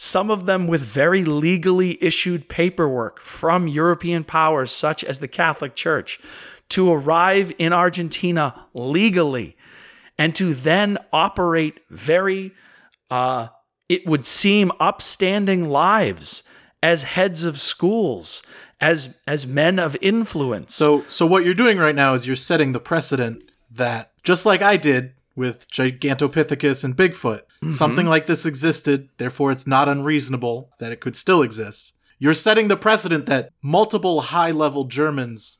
some 0.00 0.30
of 0.30 0.46
them 0.46 0.68
with 0.68 0.80
very 0.80 1.24
legally 1.24 2.02
issued 2.02 2.48
paperwork 2.48 3.20
from 3.20 3.66
European 3.66 4.22
powers 4.22 4.70
such 4.70 5.02
as 5.02 5.18
the 5.18 5.26
Catholic 5.26 5.74
Church, 5.74 6.20
to 6.68 6.92
arrive 6.92 7.52
in 7.58 7.72
Argentina 7.72 8.66
legally 8.72 9.56
and 10.16 10.36
to 10.36 10.54
then 10.54 10.98
operate 11.12 11.80
very, 11.90 12.54
uh, 13.10 13.48
it 13.88 14.06
would 14.06 14.24
seem, 14.24 14.70
upstanding 14.78 15.68
lives 15.68 16.44
as 16.80 17.02
heads 17.02 17.42
of 17.42 17.58
schools, 17.58 18.42
as 18.80 19.12
as 19.26 19.48
men 19.48 19.80
of 19.80 19.96
influence. 20.00 20.76
So 20.76 21.04
so 21.08 21.26
what 21.26 21.44
you're 21.44 21.54
doing 21.54 21.78
right 21.78 21.94
now 21.94 22.14
is 22.14 22.24
you're 22.24 22.36
setting 22.36 22.70
the 22.70 22.78
precedent 22.78 23.50
that 23.68 24.12
just 24.22 24.46
like 24.46 24.62
I 24.62 24.76
did 24.76 25.14
with 25.38 25.70
Gigantopithecus 25.70 26.84
and 26.84 26.96
Bigfoot, 26.96 27.42
mm-hmm. 27.62 27.70
something 27.70 28.06
like 28.06 28.26
this 28.26 28.44
existed, 28.44 29.08
therefore 29.18 29.52
it's 29.52 29.66
not 29.66 29.88
unreasonable 29.88 30.70
that 30.80 30.92
it 30.92 31.00
could 31.00 31.16
still 31.16 31.42
exist. 31.42 31.94
You're 32.18 32.34
setting 32.34 32.66
the 32.66 32.76
precedent 32.76 33.26
that 33.26 33.52
multiple 33.62 34.20
high-level 34.20 34.84
Germans 34.84 35.58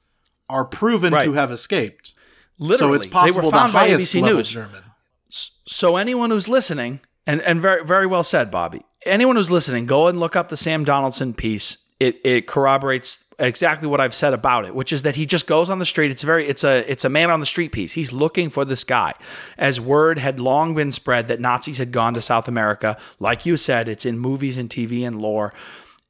are 0.51 0.64
proven 0.64 1.12
Right. 1.12 1.24
to 1.24 1.35
have 1.35 1.53
escaped. 1.53 2.14
Literally, 2.59 2.95
so 2.95 2.95
it's 2.95 3.07
possible 3.07 3.43
they 3.43 3.47
were 3.47 3.51
the 3.53 3.57
found 3.57 3.72
by 3.72 3.79
highest 3.87 4.12
ABC 4.12 4.20
level 4.22 4.37
News. 4.39 4.51
German. 4.51 4.83
So 5.31 5.97
anyone 5.97 6.31
who's 6.31 6.49
listening, 6.49 7.01
and, 7.26 7.41
and 7.43 7.62
very 7.62 7.85
very 7.85 8.07
well 8.07 8.24
said, 8.24 8.51
Bobby. 8.51 8.83
Anyone 9.07 9.37
who's 9.37 9.51
listening, 9.51 9.87
go 9.87 10.09
and 10.09 10.18
look 10.18 10.35
up 10.35 10.49
the 10.49 10.57
Sam 10.57 10.83
Donaldson 10.85 11.35
piece. 11.35 11.79
It 12.01 12.20
it 12.24 12.46
corroborates 12.46 13.24
exactly 13.38 13.88
what 13.88 14.01
I've 14.01 14.14
said 14.14 14.34
about 14.34 14.64
it, 14.64 14.74
which 14.74 14.92
is 14.92 15.03
that 15.03 15.16
he 15.16 15.26
just 15.26 15.46
goes 15.46 15.70
on 15.70 15.78
the 15.78 15.86
street. 15.86 16.11
It's 16.11 16.22
very 16.22 16.46
it's 16.46 16.64
a 16.64 16.90
it's 16.90 17.05
a 17.05 17.09
man 17.09 17.30
on 17.30 17.40
the 17.40 17.46
street 17.46 17.72
piece. 17.72 17.92
He's 17.92 18.12
looking 18.12 18.51
for 18.51 18.64
this 18.64 18.84
guy. 18.84 19.14
As 19.57 19.80
word 19.80 20.18
had 20.18 20.40
long 20.40 20.74
been 20.74 20.92
spread 20.92 21.28
that 21.28 21.40
Nazis 21.40 21.78
had 21.78 21.92
gone 21.92 22.14
to 22.14 22.20
South 22.20 22.49
America, 22.49 22.96
like 23.18 23.46
you 23.46 23.57
said, 23.57 23.88
it's 23.88 24.05
in 24.05 24.18
movies 24.18 24.57
and 24.57 24.68
TV 24.68 25.07
and 25.07 25.20
lore. 25.20 25.53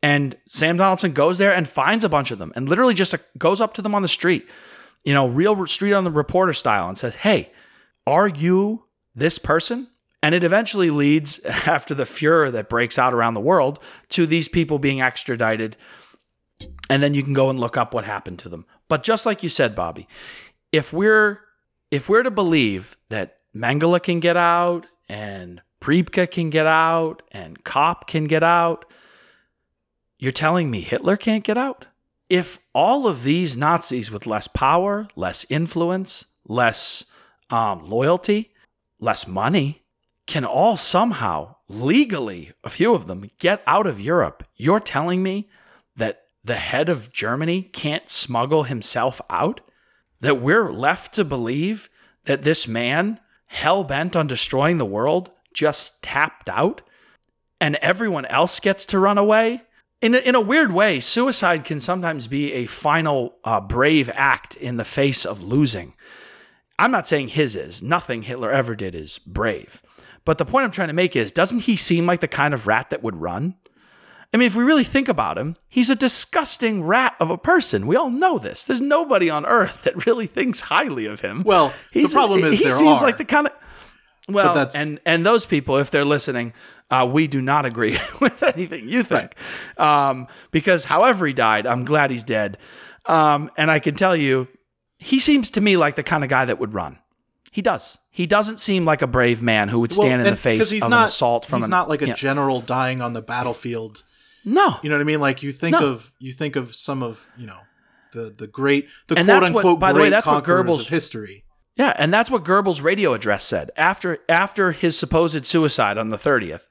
And 0.02 0.36
Sam 0.46 0.76
Donaldson 0.76 1.12
goes 1.12 1.38
there 1.38 1.52
and 1.52 1.68
finds 1.68 2.04
a 2.04 2.08
bunch 2.08 2.30
of 2.30 2.38
them 2.38 2.52
and 2.54 2.68
literally 2.68 2.94
just 2.94 3.14
uh, 3.14 3.18
goes 3.36 3.60
up 3.60 3.74
to 3.74 3.82
them 3.82 3.94
on 3.94 4.02
the 4.02 4.08
street, 4.08 4.46
you 5.04 5.12
know, 5.12 5.26
real 5.26 5.66
street 5.66 5.92
on 5.92 6.04
the 6.04 6.10
reporter 6.10 6.52
style 6.52 6.88
and 6.88 6.96
says, 6.96 7.16
Hey, 7.16 7.50
are 8.06 8.28
you 8.28 8.84
this 9.14 9.38
person? 9.38 9.88
And 10.22 10.34
it 10.34 10.44
eventually 10.44 10.90
leads, 10.90 11.40
after 11.44 11.94
the 11.94 12.06
furor 12.06 12.50
that 12.50 12.68
breaks 12.68 12.98
out 12.98 13.14
around 13.14 13.34
the 13.34 13.40
world, 13.40 13.78
to 14.10 14.26
these 14.26 14.48
people 14.48 14.78
being 14.78 15.00
extradited. 15.00 15.76
And 16.90 17.02
then 17.02 17.14
you 17.14 17.22
can 17.22 17.34
go 17.34 17.50
and 17.50 17.58
look 17.60 17.76
up 17.76 17.94
what 17.94 18.04
happened 18.04 18.38
to 18.40 18.48
them. 18.48 18.66
But 18.88 19.02
just 19.02 19.26
like 19.26 19.42
you 19.42 19.48
said, 19.48 19.74
Bobby, 19.74 20.08
if 20.72 20.92
we're 20.92 21.40
if 21.90 22.08
we're 22.08 22.22
to 22.22 22.30
believe 22.30 22.96
that 23.08 23.38
Mengele 23.54 24.02
can 24.02 24.20
get 24.20 24.36
out 24.36 24.86
and 25.08 25.62
Priebke 25.80 26.30
can 26.30 26.50
get 26.50 26.66
out 26.66 27.22
and 27.32 27.64
Kopp 27.64 28.06
can 28.06 28.24
get 28.24 28.42
out, 28.42 28.84
you're 30.18 30.32
telling 30.32 30.70
me 30.70 30.80
Hitler 30.80 31.16
can't 31.16 31.44
get 31.44 31.56
out? 31.56 31.86
if 32.28 32.58
all 32.74 33.06
of 33.06 33.22
these 33.22 33.56
Nazis 33.56 34.10
with 34.10 34.26
less 34.26 34.48
power, 34.48 35.08
less 35.16 35.46
influence, 35.48 36.26
less 36.46 37.04
um, 37.50 37.88
loyalty, 37.88 38.52
less 39.00 39.26
money, 39.26 39.82
can 40.28 40.44
all 40.44 40.76
somehow 40.76 41.56
legally, 41.68 42.52
a 42.62 42.68
few 42.68 42.94
of 42.94 43.06
them, 43.06 43.24
get 43.38 43.62
out 43.66 43.86
of 43.86 43.98
Europe, 43.98 44.44
you're 44.56 44.78
telling 44.78 45.22
me 45.22 45.48
that 45.96 46.20
the 46.44 46.56
head 46.56 46.90
of 46.90 47.12
Germany 47.12 47.62
can't 47.62 48.10
smuggle 48.10 48.64
himself 48.64 49.22
out? 49.30 49.62
That 50.20 50.40
we're 50.40 50.70
left 50.70 51.14
to 51.14 51.24
believe 51.24 51.88
that 52.26 52.42
this 52.42 52.68
man, 52.68 53.20
hell 53.46 53.84
bent 53.84 54.14
on 54.14 54.26
destroying 54.26 54.76
the 54.76 54.84
world, 54.84 55.30
just 55.54 56.02
tapped 56.02 56.50
out? 56.50 56.82
And 57.58 57.76
everyone 57.76 58.26
else 58.26 58.60
gets 58.60 58.84
to 58.86 58.98
run 58.98 59.16
away? 59.16 59.62
In 60.02 60.14
a, 60.14 60.18
in 60.18 60.34
a 60.34 60.42
weird 60.42 60.72
way, 60.72 61.00
suicide 61.00 61.64
can 61.64 61.80
sometimes 61.80 62.26
be 62.26 62.52
a 62.52 62.66
final 62.66 63.36
uh, 63.44 63.62
brave 63.62 64.10
act 64.12 64.56
in 64.56 64.76
the 64.76 64.84
face 64.84 65.24
of 65.24 65.42
losing. 65.42 65.94
I'm 66.78 66.90
not 66.90 67.08
saying 67.08 67.28
his 67.28 67.56
is. 67.56 67.82
Nothing 67.82 68.22
Hitler 68.22 68.50
ever 68.50 68.74
did 68.74 68.94
is 68.94 69.18
brave. 69.18 69.82
But 70.28 70.36
the 70.36 70.44
point 70.44 70.64
I'm 70.64 70.70
trying 70.70 70.88
to 70.88 70.94
make 70.94 71.16
is 71.16 71.32
doesn't 71.32 71.60
he 71.60 71.74
seem 71.74 72.04
like 72.04 72.20
the 72.20 72.28
kind 72.28 72.52
of 72.52 72.66
rat 72.66 72.90
that 72.90 73.02
would 73.02 73.16
run? 73.16 73.54
I 74.30 74.36
mean, 74.36 74.46
if 74.46 74.54
we 74.54 74.62
really 74.62 74.84
think 74.84 75.08
about 75.08 75.38
him, 75.38 75.56
he's 75.70 75.88
a 75.88 75.94
disgusting 75.94 76.84
rat 76.84 77.14
of 77.18 77.30
a 77.30 77.38
person. 77.38 77.86
We 77.86 77.96
all 77.96 78.10
know 78.10 78.38
this. 78.38 78.66
There's 78.66 78.82
nobody 78.82 79.30
on 79.30 79.46
earth 79.46 79.84
that 79.84 80.04
really 80.04 80.26
thinks 80.26 80.60
highly 80.60 81.06
of 81.06 81.22
him. 81.22 81.44
Well, 81.44 81.72
he's 81.94 82.12
the 82.12 82.16
problem 82.16 82.44
a, 82.44 82.48
is 82.48 82.58
he 82.58 82.64
there 82.64 82.72
seems 82.72 82.98
are. 82.98 83.04
like 83.04 83.16
the 83.16 83.24
kind 83.24 83.46
of 83.46 83.54
well, 84.28 84.52
that's- 84.52 84.74
and 84.74 85.00
and 85.06 85.24
those 85.24 85.46
people, 85.46 85.78
if 85.78 85.90
they're 85.90 86.04
listening, 86.04 86.52
uh, 86.90 87.08
we 87.10 87.26
do 87.26 87.40
not 87.40 87.64
agree 87.64 87.96
with 88.20 88.42
anything 88.42 88.86
you 88.86 89.02
think, 89.02 89.34
um, 89.78 90.28
because 90.50 90.84
however 90.84 91.26
he 91.26 91.32
died, 91.32 91.66
I'm 91.66 91.86
glad 91.86 92.10
he's 92.10 92.24
dead, 92.24 92.58
um, 93.06 93.50
and 93.56 93.70
I 93.70 93.78
can 93.78 93.94
tell 93.94 94.14
you, 94.14 94.46
he 94.98 95.20
seems 95.20 95.50
to 95.52 95.62
me 95.62 95.78
like 95.78 95.96
the 95.96 96.02
kind 96.02 96.22
of 96.22 96.28
guy 96.28 96.44
that 96.44 96.58
would 96.58 96.74
run. 96.74 96.98
He 97.50 97.62
does. 97.62 97.96
He 98.18 98.26
doesn't 98.26 98.58
seem 98.58 98.84
like 98.84 99.00
a 99.00 99.06
brave 99.06 99.40
man 99.42 99.68
who 99.68 99.78
would 99.78 99.92
stand 99.92 100.20
in 100.22 100.26
the 100.26 100.34
face 100.36 100.72
of 100.72 100.80
not, 100.90 100.92
an 101.02 101.04
assault 101.04 101.46
from 101.46 101.60
He's 101.60 101.66
an, 101.66 101.70
not 101.70 101.88
like 101.88 102.02
a 102.02 102.08
yeah. 102.08 102.14
general 102.14 102.60
dying 102.60 103.00
on 103.00 103.12
the 103.12 103.22
battlefield. 103.22 104.02
no. 104.44 104.74
You 104.82 104.88
know 104.90 104.96
what 104.96 105.02
I 105.02 105.04
mean? 105.04 105.20
Like 105.20 105.44
you 105.44 105.52
think 105.52 105.72
No. 105.80 105.86
of 105.86 106.10
you 106.18 106.32
think 106.32 106.56
of 106.56 106.74
some 106.74 107.04
of 107.04 107.30
you 107.38 107.46
know 107.46 107.60
the 108.12 108.34
the 108.36 108.48
great 108.48 108.88
the 109.06 109.16
And 109.16 109.28
quote 109.28 109.40
that's 109.42 109.52
what- 109.54 109.58
unquote 109.64 109.78
by 109.80 109.92
the 109.92 110.00
way, 110.00 110.08
that's 110.10 110.26
what 110.26 110.42
Goebbels- 110.42 110.88
history. 110.88 111.44
Yeah, 111.76 111.92
and 111.96 112.12
that's 112.12 112.28
what 112.28 112.42
Goebbels' 112.42 112.82
radio 112.82 113.12
address 113.14 113.44
said 113.44 113.70
after 113.76 114.18
after 114.28 114.72
his 114.72 114.98
supposed 114.98 115.46
suicide 115.46 115.96
on 115.96 116.08
the 116.10 116.16
30th. 116.18 116.66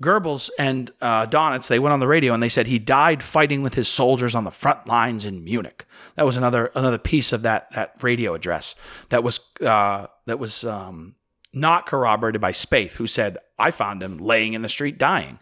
Goebbels 0.00 0.50
and 0.58 0.92
uh, 1.00 1.26
Donitz 1.26 1.68
they 1.68 1.78
went 1.78 1.92
on 1.94 2.00
the 2.00 2.06
radio 2.06 2.34
and 2.34 2.42
they 2.42 2.48
said 2.48 2.66
he 2.66 2.78
died 2.78 3.22
fighting 3.22 3.62
with 3.62 3.74
his 3.74 3.88
soldiers 3.88 4.34
on 4.34 4.44
the 4.44 4.50
front 4.50 4.86
lines 4.86 5.24
in 5.24 5.42
Munich. 5.42 5.86
That 6.16 6.26
was 6.26 6.36
another 6.36 6.70
another 6.74 6.98
piece 6.98 7.32
of 7.32 7.42
that 7.42 7.70
that 7.72 7.94
radio 8.02 8.34
address 8.34 8.74
that 9.08 9.24
was 9.24 9.40
uh, 9.62 10.06
that 10.26 10.38
was 10.38 10.64
um, 10.64 11.14
not 11.52 11.86
corroborated 11.86 12.40
by 12.40 12.52
Spaeth, 12.52 12.92
who 12.92 13.06
said 13.06 13.38
I 13.58 13.70
found 13.70 14.02
him 14.02 14.18
laying 14.18 14.52
in 14.52 14.62
the 14.62 14.68
street 14.68 14.98
dying. 14.98 15.38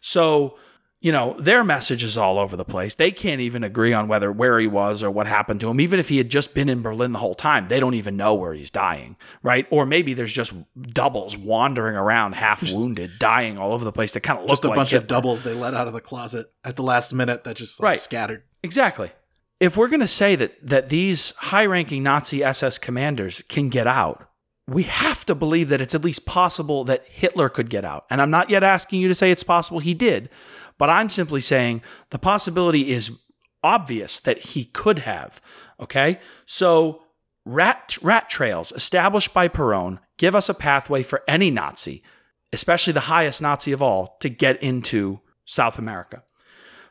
So, 0.00 0.58
you 1.02 1.10
know, 1.10 1.34
their 1.36 1.64
message 1.64 2.04
is 2.04 2.16
all 2.16 2.38
over 2.38 2.56
the 2.56 2.64
place. 2.64 2.94
They 2.94 3.10
can't 3.10 3.40
even 3.40 3.64
agree 3.64 3.92
on 3.92 4.06
whether 4.06 4.30
where 4.30 4.60
he 4.60 4.68
was 4.68 5.02
or 5.02 5.10
what 5.10 5.26
happened 5.26 5.58
to 5.60 5.68
him. 5.68 5.80
Even 5.80 5.98
if 5.98 6.08
he 6.08 6.18
had 6.18 6.30
just 6.30 6.54
been 6.54 6.68
in 6.68 6.80
Berlin 6.80 7.12
the 7.12 7.18
whole 7.18 7.34
time, 7.34 7.66
they 7.66 7.80
don't 7.80 7.94
even 7.94 8.16
know 8.16 8.34
where 8.34 8.54
he's 8.54 8.70
dying, 8.70 9.16
right? 9.42 9.66
Or 9.68 9.84
maybe 9.84 10.14
there's 10.14 10.32
just 10.32 10.52
doubles 10.80 11.36
wandering 11.36 11.96
around, 11.96 12.36
half 12.36 12.62
wounded, 12.72 13.18
dying 13.18 13.58
all 13.58 13.72
over 13.72 13.84
the 13.84 13.90
place 13.90 14.12
that 14.12 14.20
kind 14.20 14.38
of 14.38 14.44
look 14.44 14.50
Just 14.52 14.64
a 14.64 14.68
like 14.68 14.76
bunch 14.76 14.92
of 14.92 15.08
doubles 15.08 15.42
they 15.42 15.54
let 15.54 15.74
out 15.74 15.88
of 15.88 15.92
the 15.92 16.00
closet 16.00 16.52
at 16.64 16.76
the 16.76 16.84
last 16.84 17.12
minute 17.12 17.42
that 17.42 17.56
just 17.56 17.80
like 17.80 17.88
Right. 17.88 17.98
scattered. 17.98 18.44
Exactly. 18.62 19.10
If 19.58 19.76
we're 19.76 19.88
going 19.88 20.00
to 20.00 20.06
say 20.06 20.36
that 20.36 20.54
that 20.64 20.88
these 20.88 21.32
high-ranking 21.36 22.02
Nazi 22.04 22.44
SS 22.44 22.78
commanders 22.78 23.42
can 23.48 23.70
get 23.70 23.88
out, 23.88 24.28
we 24.68 24.84
have 24.84 25.26
to 25.26 25.34
believe 25.34 25.68
that 25.70 25.80
it's 25.80 25.94
at 25.94 26.04
least 26.04 26.24
possible 26.26 26.84
that 26.84 27.04
Hitler 27.08 27.48
could 27.48 27.68
get 27.68 27.84
out. 27.84 28.06
And 28.08 28.22
I'm 28.22 28.30
not 28.30 28.48
yet 28.50 28.62
asking 28.62 29.00
you 29.00 29.08
to 29.08 29.14
say 29.14 29.32
it's 29.32 29.42
possible 29.42 29.80
he 29.80 29.94
did, 29.94 30.30
but 30.78 30.90
I'm 30.90 31.08
simply 31.08 31.40
saying 31.40 31.82
the 32.10 32.18
possibility 32.18 32.90
is 32.90 33.18
obvious 33.62 34.20
that 34.20 34.38
he 34.38 34.64
could 34.64 35.00
have. 35.00 35.40
Okay? 35.80 36.20
So 36.46 37.02
rat 37.44 37.98
rat 38.02 38.28
trails 38.28 38.72
established 38.72 39.34
by 39.34 39.48
Perón 39.48 39.98
give 40.16 40.34
us 40.34 40.48
a 40.48 40.54
pathway 40.54 41.02
for 41.02 41.22
any 41.26 41.50
Nazi, 41.50 42.02
especially 42.52 42.92
the 42.92 43.00
highest 43.00 43.42
Nazi 43.42 43.72
of 43.72 43.82
all, 43.82 44.16
to 44.20 44.28
get 44.28 44.62
into 44.62 45.20
South 45.44 45.78
America. 45.78 46.22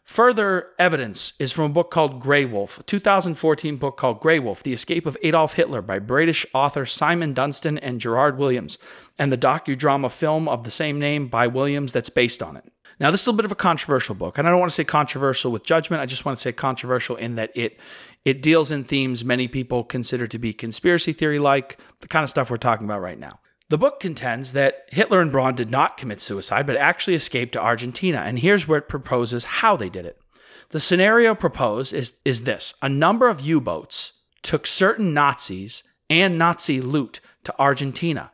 Further 0.04 0.70
evidence 0.80 1.34
is 1.40 1.52
from 1.52 1.66
a 1.66 1.74
book 1.74 1.92
called 1.92 2.20
Grey 2.20 2.44
Wolf, 2.44 2.80
a 2.80 2.84
2014 2.84 3.78
book 3.78 3.98
called 3.98 4.20
Grey 4.20 4.40
Wolf 4.40 4.64
The 4.64 4.74
Escape 4.74 5.06
of 5.06 5.16
Adolf 5.22 5.54
Hitler 5.54 5.82
by 5.82 6.00
British 6.00 6.46
author 6.54 6.86
Simon 6.86 7.34
Dunstan 7.34 7.78
and 7.78 8.02
Gerard 8.02 8.38
Williams, 8.38 8.78
and 9.18 9.32
the 9.32 9.38
docudrama 9.38 10.12
film 10.12 10.50
of 10.50 10.64
the 10.64 10.72
same 10.72 11.00
name 11.00 11.28
by 11.28 11.48
Williams 11.48 11.92
that's 11.92 12.10
based 12.10 12.42
on 12.44 12.58
it. 12.58 12.74
Now, 13.02 13.10
this 13.10 13.22
is 13.22 13.28
a 13.28 13.34
bit 13.34 13.46
of 13.46 13.52
a 13.52 13.56
controversial 13.56 14.14
book, 14.14 14.38
and 14.38 14.48
I 14.48 14.52
don't 14.52 14.60
want 14.60 14.70
to 14.70 14.76
say 14.76 14.84
controversial 14.84 15.52
with 15.52 15.64
judgment. 15.64 16.04
I 16.04 16.06
just 16.06 16.24
want 16.24 16.38
to 16.38 16.42
say 16.42 16.52
controversial 16.52 17.16
in 17.16 17.34
that 17.34 17.52
it 17.56 17.80
it 18.26 18.44
deals 18.44 18.70
in 18.70 18.84
themes 18.84 19.26
many 19.26 19.48
people 19.48 19.84
consider 19.84 20.28
to 20.28 20.38
be 20.38 20.54
conspiracy 20.54 21.12
theory 21.12 21.40
like, 21.40 21.80
the 22.02 22.08
kind 22.08 22.24
of 22.24 22.30
stuff 22.30 22.52
we're 22.52 22.58
talking 22.58 22.86
about 22.86 23.02
right 23.02 23.18
now. 23.18 23.40
The 23.70 23.80
book 23.80 24.00
contends 24.00 24.54
that 24.54 24.86
Hitler 24.92 25.20
and 25.20 25.32
Braun 25.32 25.56
did 25.56 25.72
not 25.72 25.98
commit 25.98 26.22
suicide, 26.22 26.68
but 26.68 26.78
actually 26.78 27.16
escaped 27.16 27.54
to 27.54 27.64
Argentina. 27.64 28.20
And 28.20 28.38
here's 28.38 28.68
where 28.68 28.78
it 28.78 28.88
proposes 28.88 29.46
how 29.46 29.76
they 29.76 29.90
did 29.90 30.06
it. 30.06 30.22
The 30.70 30.80
scenario 30.80 31.34
proposed 31.34 31.94
is, 31.94 32.14
is 32.24 32.44
this 32.44 32.76
a 32.84 32.90
number 32.90 33.30
of 33.30 33.42
U 33.42 33.60
boats 33.60 34.14
took 34.44 34.68
certain 34.68 35.12
Nazis 35.12 35.82
and 36.08 36.38
Nazi 36.38 36.80
loot 36.80 37.20
to 37.46 37.56
Argentina, 37.58 38.30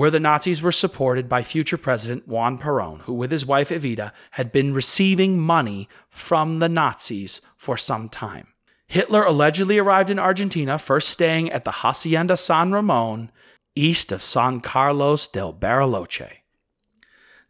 where 0.00 0.10
the 0.10 0.18
Nazis 0.18 0.62
were 0.62 0.72
supported 0.72 1.28
by 1.28 1.42
future 1.42 1.76
President 1.76 2.26
Juan 2.26 2.56
Perón, 2.56 3.00
who, 3.00 3.12
with 3.12 3.30
his 3.30 3.44
wife 3.44 3.68
Evita, 3.68 4.12
had 4.30 4.50
been 4.50 4.72
receiving 4.72 5.38
money 5.38 5.90
from 6.08 6.58
the 6.58 6.70
Nazis 6.70 7.42
for 7.58 7.76
some 7.76 8.08
time. 8.08 8.46
Hitler 8.86 9.22
allegedly 9.22 9.76
arrived 9.76 10.08
in 10.08 10.18
Argentina, 10.18 10.78
first 10.78 11.10
staying 11.10 11.50
at 11.50 11.66
the 11.66 11.82
Hacienda 11.82 12.38
San 12.38 12.72
Ramon, 12.72 13.30
east 13.74 14.10
of 14.10 14.22
San 14.22 14.62
Carlos 14.62 15.28
del 15.28 15.52
Bariloche. 15.52 16.38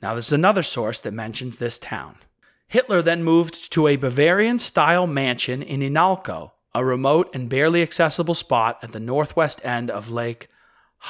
Now, 0.02 0.16
this 0.16 0.26
is 0.26 0.32
another 0.32 0.64
source 0.64 1.00
that 1.02 1.14
mentions 1.14 1.58
this 1.58 1.78
town. 1.78 2.16
Hitler 2.66 3.00
then 3.00 3.22
moved 3.22 3.72
to 3.74 3.86
a 3.86 3.94
Bavarian 3.94 4.58
style 4.58 5.06
mansion 5.06 5.62
in 5.62 5.82
Inalco, 5.82 6.50
a 6.74 6.84
remote 6.84 7.32
and 7.32 7.48
barely 7.48 7.80
accessible 7.80 8.34
spot 8.34 8.80
at 8.82 8.90
the 8.90 8.98
northwest 8.98 9.64
end 9.64 9.88
of 9.88 10.10
Lake 10.10 10.48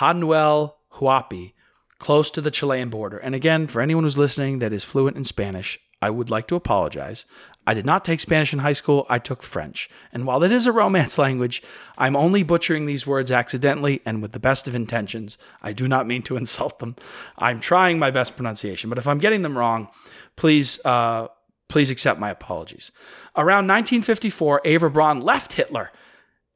Hanuel 0.00 0.76
Huapi, 1.00 1.52
close 1.98 2.30
to 2.30 2.40
the 2.40 2.50
Chilean 2.50 2.88
border. 2.88 3.18
And 3.18 3.34
again, 3.34 3.66
for 3.66 3.82
anyone 3.82 4.04
who's 4.04 4.18
listening 4.18 4.58
that 4.60 4.72
is 4.72 4.84
fluent 4.84 5.16
in 5.16 5.24
Spanish, 5.24 5.78
I 6.02 6.10
would 6.10 6.30
like 6.30 6.46
to 6.48 6.56
apologize. 6.56 7.26
I 7.66 7.74
did 7.74 7.84
not 7.84 8.04
take 8.04 8.20
Spanish 8.20 8.52
in 8.52 8.60
high 8.60 8.72
school, 8.72 9.06
I 9.08 9.18
took 9.18 9.42
French. 9.42 9.90
And 10.12 10.26
while 10.26 10.42
it 10.42 10.50
is 10.50 10.66
a 10.66 10.72
Romance 10.72 11.18
language, 11.26 11.62
I'm 11.98 12.16
only 12.16 12.42
butchering 12.42 12.86
these 12.86 13.06
words 13.06 13.30
accidentally 13.30 14.00
and 14.06 14.22
with 14.22 14.32
the 14.32 14.40
best 14.40 14.66
of 14.66 14.74
intentions. 14.74 15.36
I 15.62 15.72
do 15.72 15.86
not 15.86 16.06
mean 16.06 16.22
to 16.22 16.36
insult 16.38 16.78
them. 16.78 16.96
I'm 17.38 17.60
trying 17.60 17.98
my 17.98 18.10
best 18.10 18.36
pronunciation, 18.36 18.88
but 18.88 18.98
if 18.98 19.06
I'm 19.06 19.18
getting 19.18 19.42
them 19.42 19.58
wrong, 19.58 19.88
please 20.36 20.80
uh, 20.84 21.28
please 21.68 21.90
accept 21.90 22.18
my 22.18 22.30
apologies. 22.30 22.90
Around 23.36 23.68
1954, 23.68 24.62
Eva 24.64 24.90
Braun 24.90 25.20
left 25.20 25.52
Hitler 25.52 25.92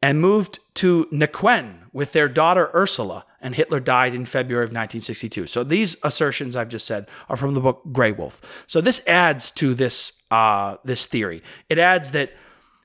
and 0.03 0.21
moved 0.21 0.59
to 0.75 1.07
Neuquén 1.13 1.85
with 1.93 2.13
their 2.13 2.29
daughter 2.29 2.71
Ursula, 2.75 3.25
and 3.45 3.55
Hitler 3.55 3.79
died 3.79 4.15
in 4.15 4.25
February 4.25 4.65
of 4.65 4.71
1962. 4.71 5.47
So 5.47 5.63
these 5.63 5.97
assertions 6.03 6.57
I've 6.57 6.71
just 6.71 6.87
said 6.87 7.07
are 7.29 7.37
from 7.37 7.53
the 7.53 7.61
book 7.61 7.83
Grey 7.93 8.11
Wolf. 8.11 8.41
So 8.67 8.81
this 8.81 9.07
adds 9.07 9.51
to 9.53 9.75
this 9.75 10.23
uh, 10.31 10.79
this 10.83 11.07
theory. 11.07 11.43
It 11.69 11.79
adds 11.79 12.11
that 12.13 12.33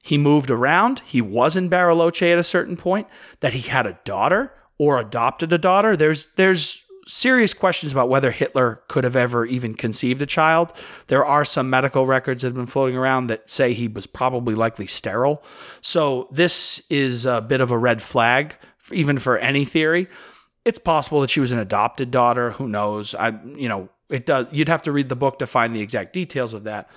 he 0.03 0.17
moved 0.17 0.51
around, 0.51 0.99
he 1.05 1.21
was 1.21 1.55
in 1.55 1.69
Bariloche 1.69 2.31
at 2.31 2.37
a 2.37 2.43
certain 2.43 2.77
point, 2.77 3.07
that 3.39 3.53
he 3.53 3.69
had 3.69 3.87
a 3.87 3.99
daughter 4.03 4.51
or 4.77 4.99
adopted 4.99 5.51
a 5.53 5.57
daughter. 5.57 5.95
There's 5.95 6.27
there's 6.35 6.83
serious 7.07 7.53
questions 7.53 7.91
about 7.91 8.09
whether 8.09 8.29
Hitler 8.29 8.83
could 8.87 9.03
have 9.03 9.15
ever 9.15 9.45
even 9.45 9.73
conceived 9.73 10.21
a 10.21 10.25
child. 10.25 10.73
There 11.07 11.25
are 11.25 11.43
some 11.43 11.69
medical 11.69 12.05
records 12.05 12.41
that 12.41 12.49
have 12.49 12.55
been 12.55 12.65
floating 12.65 12.97
around 12.97 13.27
that 13.27 13.49
say 13.49 13.73
he 13.73 13.87
was 13.87 14.05
probably 14.07 14.55
likely 14.55 14.87
sterile. 14.87 15.41
So 15.81 16.27
this 16.31 16.83
is 16.89 17.25
a 17.25 17.41
bit 17.41 17.61
of 17.61 17.71
a 17.71 17.77
red 17.77 18.01
flag, 18.01 18.55
even 18.91 19.17
for 19.17 19.37
any 19.37 19.65
theory. 19.65 20.07
It's 20.69 20.77
possible 20.77 21.21
that 21.21 21.31
she 21.31 21.39
was 21.39 21.51
an 21.51 21.57
adopted 21.57 22.11
daughter. 22.11 22.51
Who 22.51 22.67
knows? 22.67 23.15
I, 23.15 23.29
you 23.55 23.67
know, 23.67 23.89
it 24.07 24.27
does. 24.27 24.45
You'd 24.51 24.69
have 24.69 24.83
to 24.83 24.91
read 24.91 25.09
the 25.09 25.15
book 25.15 25.39
to 25.39 25.47
find 25.47 25.75
the 25.75 25.81
exact 25.81 26.13
details 26.13 26.53
of 26.53 26.63
that. 26.65 26.87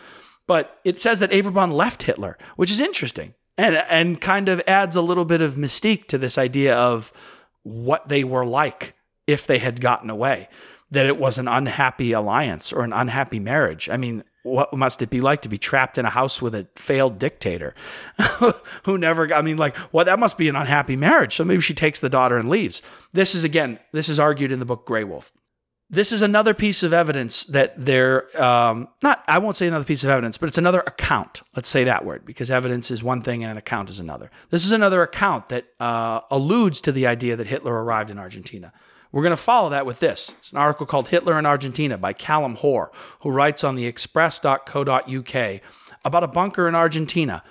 But 0.46 0.78
it 0.84 1.00
says 1.00 1.20
that 1.20 1.32
Ava 1.32 1.50
Braun 1.50 1.70
left 1.70 2.02
Hitler, 2.02 2.36
which 2.56 2.70
is 2.70 2.80
interesting 2.80 3.32
and 3.56 3.76
and 3.88 4.20
kind 4.20 4.50
of 4.50 4.60
adds 4.66 4.94
a 4.94 5.00
little 5.00 5.24
bit 5.24 5.40
of 5.40 5.54
mystique 5.54 6.06
to 6.08 6.18
this 6.18 6.36
idea 6.36 6.74
of 6.74 7.14
what 7.62 8.10
they 8.10 8.24
were 8.24 8.44
like 8.44 8.92
if 9.26 9.46
they 9.46 9.58
had 9.58 9.80
gotten 9.80 10.10
away. 10.10 10.50
That 10.90 11.06
it 11.06 11.16
was 11.16 11.38
an 11.38 11.48
unhappy 11.48 12.12
alliance 12.12 12.74
or 12.74 12.84
an 12.84 12.92
unhappy 12.92 13.40
marriage. 13.40 13.88
I 13.88 13.96
mean, 13.96 14.22
what 14.42 14.72
must 14.74 15.00
it 15.02 15.10
be 15.10 15.20
like 15.20 15.42
to 15.42 15.48
be 15.48 15.58
trapped 15.58 15.98
in 15.98 16.04
a 16.04 16.10
house 16.10 16.42
with 16.42 16.54
a 16.54 16.66
failed 16.74 17.18
dictator 17.18 17.74
who 18.84 18.98
never 18.98 19.32
I 19.32 19.42
mean, 19.42 19.56
like, 19.56 19.76
well, 19.92 20.04
that 20.04 20.18
must 20.18 20.36
be 20.38 20.48
an 20.48 20.56
unhappy 20.56 20.96
marriage. 20.96 21.34
So 21.34 21.44
maybe 21.44 21.62
she 21.62 21.74
takes 21.74 22.00
the 22.00 22.08
daughter 22.08 22.36
and 22.36 22.48
leaves. 22.48 22.82
This 23.12 23.34
is, 23.34 23.44
again, 23.44 23.78
this 23.92 24.08
is 24.08 24.18
argued 24.18 24.52
in 24.52 24.58
the 24.58 24.64
book 24.64 24.86
Grey 24.86 25.04
Wolf. 25.04 25.32
This 25.90 26.10
is 26.10 26.22
another 26.22 26.54
piece 26.54 26.82
of 26.82 26.94
evidence 26.94 27.44
that 27.44 27.74
they're 27.76 28.26
um, 28.42 28.88
not, 29.02 29.22
I 29.28 29.38
won't 29.38 29.58
say 29.58 29.66
another 29.66 29.84
piece 29.84 30.02
of 30.02 30.08
evidence, 30.08 30.38
but 30.38 30.48
it's 30.48 30.56
another 30.56 30.82
account. 30.86 31.42
Let's 31.54 31.68
say 31.68 31.84
that 31.84 32.06
word 32.06 32.24
because 32.24 32.50
evidence 32.50 32.90
is 32.90 33.02
one 33.02 33.20
thing 33.20 33.44
and 33.44 33.50
an 33.50 33.58
account 33.58 33.90
is 33.90 34.00
another. 34.00 34.30
This 34.48 34.64
is 34.64 34.72
another 34.72 35.02
account 35.02 35.48
that 35.48 35.66
uh, 35.78 36.22
alludes 36.30 36.80
to 36.82 36.92
the 36.92 37.06
idea 37.06 37.36
that 37.36 37.46
Hitler 37.46 37.84
arrived 37.84 38.10
in 38.10 38.18
Argentina. 38.18 38.72
We're 39.12 39.22
going 39.22 39.30
to 39.30 39.36
follow 39.36 39.68
that 39.70 39.84
with 39.84 40.00
this. 40.00 40.34
It's 40.38 40.52
an 40.52 40.58
article 40.58 40.86
called 40.86 41.08
Hitler 41.08 41.38
in 41.38 41.44
Argentina 41.44 41.98
by 41.98 42.14
Callum 42.14 42.56
Hoare, 42.56 42.90
who 43.20 43.30
writes 43.30 43.62
on 43.62 43.76
the 43.76 43.86
express.co.uk 43.86 45.60
about 46.04 46.24
a 46.24 46.28
bunker 46.28 46.66
in 46.66 46.74
Argentina. 46.74 47.44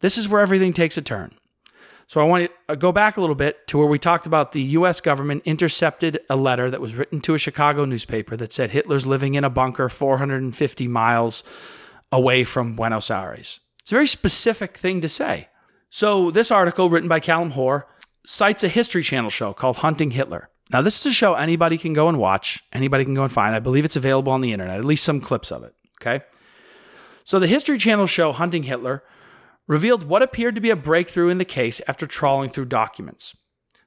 This 0.00 0.16
is 0.16 0.28
where 0.28 0.40
everything 0.40 0.72
takes 0.72 0.96
a 0.96 1.02
turn. 1.02 1.34
So 2.06 2.20
I 2.20 2.24
want 2.24 2.46
to 2.46 2.52
uh, 2.68 2.74
go 2.74 2.90
back 2.90 3.16
a 3.16 3.20
little 3.20 3.36
bit 3.36 3.68
to 3.68 3.78
where 3.78 3.86
we 3.86 3.98
talked 3.98 4.26
about 4.26 4.50
the 4.50 4.62
US 4.62 5.00
government 5.00 5.42
intercepted 5.44 6.18
a 6.28 6.34
letter 6.34 6.68
that 6.68 6.80
was 6.80 6.96
written 6.96 7.20
to 7.20 7.34
a 7.34 7.38
Chicago 7.38 7.84
newspaper 7.84 8.36
that 8.36 8.52
said 8.52 8.70
Hitler's 8.70 9.06
living 9.06 9.34
in 9.34 9.44
a 9.44 9.50
bunker 9.50 9.88
450 9.88 10.88
miles 10.88 11.44
away 12.10 12.42
from 12.42 12.74
Buenos 12.74 13.12
Aires. 13.12 13.60
It's 13.80 13.92
a 13.92 13.94
very 13.94 14.08
specific 14.08 14.76
thing 14.76 15.00
to 15.02 15.08
say. 15.08 15.50
So 15.88 16.30
this 16.32 16.50
article 16.50 16.90
written 16.90 17.08
by 17.08 17.20
Callum 17.20 17.52
Hoare 17.52 17.86
cites 18.26 18.64
a 18.64 18.68
History 18.68 19.04
Channel 19.04 19.30
show 19.30 19.52
called 19.52 19.76
Hunting 19.76 20.12
Hitler. 20.12 20.48
Now 20.72 20.82
this 20.82 21.00
is 21.00 21.06
a 21.06 21.12
show 21.12 21.34
anybody 21.34 21.78
can 21.78 21.92
go 21.92 22.08
and 22.08 22.18
watch, 22.18 22.62
anybody 22.72 23.04
can 23.04 23.14
go 23.14 23.24
and 23.24 23.32
find. 23.32 23.54
I 23.54 23.60
believe 23.60 23.84
it's 23.84 23.96
available 23.96 24.32
on 24.32 24.40
the 24.40 24.52
internet, 24.52 24.78
at 24.78 24.84
least 24.84 25.04
some 25.04 25.20
clips 25.20 25.50
of 25.50 25.64
it, 25.64 25.74
okay? 26.00 26.24
So 27.24 27.38
the 27.38 27.46
History 27.46 27.78
Channel 27.78 28.06
show 28.06 28.32
Hunting 28.32 28.64
Hitler 28.64 29.02
revealed 29.66 30.04
what 30.04 30.22
appeared 30.22 30.54
to 30.54 30.60
be 30.60 30.70
a 30.70 30.76
breakthrough 30.76 31.28
in 31.28 31.38
the 31.38 31.44
case 31.44 31.80
after 31.86 32.06
trawling 32.06 32.50
through 32.50 32.64
documents. 32.66 33.36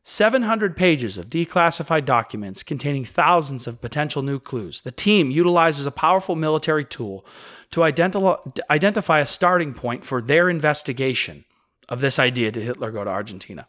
700 0.03 0.75
pages 0.75 1.17
of 1.17 1.29
declassified 1.29 2.03
documents 2.03 2.61
containing 2.61 3.05
thousands 3.05 3.67
of 3.67 3.81
potential 3.81 4.21
new 4.21 4.37
clues. 4.37 4.81
The 4.81 4.91
team 4.91 5.31
utilizes 5.31 5.85
a 5.85 5.91
powerful 5.91 6.35
military 6.35 6.83
tool 6.83 7.25
to 7.71 7.81
identi- 7.81 8.59
identify 8.69 9.19
a 9.19 9.25
starting 9.25 9.73
point 9.73 10.03
for 10.03 10.21
their 10.21 10.49
investigation 10.49 11.45
of 11.87 12.01
this 12.01 12.19
idea 12.19 12.51
did 12.51 12.63
Hitler 12.63 12.91
go 12.91 13.03
to 13.03 13.09
Argentina. 13.09 13.67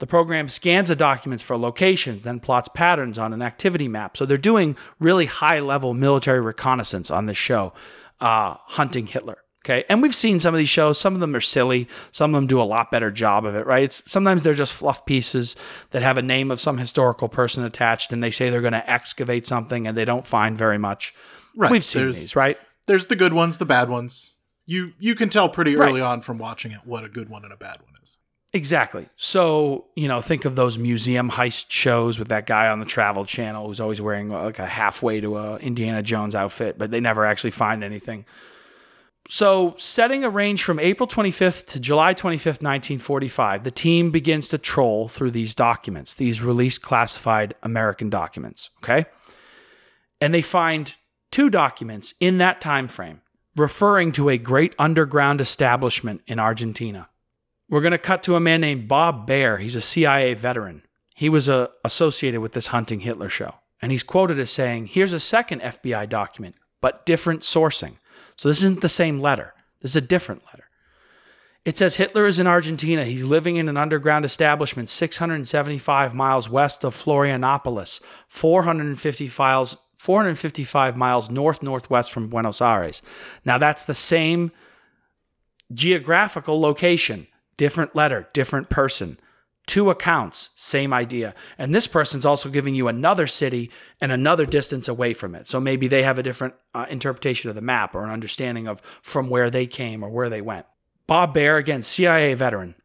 The 0.00 0.06
program 0.06 0.48
scans 0.48 0.88
the 0.88 0.96
documents 0.96 1.42
for 1.44 1.56
locations, 1.56 2.22
then 2.22 2.40
plots 2.40 2.68
patterns 2.74 3.18
on 3.18 3.32
an 3.32 3.40
activity 3.42 3.86
map. 3.86 4.16
So 4.16 4.26
they're 4.26 4.36
doing 4.38 4.76
really 4.98 5.26
high 5.26 5.60
level 5.60 5.94
military 5.94 6.40
reconnaissance 6.40 7.10
on 7.10 7.26
this 7.26 7.36
show, 7.38 7.72
uh, 8.20 8.56
hunting 8.64 9.06
Hitler. 9.06 9.38
Okay. 9.64 9.84
And 9.90 10.00
we've 10.00 10.14
seen 10.14 10.40
some 10.40 10.54
of 10.54 10.58
these 10.58 10.70
shows. 10.70 10.98
Some 10.98 11.12
of 11.14 11.20
them 11.20 11.36
are 11.36 11.40
silly. 11.40 11.86
Some 12.12 12.34
of 12.34 12.38
them 12.38 12.46
do 12.46 12.58
a 12.58 12.64
lot 12.64 12.90
better 12.90 13.10
job 13.10 13.44
of 13.44 13.54
it, 13.54 13.66
right? 13.66 13.84
It's, 13.84 14.02
sometimes 14.10 14.42
they're 14.42 14.54
just 14.54 14.72
fluff 14.72 15.04
pieces 15.04 15.54
that 15.90 16.00
have 16.00 16.16
a 16.16 16.22
name 16.22 16.50
of 16.50 16.58
some 16.60 16.78
historical 16.78 17.28
person 17.28 17.62
attached 17.62 18.10
and 18.10 18.22
they 18.22 18.30
say 18.30 18.48
they're 18.48 18.62
going 18.62 18.72
to 18.72 18.90
excavate 18.90 19.46
something 19.46 19.86
and 19.86 19.98
they 19.98 20.06
don't 20.06 20.26
find 20.26 20.56
very 20.56 20.78
much. 20.78 21.14
Right. 21.54 21.70
We've 21.70 21.84
seen 21.84 22.02
There's- 22.02 22.16
these, 22.16 22.34
right? 22.36 22.56
There's 22.86 23.08
the 23.08 23.16
good 23.16 23.34
ones, 23.34 23.58
the 23.58 23.66
bad 23.66 23.90
ones. 23.90 24.38
You 24.64 24.94
you 24.98 25.14
can 25.14 25.28
tell 25.28 25.48
pretty 25.50 25.76
early 25.76 26.00
Right. 26.00 26.06
on 26.10 26.20
from 26.22 26.38
watching 26.38 26.72
it 26.72 26.80
what 26.84 27.04
a 27.04 27.08
good 27.10 27.28
one 27.28 27.44
and 27.44 27.52
a 27.52 27.56
bad 27.56 27.80
one. 27.82 27.89
Exactly. 28.52 29.08
So, 29.16 29.86
you 29.94 30.08
know, 30.08 30.20
think 30.20 30.44
of 30.44 30.56
those 30.56 30.76
museum 30.76 31.30
heist 31.30 31.66
shows 31.70 32.18
with 32.18 32.28
that 32.28 32.46
guy 32.46 32.68
on 32.68 32.80
the 32.80 32.84
Travel 32.84 33.24
Channel 33.24 33.68
who's 33.68 33.80
always 33.80 34.00
wearing 34.00 34.28
like 34.28 34.58
a 34.58 34.66
halfway 34.66 35.20
to 35.20 35.36
a 35.36 35.56
Indiana 35.58 36.02
Jones 36.02 36.34
outfit, 36.34 36.76
but 36.76 36.90
they 36.90 37.00
never 37.00 37.24
actually 37.24 37.52
find 37.52 37.84
anything. 37.84 38.24
So, 39.28 39.76
setting 39.78 40.24
a 40.24 40.30
range 40.30 40.64
from 40.64 40.80
April 40.80 41.06
25th 41.06 41.64
to 41.66 41.78
July 41.78 42.14
25th, 42.14 42.60
1945, 42.60 43.62
the 43.62 43.70
team 43.70 44.10
begins 44.10 44.48
to 44.48 44.58
troll 44.58 45.06
through 45.06 45.30
these 45.30 45.54
documents, 45.54 46.14
these 46.14 46.42
released 46.42 46.82
classified 46.82 47.54
American 47.62 48.10
documents, 48.10 48.70
okay? 48.78 49.06
And 50.20 50.34
they 50.34 50.42
find 50.42 50.94
two 51.30 51.48
documents 51.48 52.14
in 52.18 52.38
that 52.38 52.60
time 52.60 52.88
frame 52.88 53.20
referring 53.56 54.10
to 54.12 54.28
a 54.28 54.38
great 54.38 54.74
underground 54.80 55.40
establishment 55.40 56.22
in 56.26 56.40
Argentina. 56.40 57.08
We're 57.70 57.80
going 57.80 57.92
to 57.92 57.98
cut 57.98 58.22
to 58.24 58.34
a 58.34 58.40
man 58.40 58.60
named 58.60 58.88
Bob 58.88 59.26
Baer. 59.26 59.58
He's 59.58 59.76
a 59.76 59.80
CIA 59.80 60.34
veteran. 60.34 60.82
He 61.14 61.28
was 61.28 61.48
uh, 61.48 61.68
associated 61.84 62.40
with 62.40 62.52
this 62.52 62.68
Hunting 62.68 63.00
Hitler 63.00 63.28
show. 63.28 63.54
And 63.80 63.92
he's 63.92 64.02
quoted 64.02 64.38
as 64.38 64.50
saying, 64.50 64.86
Here's 64.86 65.12
a 65.12 65.20
second 65.20 65.62
FBI 65.62 66.08
document, 66.08 66.56
but 66.80 67.06
different 67.06 67.42
sourcing. 67.42 67.94
So 68.36 68.48
this 68.48 68.58
isn't 68.58 68.80
the 68.80 68.88
same 68.88 69.20
letter. 69.20 69.54
This 69.80 69.92
is 69.92 69.96
a 69.96 70.00
different 70.02 70.44
letter. 70.46 70.64
It 71.64 71.76
says 71.76 71.96
Hitler 71.96 72.26
is 72.26 72.38
in 72.38 72.46
Argentina. 72.46 73.04
He's 73.04 73.24
living 73.24 73.56
in 73.56 73.68
an 73.68 73.76
underground 73.76 74.24
establishment 74.24 74.88
675 74.88 76.14
miles 76.14 76.48
west 76.48 76.84
of 76.84 76.96
Florianopolis, 76.96 78.00
450 78.28 79.30
miles, 79.38 79.76
455 79.94 80.96
miles 80.96 81.30
north 81.30 81.62
northwest 81.62 82.12
from 82.12 82.28
Buenos 82.28 82.62
Aires. 82.62 83.02
Now 83.44 83.58
that's 83.58 83.84
the 83.84 83.94
same 83.94 84.52
geographical 85.72 86.60
location, 86.60 87.26
different 87.60 87.94
letter, 87.94 88.26
different 88.32 88.70
person. 88.70 89.20
Two 89.66 89.90
accounts, 89.90 90.48
same 90.56 90.94
idea. 90.94 91.34
And 91.58 91.74
this 91.74 91.86
person's 91.86 92.24
also 92.24 92.48
giving 92.48 92.74
you 92.74 92.88
another 92.88 93.26
city 93.26 93.70
and 94.00 94.10
another 94.10 94.46
distance 94.46 94.88
away 94.88 95.12
from 95.12 95.34
it. 95.34 95.46
So 95.46 95.60
maybe 95.60 95.86
they 95.86 96.02
have 96.02 96.18
a 96.18 96.22
different 96.22 96.54
uh, 96.74 96.86
interpretation 96.88 97.50
of 97.50 97.56
the 97.56 97.60
map 97.60 97.94
or 97.94 98.02
an 98.02 98.08
understanding 98.08 98.66
of 98.66 98.80
from 99.02 99.28
where 99.28 99.50
they 99.50 99.66
came 99.66 100.02
or 100.02 100.08
where 100.08 100.30
they 100.30 100.40
went. 100.40 100.64
Bob 101.06 101.34
Baer, 101.34 101.58
again, 101.58 101.82
CIA 101.82 102.32
veteran, 102.32 102.76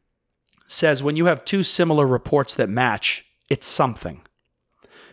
says 0.68 1.02
when 1.02 1.16
you 1.16 1.28
have 1.28 1.46
two 1.46 1.64
similar 1.64 2.06
reports 2.06 2.54
that 2.56 2.68
match, 2.68 3.26
it's 3.48 3.68
something. 3.68 4.24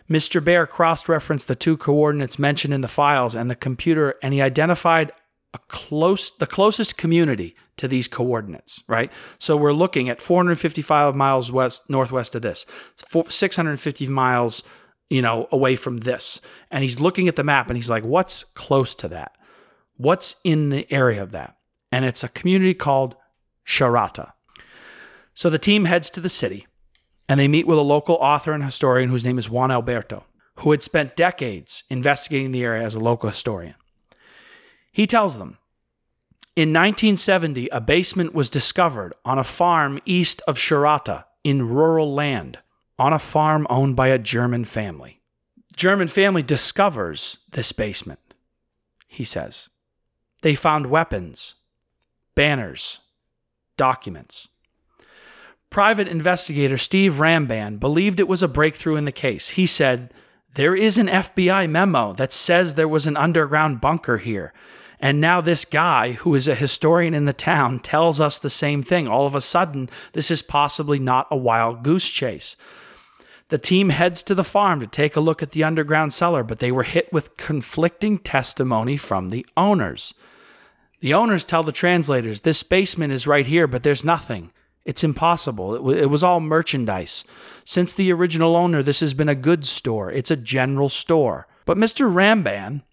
Mr. 0.09 0.43
Baer 0.43 0.67
cross 0.67 1.07
referenced 1.07 1.47
the 1.47 1.55
two 1.55 1.77
coordinates 1.77 2.37
mentioned 2.37 2.73
in 2.73 2.81
the 2.81 2.89
files 2.89 3.33
and 3.33 3.49
the 3.49 3.55
computer, 3.55 4.15
and 4.21 4.33
he 4.33 4.41
identified 4.41 5.13
a 5.53 5.59
close 5.69 6.31
the 6.31 6.47
closest 6.47 6.97
community 6.97 7.55
to 7.77 7.87
these 7.87 8.07
coordinates, 8.07 8.83
right? 8.87 9.11
So 9.39 9.57
we're 9.57 9.73
looking 9.73 10.09
at 10.09 10.21
455 10.21 11.15
miles 11.15 11.51
west 11.51 11.83
northwest 11.89 12.35
of 12.35 12.41
this, 12.41 12.65
650 12.95 14.07
miles, 14.07 14.63
you 15.09 15.21
know, 15.21 15.47
away 15.51 15.75
from 15.75 15.97
this. 15.97 16.39
And 16.71 16.83
he's 16.83 16.99
looking 16.99 17.27
at 17.27 17.35
the 17.35 17.43
map 17.43 17.69
and 17.69 17.77
he's 17.77 17.89
like, 17.89 18.03
what's 18.03 18.43
close 18.43 18.95
to 18.95 19.07
that? 19.09 19.35
What's 19.97 20.35
in 20.43 20.69
the 20.69 20.91
area 20.91 21.21
of 21.21 21.31
that? 21.31 21.57
And 21.91 22.05
it's 22.05 22.23
a 22.23 22.29
community 22.29 22.73
called 22.73 23.15
Charata. 23.65 24.31
So 25.33 25.49
the 25.49 25.59
team 25.59 25.85
heads 25.85 26.09
to 26.11 26.19
the 26.19 26.29
city 26.29 26.67
and 27.27 27.39
they 27.39 27.47
meet 27.47 27.67
with 27.67 27.77
a 27.77 27.83
local 27.83 28.15
author 28.15 28.51
and 28.51 28.63
historian 28.63 29.09
whose 29.09 29.25
name 29.25 29.39
is 29.39 29.49
Juan 29.49 29.71
Alberto, 29.71 30.25
who 30.57 30.71
had 30.71 30.83
spent 30.83 31.15
decades 31.15 31.83
investigating 31.89 32.51
the 32.51 32.63
area 32.63 32.83
as 32.83 32.95
a 32.95 32.99
local 32.99 33.29
historian. 33.29 33.75
He 34.91 35.07
tells 35.07 35.37
them 35.37 35.57
in 36.55 36.69
1970, 36.69 37.67
a 37.69 37.81
basement 37.81 38.35
was 38.35 38.49
discovered 38.49 39.13
on 39.25 39.39
a 39.39 39.43
farm 39.43 39.99
east 40.05 40.41
of 40.47 40.57
Charata 40.57 41.25
in 41.43 41.67
rural 41.67 42.13
land, 42.13 42.59
on 42.99 43.11
a 43.11 43.19
farm 43.19 43.65
owned 43.71 43.95
by 43.95 44.09
a 44.09 44.19
German 44.19 44.63
family. 44.63 45.19
German 45.75 46.07
family 46.07 46.43
discovers 46.43 47.39
this 47.51 47.71
basement, 47.71 48.19
he 49.07 49.23
says. 49.23 49.69
They 50.43 50.53
found 50.53 50.87
weapons, 50.87 51.55
banners, 52.35 52.99
documents. 53.75 54.47
Private 55.71 56.07
investigator 56.07 56.77
Steve 56.77 57.13
Rambam 57.13 57.79
believed 57.79 58.19
it 58.19 58.27
was 58.27 58.43
a 58.43 58.47
breakthrough 58.47 58.95
in 58.95 59.05
the 59.05 59.11
case. 59.11 59.49
He 59.49 59.65
said, 59.65 60.13
There 60.53 60.75
is 60.75 60.99
an 60.99 61.07
FBI 61.07 61.67
memo 61.67 62.13
that 62.13 62.31
says 62.31 62.75
there 62.75 62.87
was 62.87 63.07
an 63.07 63.17
underground 63.17 63.81
bunker 63.81 64.17
here. 64.17 64.53
And 65.03 65.19
now 65.19 65.41
this 65.41 65.65
guy, 65.65 66.13
who 66.13 66.33
is 66.33 66.47
a 66.47 66.55
historian 66.55 67.13
in 67.13 67.25
the 67.25 67.33
town, 67.33 67.79
tells 67.79 68.21
us 68.21 68.39
the 68.39 68.49
same 68.49 68.81
thing. 68.81 69.05
All 69.05 69.25
of 69.27 69.35
a 69.35 69.41
sudden, 69.41 69.89
this 70.13 70.31
is 70.31 70.41
possibly 70.41 70.97
not 70.97 71.27
a 71.29 71.35
wild 71.35 71.83
goose 71.83 72.09
chase. 72.09 72.55
The 73.49 73.57
team 73.57 73.89
heads 73.89 74.23
to 74.23 74.33
the 74.33 74.45
farm 74.45 74.79
to 74.79 74.87
take 74.87 75.17
a 75.17 75.19
look 75.19 75.43
at 75.43 75.51
the 75.51 75.61
underground 75.61 76.13
cellar, 76.13 76.41
but 76.41 76.59
they 76.59 76.71
were 76.71 76.83
hit 76.83 77.11
with 77.11 77.35
conflicting 77.35 78.17
testimony 78.17 78.95
from 78.95 79.29
the 79.29 79.45
owners. 79.57 80.13
The 81.01 81.13
owners 81.13 81.43
tell 81.43 81.63
the 81.63 81.73
translators, 81.73 82.39
This 82.39 82.63
basement 82.63 83.11
is 83.11 83.27
right 83.27 83.45
here, 83.45 83.67
but 83.67 83.83
there's 83.83 84.05
nothing. 84.05 84.53
It's 84.85 85.03
impossible. 85.03 85.75
It, 85.75 85.79
w- 85.79 86.01
it 86.01 86.09
was 86.09 86.23
all 86.23 86.39
merchandise. 86.39 87.25
Since 87.65 87.91
the 87.91 88.13
original 88.13 88.55
owner, 88.55 88.81
this 88.81 89.01
has 89.01 89.13
been 89.13 89.27
a 89.27 89.35
goods 89.35 89.67
store. 89.67 90.09
It's 90.09 90.31
a 90.31 90.37
general 90.37 90.87
store. 90.87 91.45
But 91.65 91.77
Mr. 91.77 92.09
Rambam 92.09 92.83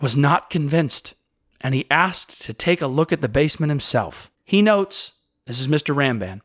was 0.00 0.16
not 0.16 0.48
convinced, 0.48 1.12
and 1.60 1.74
he 1.74 1.86
asked 1.90 2.40
to 2.42 2.52
take 2.52 2.80
a 2.80 2.86
look 2.86 3.12
at 3.12 3.22
the 3.22 3.28
basement 3.28 3.70
himself. 3.70 4.30
He 4.44 4.62
notes, 4.62 5.12
this 5.46 5.60
is 5.60 5.68
Mr. 5.68 5.94
Rambam, 5.94 6.40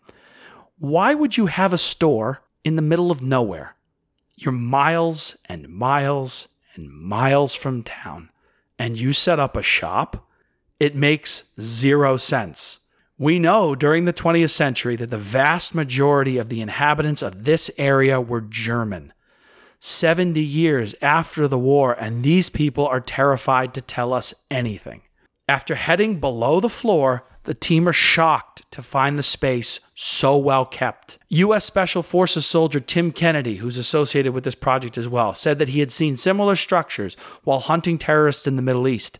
why 0.77 1.13
would 1.13 1.37
you 1.37 1.45
have 1.45 1.73
a 1.73 1.77
store 1.77 2.41
in 2.63 2.75
the 2.75 2.81
middle 2.81 3.11
of 3.11 3.21
nowhere? 3.21 3.75
You're 4.35 4.51
miles 4.51 5.37
and 5.45 5.69
miles 5.69 6.47
and 6.75 6.91
miles 6.91 7.53
from 7.53 7.83
town, 7.83 8.29
and 8.79 8.99
you 8.99 9.13
set 9.13 9.39
up 9.39 9.55
a 9.55 9.63
shop, 9.63 10.27
it 10.79 10.95
makes 10.95 11.51
zero 11.61 12.17
sense. 12.17 12.79
We 13.17 13.37
know 13.39 13.75
during 13.75 14.05
the 14.05 14.13
20th 14.13 14.49
century 14.49 14.95
that 14.95 15.11
the 15.11 15.17
vast 15.17 15.75
majority 15.75 16.37
of 16.37 16.49
the 16.49 16.61
inhabitants 16.61 17.21
of 17.21 17.45
this 17.45 17.69
area 17.77 18.19
were 18.19 18.41
German. 18.41 19.13
70 19.85 20.39
years 20.39 20.95
after 21.01 21.45
the 21.45 21.59
war, 21.59 21.91
and 21.99 22.23
these 22.23 22.49
people 22.49 22.87
are 22.87 23.01
terrified 23.01 23.73
to 23.73 23.81
tell 23.81 24.13
us 24.13 24.33
anything. 24.49 25.01
After 25.49 25.75
heading 25.75 26.21
below 26.21 26.61
the 26.61 26.69
floor, 26.69 27.25
the 27.43 27.53
team 27.53 27.89
are 27.89 27.93
shocked 27.93 28.63
to 28.71 28.81
find 28.81 29.19
the 29.19 29.23
space 29.23 29.81
so 29.93 30.37
well 30.37 30.65
kept. 30.65 31.17
U.S. 31.27 31.65
Special 31.65 32.01
Forces 32.01 32.45
soldier 32.45 32.79
Tim 32.79 33.11
Kennedy, 33.11 33.57
who's 33.57 33.77
associated 33.77 34.33
with 34.33 34.45
this 34.45 34.55
project 34.55 34.97
as 34.97 35.09
well, 35.09 35.33
said 35.33 35.59
that 35.59 35.67
he 35.67 35.81
had 35.81 35.91
seen 35.91 36.15
similar 36.15 36.55
structures 36.55 37.15
while 37.43 37.59
hunting 37.59 37.97
terrorists 37.97 38.47
in 38.47 38.55
the 38.55 38.61
Middle 38.61 38.87
East. 38.87 39.19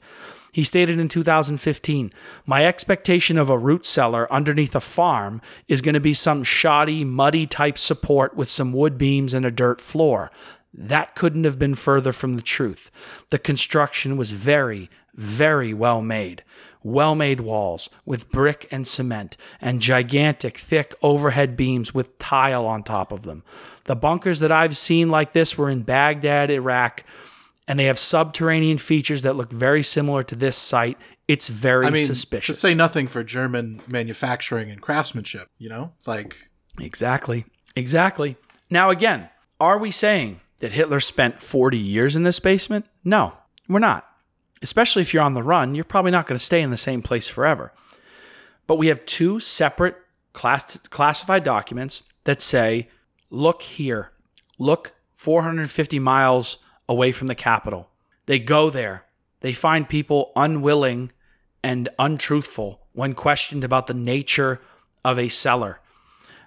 He 0.54 0.64
stated 0.64 1.00
in 1.00 1.10
2015 1.10 2.14
My 2.46 2.66
expectation 2.66 3.40
of 3.40 3.50
a 3.50 3.58
root 3.58 3.88
cellar 3.88 4.32
underneath 4.32 4.76
a 4.76 4.80
farm 4.80 5.42
is 5.68 5.82
going 5.82 5.96
to 5.96 6.00
be 6.00 6.14
some 6.14 6.44
shoddy, 6.44 7.04
muddy 7.04 7.48
type 7.48 7.78
support 7.78 8.38
with 8.38 8.50
some 8.50 8.72
wood 8.72 8.98
beams 8.98 9.34
and 9.34 9.46
a 9.46 9.52
dirt 9.52 9.82
floor. 9.82 10.32
That 10.72 11.16
couldn't 11.16 11.44
have 11.44 11.58
been 11.58 11.76
further 11.76 12.14
from 12.14 12.36
the 12.36 12.44
truth. 12.44 12.92
The 13.32 13.40
construction 13.40 14.16
was 14.16 14.30
very, 14.30 14.92
very 15.16 15.74
well 15.74 16.04
made. 16.04 16.44
Well 16.84 17.16
made 17.16 17.40
walls 17.40 17.90
with 18.06 18.30
brick 18.30 18.68
and 18.70 18.86
cement, 18.86 19.38
and 19.62 19.82
gigantic, 19.82 20.58
thick 20.58 20.94
overhead 21.02 21.56
beams 21.56 21.94
with 21.94 22.20
tile 22.20 22.66
on 22.66 22.84
top 22.84 23.12
of 23.12 23.24
them. 23.24 23.44
The 23.86 23.96
bunkers 23.96 24.40
that 24.40 24.52
I've 24.52 24.78
seen 24.78 25.10
like 25.10 25.34
this 25.34 25.58
were 25.58 25.70
in 25.70 25.84
Baghdad, 25.84 26.52
Iraq, 26.52 27.04
and 27.68 27.80
they 27.80 27.86
have 27.86 28.00
subterranean 28.00 28.78
features 28.78 29.22
that 29.22 29.36
look 29.36 29.52
very 29.52 29.84
similar 29.84 30.24
to 30.24 30.36
this 30.36 30.56
site. 30.58 30.98
It's 31.28 31.48
very 31.48 31.86
I 31.86 31.90
mean, 31.90 32.06
suspicious. 32.06 32.56
to 32.56 32.60
say 32.60 32.76
nothing 32.76 33.08
for 33.08 33.24
German 33.24 33.82
manufacturing 33.88 34.70
and 34.70 34.82
craftsmanship. 34.82 35.50
You 35.58 35.70
know, 35.70 35.92
it's 35.98 36.08
like 36.08 36.50
Exactly. 36.80 37.46
Exactly. 37.76 38.36
Now, 38.70 38.90
again, 38.90 39.30
are 39.60 39.78
we 39.78 39.92
saying 39.92 40.42
that 40.60 40.74
Hitler 40.74 41.00
spent 41.00 41.42
40 41.42 41.78
years 41.78 42.16
in 42.16 42.24
this 42.24 42.40
basement? 42.40 42.86
No, 43.04 43.38
we're 43.68 43.80
not. 43.80 44.08
Especially 44.62 45.02
if 45.02 45.14
you're 45.14 45.24
on 45.24 45.34
the 45.34 45.44
run, 45.44 45.76
you're 45.76 45.84
probably 45.84 46.12
not 46.12 46.28
going 46.28 46.40
to 46.40 46.46
stay 46.46 46.62
in 46.62 46.72
the 46.72 46.78
same 46.78 47.02
place 47.02 47.28
forever. 47.28 47.74
But 48.66 48.78
we 48.78 48.88
have 48.88 49.06
two 49.06 49.40
separate 49.40 49.98
class- 50.32 50.78
classified 50.90 51.44
documents 51.44 52.04
that 52.24 52.42
say, 52.42 52.90
look 53.30 53.62
here, 53.62 54.12
look 54.58 54.94
450 55.14 56.00
miles 56.00 56.58
away 56.94 57.12
from 57.12 57.28
the 57.28 57.36
capital. 57.36 57.90
They 58.26 58.40
go 58.40 58.70
there. 58.70 59.06
They 59.42 59.52
find 59.52 59.90
people 59.90 60.32
unwilling 60.36 61.12
and 61.64 61.90
untruthful 62.00 62.80
when 62.94 63.14
questioned 63.14 63.64
about 63.64 63.88
the 63.88 63.94
nature 63.94 64.62
of 65.04 65.20
a 65.20 65.28
cellar. 65.28 65.80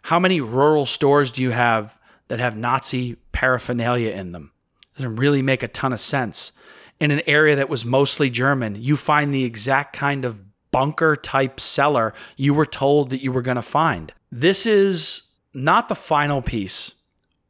How 0.02 0.18
many 0.18 0.40
rural 0.40 0.86
stores 0.86 1.30
do 1.30 1.42
you 1.42 1.50
have 1.50 1.98
that 2.28 2.38
have 2.38 2.56
Nazi 2.56 3.16
paraphernalia 3.32 4.12
in 4.12 4.32
them? 4.32 4.52
Doesn't 4.96 5.16
really 5.16 5.42
make 5.42 5.62
a 5.62 5.68
ton 5.68 5.92
of 5.92 6.00
sense. 6.00 6.52
In 6.98 7.10
an 7.10 7.22
area 7.26 7.56
that 7.56 7.68
was 7.68 7.84
mostly 7.84 8.30
German, 8.30 8.80
you 8.80 8.96
find 8.96 9.34
the 9.34 9.44
exact 9.44 9.94
kind 9.94 10.24
of 10.24 10.42
bunker 10.70 11.16
type 11.16 11.58
cellar 11.58 12.14
you 12.36 12.54
were 12.54 12.66
told 12.66 13.10
that 13.10 13.22
you 13.22 13.32
were 13.32 13.42
going 13.42 13.56
to 13.56 13.62
find. 13.62 14.12
This 14.30 14.64
is 14.64 15.22
not 15.52 15.88
the 15.88 15.94
final 15.94 16.40
piece, 16.40 16.94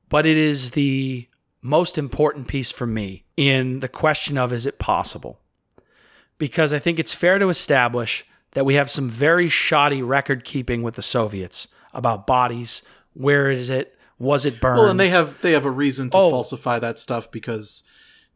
but 0.09 0.27
it 0.27 0.37
is 0.37 0.73
the 0.73 1.29
most 1.67 1.99
important 1.99 2.49
piece 2.49 2.71
for 2.71 2.87
me 2.87 3.25
in 3.37 3.81
the 3.81 3.89
question 3.89 4.39
of 4.39 4.53
is 4.53 4.65
it 4.67 4.79
possible? 4.79 5.41
Because 6.39 6.73
I 6.73 6.79
think 6.79 6.99
it's 6.99 7.15
fair 7.15 7.39
to 7.39 7.49
establish 7.49 8.25
that 8.53 8.65
we 8.67 8.75
have 8.75 8.91
some 8.91 9.09
very 9.09 9.49
shoddy 9.49 10.03
record 10.03 10.45
keeping 10.45 10.83
with 10.83 10.95
the 10.95 11.03
Soviets 11.03 11.69
about 11.93 12.27
bodies. 12.27 12.83
Where 13.15 13.51
is 13.51 13.71
it? 13.71 13.97
Was 14.19 14.45
it 14.47 14.61
burned? 14.61 14.81
well, 14.81 14.91
and 14.91 14.99
they 15.01 15.11
have 15.11 15.41
they 15.43 15.53
have 15.53 15.67
a 15.67 15.71
reason 15.71 16.09
to 16.11 16.17
Oh. 16.17 16.31
falsify 16.31 16.79
that 16.79 16.99
stuff 16.99 17.31
because 17.31 17.83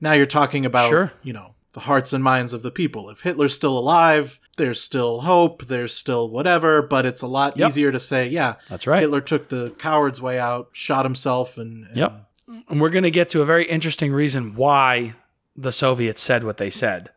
now 0.00 0.12
you're 0.12 0.26
talking 0.26 0.66
about 0.66 0.88
Sure. 0.90 1.12
you 1.22 1.32
know 1.32 1.54
the 1.72 1.80
hearts 1.80 2.12
and 2.12 2.22
minds 2.24 2.52
of 2.52 2.62
the 2.62 2.70
people. 2.70 3.08
If 3.10 3.20
Hitler's 3.20 3.54
still 3.54 3.78
alive, 3.78 4.40
there's 4.56 4.80
still 4.80 5.20
hope. 5.22 5.66
There's 5.66 5.94
still 5.94 6.28
whatever, 6.28 6.82
but 6.82 7.06
it's 7.06 7.22
a 7.22 7.26
lot 7.28 7.56
Yep. 7.56 7.68
easier 7.70 7.92
to 7.92 8.00
say, 8.00 8.28
yeah, 8.28 8.54
That's 8.68 8.86
right. 8.88 9.00
Hitler 9.00 9.20
took 9.20 9.48
the 9.50 9.70
coward's 9.78 10.20
way 10.20 10.38
out, 10.38 10.70
shot 10.72 11.04
himself, 11.06 11.56
and, 11.58 11.86
and 11.86 11.96
Yep. 11.96 12.29
And 12.68 12.80
we're 12.80 12.90
going 12.90 13.04
to 13.04 13.10
get 13.10 13.30
to 13.30 13.42
a 13.42 13.46
very 13.46 13.64
interesting 13.64 14.12
reason 14.12 14.54
why 14.54 15.14
the 15.56 15.72
Soviets 15.72 16.20
said 16.20 16.44
what 16.44 16.56
they 16.56 16.70
said. 16.70 17.10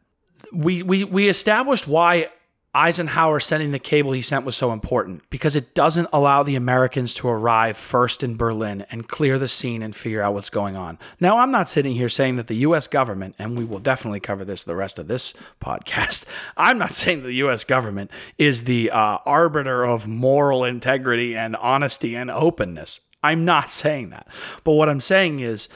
We, 0.52 0.84
we, 0.84 1.04
we 1.04 1.30
established 1.30 1.88
why 1.88 2.30
Eisenhower 2.76 3.40
sending 3.40 3.72
the 3.72 3.78
cable 3.78 4.14
he 4.14 4.24
sent 4.24 4.46
was 4.46 4.56
so 4.56 4.72
important 4.72 5.30
because 5.30 5.56
it 5.56 5.76
doesn't 5.76 6.10
allow 6.12 6.42
the 6.42 6.56
Americans 6.56 7.14
to 7.16 7.28
arrive 7.28 7.78
first 7.78 8.24
in 8.24 8.36
Berlin 8.36 8.84
and 8.90 9.08
clear 9.08 9.38
the 9.38 9.48
scene 9.48 9.84
and 9.84 9.96
figure 9.96 10.24
out 10.24 10.34
what's 10.34 10.50
going 10.50 10.76
on. 10.76 10.98
Now, 11.20 11.38
I'm 11.38 11.52
not 11.52 11.70
sitting 11.70 11.94
here 11.94 12.10
saying 12.10 12.38
that 12.38 12.48
the 12.48 12.56
US 12.56 12.88
government, 12.88 13.36
and 13.38 13.56
we 13.56 13.64
will 13.64 13.78
definitely 13.78 14.20
cover 14.20 14.44
this 14.44 14.64
the 14.64 14.76
rest 14.76 14.98
of 14.98 15.08
this 15.08 15.36
podcast, 15.62 16.26
I'm 16.58 16.80
not 16.80 16.94
saying 16.94 17.22
that 17.22 17.28
the 17.28 17.46
US 17.46 17.64
government 17.64 18.10
is 18.40 18.64
the 18.64 18.90
uh, 18.90 19.20
arbiter 19.24 19.84
of 19.84 20.08
moral 20.08 20.64
integrity 20.64 21.36
and 21.36 21.56
honesty 21.56 22.16
and 22.16 22.32
openness. 22.32 23.02
I'm 23.24 23.46
not 23.46 23.72
saying 23.84 24.10
that. 24.10 24.28
But 24.64 24.74
what 24.74 24.90
I'm 24.90 25.00
saying 25.00 25.40
is 25.40 25.70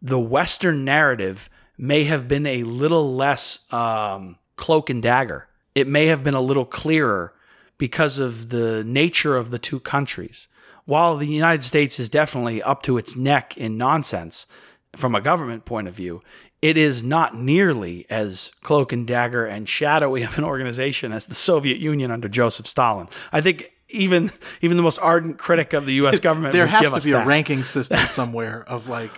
the 0.00 0.20
Western 0.20 0.84
narrative 0.84 1.48
may 1.78 2.04
have 2.04 2.28
been 2.28 2.46
a 2.46 2.62
little 2.62 3.14
less 3.14 3.60
um, 3.72 4.36
cloak 4.56 4.90
and 4.90 5.02
dagger. 5.02 5.48
It 5.74 5.86
may 5.86 6.06
have 6.06 6.24
been 6.24 6.34
a 6.34 6.40
little 6.40 6.64
clearer 6.64 7.34
because 7.78 8.18
of 8.18 8.48
the 8.48 8.82
nature 8.84 9.36
of 9.36 9.50
the 9.50 9.58
two 9.58 9.80
countries. 9.80 10.48
While 10.84 11.16
the 11.16 11.26
United 11.26 11.64
States 11.64 11.98
is 11.98 12.08
definitely 12.08 12.62
up 12.62 12.82
to 12.84 12.96
its 12.96 13.16
neck 13.16 13.56
in 13.56 13.76
nonsense 13.76 14.46
from 14.94 15.14
a 15.14 15.20
government 15.20 15.64
point 15.64 15.88
of 15.88 15.94
view, 15.94 16.22
it 16.62 16.78
is 16.78 17.02
not 17.02 17.36
nearly 17.36 18.06
as 18.08 18.52
cloak 18.62 18.92
and 18.92 19.06
dagger 19.06 19.44
and 19.44 19.68
shadowy 19.68 20.22
of 20.22 20.38
an 20.38 20.44
organization 20.44 21.12
as 21.12 21.26
the 21.26 21.34
Soviet 21.34 21.78
Union 21.78 22.10
under 22.10 22.28
Joseph 22.28 22.66
Stalin. 22.66 23.08
I 23.32 23.40
think 23.40 23.72
even 23.88 24.30
even 24.60 24.76
the 24.76 24.82
most 24.82 24.98
ardent 24.98 25.38
critic 25.38 25.72
of 25.72 25.86
the 25.86 25.94
U.S. 25.94 26.18
government 26.28 26.52
there 26.52 26.66
has 26.66 26.92
to 26.92 27.00
be 27.00 27.12
that. 27.12 27.24
a 27.24 27.26
ranking 27.26 27.64
system 27.64 27.98
somewhere 28.08 28.64
of 28.68 28.88
like, 28.88 29.10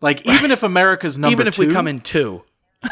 like 0.00 0.26
even 0.26 0.50
if 0.50 0.62
America's 0.62 1.18
number 1.18 1.32
even 1.32 1.46
if 1.46 1.54
two, 1.56 1.68
we 1.68 1.72
come 1.72 1.86
in 1.86 2.00
two. 2.00 2.42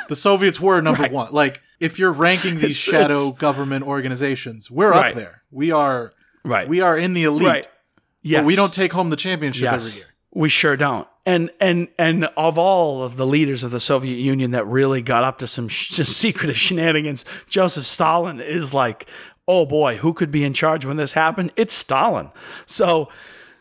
the 0.09 0.17
Soviets 0.17 0.61
were 0.61 0.81
number 0.81 1.03
Right. 1.03 1.13
one. 1.13 1.33
Like 1.33 1.61
if 1.81 1.99
you're 1.99 2.13
ranking 2.13 2.55
these 2.59 2.65
It's- 2.65 2.77
shadow 2.77 3.15
it's- 3.29 3.39
government 3.39 3.85
organizations, 3.87 4.71
we're 4.71 4.91
Right. 4.91 5.11
up 5.13 5.15
there. 5.17 5.43
We 5.51 5.71
are 5.73 6.11
Right. 6.45 6.69
we 6.69 6.81
are 6.81 6.97
in 6.97 7.13
the 7.15 7.25
elite. 7.25 7.47
Right. 7.47 7.69
Yes. 8.23 8.41
But 8.41 8.47
we 8.47 8.57
don't 8.57 8.73
take 8.73 8.93
home 8.93 9.11
the 9.11 9.17
championship 9.17 9.63
Yes. 9.63 9.87
every 9.87 9.99
year. 9.99 10.07
We 10.35 10.49
sure 10.49 10.77
don't. 10.77 11.09
And 11.25 11.51
and 11.61 11.89
and 11.99 12.27
of 12.37 12.57
all 12.59 13.03
of 13.03 13.17
the 13.17 13.27
leaders 13.27 13.63
of 13.63 13.71
the 13.71 13.81
Soviet 13.81 14.17
Union 14.19 14.51
that 14.53 14.67
really 14.67 15.03
got 15.03 15.25
up 15.25 15.39
to 15.39 15.47
some 15.47 15.69
sh- 15.69 15.95
secretive 16.03 16.57
shenanigans, 16.57 17.25
Joseph 17.49 17.85
Stalin 17.87 18.41
is 18.41 18.73
like, 18.75 19.07
oh 19.49 19.67
boy, 19.67 19.97
who 19.97 20.13
could 20.13 20.31
be 20.31 20.45
in 20.45 20.53
charge 20.53 20.85
when 20.85 20.99
this 20.99 21.13
happened? 21.13 21.53
It's 21.57 21.75
Stalin. 21.75 22.31
So 22.67 23.09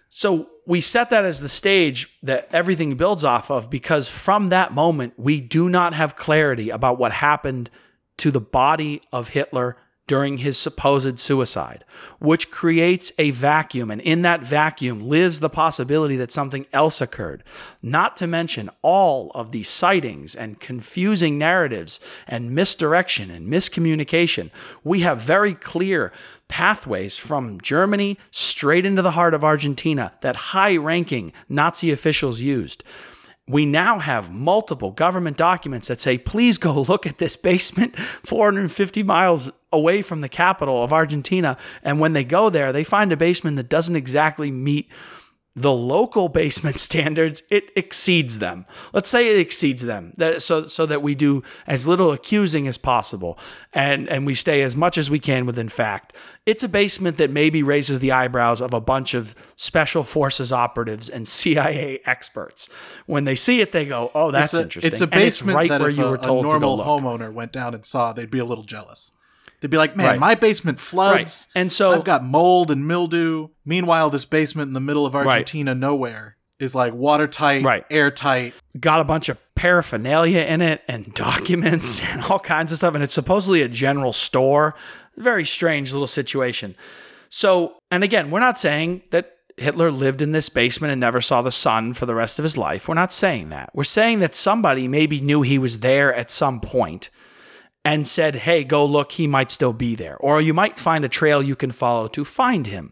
so 0.10 0.50
we 0.66 0.82
set 0.82 1.10
that 1.10 1.26
as 1.26 1.40
the 1.40 1.50
stage 1.50 2.18
that 2.22 2.48
everything 2.52 2.96
builds 2.96 3.24
off 3.24 3.50
of 3.50 3.70
because 3.70 4.10
from 4.10 4.50
that 4.50 4.74
moment 4.74 5.14
we 5.18 5.40
do 5.40 5.70
not 5.70 5.94
have 5.94 6.16
clarity 6.16 6.70
about 6.70 7.00
what 7.00 7.14
happened 7.14 7.70
to 8.18 8.32
the 8.32 8.42
body 8.42 9.02
of 9.14 9.30
Hitler 9.30 9.78
during 10.08 10.38
his 10.38 10.58
supposed 10.58 11.20
suicide, 11.20 11.84
which 12.20 12.50
creates 12.50 13.12
a 13.18 13.32
vacuum. 13.32 13.92
And 13.92 14.02
in 14.02 14.22
that 14.24 14.42
vacuum 14.42 15.08
lives 15.08 15.42
the 15.42 15.50
possibility 15.50 16.16
that 16.16 16.32
something 16.32 16.66
else 16.72 17.02
occurred. 17.02 17.44
Not 17.82 18.16
to 18.18 18.28
mention 18.28 18.70
all 18.82 19.32
of 19.36 19.52
the 19.52 19.64
sightings 19.64 20.34
and 20.34 20.60
confusing 20.60 21.38
narratives 21.38 22.00
and 22.26 22.56
misdirection 22.56 23.30
and 23.30 23.48
miscommunication. 23.48 24.50
We 24.84 25.02
have 25.02 25.20
very 25.20 25.54
clear 25.54 26.12
pathways 26.48 27.18
from 27.18 27.60
Germany 27.60 28.18
straight 28.32 28.86
into 28.86 29.02
the 29.02 29.12
heart 29.12 29.34
of 29.34 29.44
Argentina 29.44 30.14
that 30.22 30.36
high 30.38 30.78
ranking 30.78 31.34
Nazi 31.50 31.92
officials 31.92 32.40
used 32.40 32.84
we 33.48 33.66
now 33.66 34.00
have 34.00 34.34
multiple 34.34 34.92
government 34.92 35.38
documents 35.38 35.88
that 35.88 36.02
say, 36.02 36.18
please 36.18 36.58
go 36.58 36.82
look 36.82 37.06
at 37.06 37.18
this 37.18 37.36
basement 37.36 37.98
450 38.24 39.04
miles 39.04 39.52
away 39.72 40.02
from 40.02 40.22
the 40.22 40.30
capital 40.30 40.84
of 40.84 40.92
Argentina. 40.92 41.58
And 41.82 42.00
when 42.00 42.14
they 42.14 42.24
go 42.24 42.50
there, 42.50 42.74
they 42.74 42.84
find 42.84 43.12
a 43.12 43.18
basement 43.18 43.56
that 43.58 43.70
doesn't 43.70 43.96
exactly 43.96 44.52
meet 44.52 44.90
the 45.58 45.74
local 45.74 46.30
basement 46.30 46.80
standards, 46.80 47.42
it 47.50 47.72
exceeds 47.76 48.40
them. 48.40 48.66
Let's 48.94 49.10
say 49.10 49.28
it 49.34 49.40
exceeds 49.40 49.82
them, 49.82 50.14
that, 50.18 50.44
so 50.44 50.68
so 50.68 50.86
that 50.86 51.02
we 51.02 51.16
do 51.16 51.44
as 51.66 51.88
little 51.88 52.12
accusing 52.12 52.68
as 52.68 52.78
possible, 52.78 53.38
and 53.74 54.08
and 54.08 54.26
we 54.26 54.36
stay 54.36 54.62
as 54.62 54.76
much 54.76 54.98
as 54.98 55.10
we 55.10 55.20
can 55.20 55.46
within 55.46 55.68
fact. 55.68 56.14
It's 56.46 56.64
a 56.64 56.70
basement 56.70 57.18
that 57.18 57.30
maybe 57.30 57.62
raises 57.62 58.00
the 58.00 58.12
eyebrows 58.12 58.62
of 58.62 58.74
a 58.74 58.80
bunch 58.80 59.14
of 59.14 59.36
special 59.58 60.04
forces 60.04 60.54
operatives 60.54 61.10
and 61.10 61.28
CIA 61.38 62.00
experts. 62.06 62.70
When 63.08 63.26
they 63.26 63.36
see 63.36 63.60
it, 63.60 63.72
they 63.72 63.86
go, 63.86 64.12
"Oh, 64.14 64.30
that's 64.30 64.54
it's 64.54 64.60
a, 64.60 64.64
interesting." 64.64 64.92
It's 64.92 65.02
a 65.02 65.08
basement 65.08 65.56
right 65.56 65.70
that 65.70 65.82
where 65.82 65.90
if 65.90 65.98
you 65.98 66.06
a, 66.06 66.12
were 66.12 66.18
told 66.20 66.46
a 66.46 66.50
normal 66.50 66.78
look. 66.78 66.86
homeowner 66.86 67.34
went 67.34 67.52
down 67.52 67.74
and 67.74 67.84
saw, 67.84 68.14
they'd 68.14 68.30
be 68.30 68.40
a 68.40 68.46
little 68.46 68.64
jealous. 68.64 69.12
They'd 69.62 69.72
be 69.72 69.78
like, 69.78 69.96
"Man, 69.96 70.06
Right. 70.08 70.20
my 70.20 70.36
basement 70.36 70.80
floods, 70.80 71.48
Right. 71.56 71.62
And 71.62 71.72
so- 71.72 71.92
I've 71.92 72.04
got 72.04 72.24
mold 72.24 72.70
and 72.72 72.88
mildew." 72.88 73.50
Meanwhile, 73.66 74.10
this 74.12 74.26
basement 74.26 74.68
in 74.68 74.74
the 74.74 74.80
middle 74.80 75.06
of 75.06 75.16
Argentina, 75.16 75.74
nowhere, 75.74 76.38
is 76.60 76.74
like 76.76 76.94
watertight, 76.94 77.64
Right. 77.64 77.86
airtight. 77.90 78.54
got 78.80 79.00
a 79.00 79.04
bunch 79.04 79.30
of 79.30 79.38
paraphernalia 79.56 80.42
in 80.42 80.62
it 80.62 80.84
and 80.88 81.14
documents 81.16 82.00
mm. 82.00 82.14
and 82.14 82.24
all 82.26 82.40
kinds 82.40 82.72
of 82.72 82.78
stuff. 82.78 82.94
And 82.94 83.04
it's 83.04 83.14
supposedly 83.14 83.62
a 83.62 83.68
general 83.68 84.14
store. 84.14 84.76
Very 85.18 85.46
strange 85.46 85.92
little 85.92 86.08
situation. 86.08 86.76
So, 87.30 87.76
and 87.92 88.04
again, 88.04 88.30
we're 88.30 88.40
not 88.40 88.58
saying 88.60 89.02
that 89.12 89.34
Hitler 89.58 89.92
lived 89.92 90.22
in 90.22 90.32
this 90.32 90.50
basement 90.50 90.92
and 90.92 91.00
never 91.00 91.20
saw 91.20 91.42
the 91.42 91.52
sun 91.52 91.94
for 91.94 92.06
the 92.06 92.14
rest 92.14 92.38
of 92.40 92.44
his 92.44 92.58
life. 92.58 92.88
We're 92.88 92.94
not 92.94 93.12
saying 93.12 93.50
that. 93.50 93.72
We're 93.74 93.84
saying 93.84 94.20
that 94.20 94.36
somebody 94.36 94.88
maybe 94.88 95.20
knew 95.20 95.42
he 95.42 95.58
was 95.58 95.80
there 95.80 96.14
at 96.14 96.30
some 96.30 96.60
point 96.60 97.10
and 97.88 98.06
said, 98.06 98.36
hey, 98.36 98.66
go 98.66 98.86
look, 98.86 99.14
he 99.14 99.28
might 99.28 99.50
still 99.50 99.72
be 99.72 99.96
there. 99.96 100.18
Or 100.18 100.42
you 100.42 100.54
might 100.54 100.78
find 100.78 101.06
a 101.06 101.10
trail 101.10 101.42
you 101.42 101.56
can 101.56 101.72
follow 101.72 102.10
to 102.10 102.26
find 102.26 102.68
him. 102.68 102.92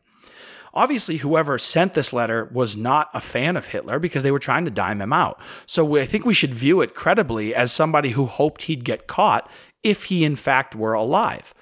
Obviously, 0.74 1.18
whoever 1.18 1.58
sent 1.58 1.96
this 1.96 2.14
letter 2.14 2.50
was 2.54 2.78
not 2.78 3.10
a 3.14 3.20
fan 3.20 3.58
of 3.58 3.68
Hitler 3.68 4.00
because 4.00 4.24
they 4.24 4.32
were 4.32 4.40
trying 4.40 4.64
to 4.64 4.72
dime 4.72 5.02
him 5.02 5.12
out. 5.12 5.38
So 5.66 5.98
I 5.98 6.06
think 6.06 6.26
we 6.26 6.34
should 6.34 6.54
view 6.54 6.80
it 6.80 6.96
credibly 6.96 7.54
as 7.54 7.74
somebody 7.74 8.12
who 8.12 8.26
hoped 8.26 8.64
he'd 8.64 8.86
get 8.86 9.06
caught 9.06 9.52
if 9.84 10.06
he, 10.06 10.24
in 10.24 10.38
fact, 10.38 10.76
were 10.76 10.94
alive. 10.94 11.54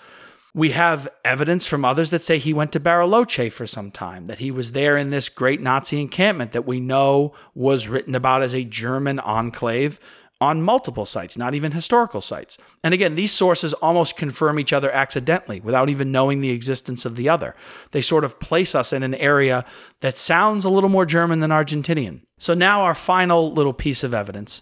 We 0.54 0.70
have 0.70 1.10
evidence 1.26 1.66
from 1.66 1.84
others 1.84 2.12
that 2.12 2.22
say 2.22 2.38
he 2.38 2.54
went 2.54 2.72
to 2.74 2.80
Bariloche 2.80 3.52
for 3.52 3.66
some 3.66 3.90
time, 3.90 4.28
that 4.28 4.38
he 4.38 4.52
was 4.52 4.74
there 4.74 4.96
in 4.96 5.10
this 5.10 5.28
great 5.28 5.60
Nazi 5.60 6.00
encampment 6.00 6.52
that 6.52 6.68
we 6.68 6.80
know 6.80 7.34
was 7.56 7.88
written 7.88 8.14
about 8.14 8.44
as 8.44 8.54
a 8.54 8.64
German 8.64 9.18
enclave 9.18 10.00
on 10.44 10.62
multiple 10.62 11.06
sites, 11.06 11.38
not 11.38 11.54
even 11.54 11.72
historical 11.72 12.20
sites. 12.20 12.58
And 12.84 12.94
again, 12.94 13.16
these 13.16 13.32
sources 13.32 13.74
almost 13.76 14.18
confirm 14.18 14.60
each 14.60 14.74
other 14.74 14.92
accidentally 14.92 15.62
without 15.62 15.88
even 15.88 16.12
knowing 16.12 16.42
the 16.42 16.52
existence 16.52 17.06
of 17.06 17.16
the 17.16 17.30
other. 17.30 17.56
They 17.92 18.02
sort 18.02 18.26
of 18.26 18.42
place 18.42 18.76
us 18.76 18.92
in 18.92 19.04
an 19.04 19.16
area 19.16 19.64
that 20.02 20.18
sounds 20.18 20.66
a 20.66 20.70
little 20.70 20.90
more 20.90 21.06
German 21.06 21.40
than 21.40 21.50
Argentinian. 21.50 22.24
So 22.38 22.54
now 22.54 22.82
our 22.82 22.94
final 22.94 23.54
little 23.54 23.72
piece 23.72 24.04
of 24.04 24.14
evidence. 24.14 24.62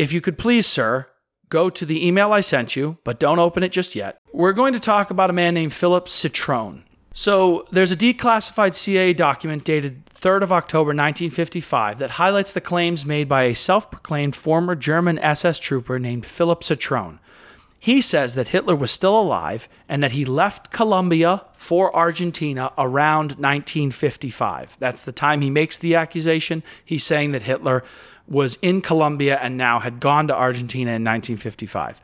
If 0.00 0.12
you 0.12 0.20
could 0.20 0.36
please, 0.36 0.66
sir, 0.66 1.06
go 1.48 1.70
to 1.70 1.86
the 1.86 2.04
email 2.04 2.32
I 2.32 2.40
sent 2.40 2.74
you, 2.74 2.98
but 3.04 3.20
don't 3.20 3.38
open 3.38 3.62
it 3.62 3.70
just 3.70 3.94
yet. 3.94 4.18
We're 4.32 4.52
going 4.52 4.72
to 4.72 4.80
talk 4.80 5.10
about 5.10 5.30
a 5.30 5.32
man 5.32 5.54
named 5.54 5.74
Philip 5.74 6.06
Citroen. 6.06 6.82
So 7.18 7.66
there's 7.72 7.90
a 7.90 7.96
declassified 7.96 8.76
CIA 8.76 9.12
document 9.12 9.64
dated 9.64 10.06
3rd 10.06 10.42
of 10.42 10.52
October 10.52 10.90
1955 10.90 11.98
that 11.98 12.12
highlights 12.12 12.52
the 12.52 12.60
claims 12.60 13.04
made 13.04 13.28
by 13.28 13.42
a 13.42 13.56
self-proclaimed 13.56 14.36
former 14.36 14.76
German 14.76 15.18
SS 15.18 15.58
trooper 15.58 15.98
named 15.98 16.24
Philip 16.24 16.60
Citroen. 16.60 17.18
He 17.80 18.00
says 18.00 18.36
that 18.36 18.50
Hitler 18.50 18.76
was 18.76 18.92
still 18.92 19.20
alive 19.20 19.68
and 19.88 20.00
that 20.00 20.12
he 20.12 20.24
left 20.24 20.70
Colombia 20.70 21.44
for 21.54 21.94
Argentina 21.94 22.70
around 22.78 23.32
1955. 23.32 24.76
That's 24.78 25.02
the 25.02 25.10
time 25.10 25.40
he 25.40 25.50
makes 25.50 25.76
the 25.76 25.96
accusation. 25.96 26.62
He's 26.84 27.02
saying 27.02 27.32
that 27.32 27.42
Hitler 27.42 27.82
was 28.28 28.60
in 28.62 28.80
Colombia 28.80 29.40
and 29.42 29.56
now 29.56 29.80
had 29.80 29.98
gone 29.98 30.28
to 30.28 30.36
Argentina 30.36 30.90
in 30.90 31.02
1955. 31.02 32.00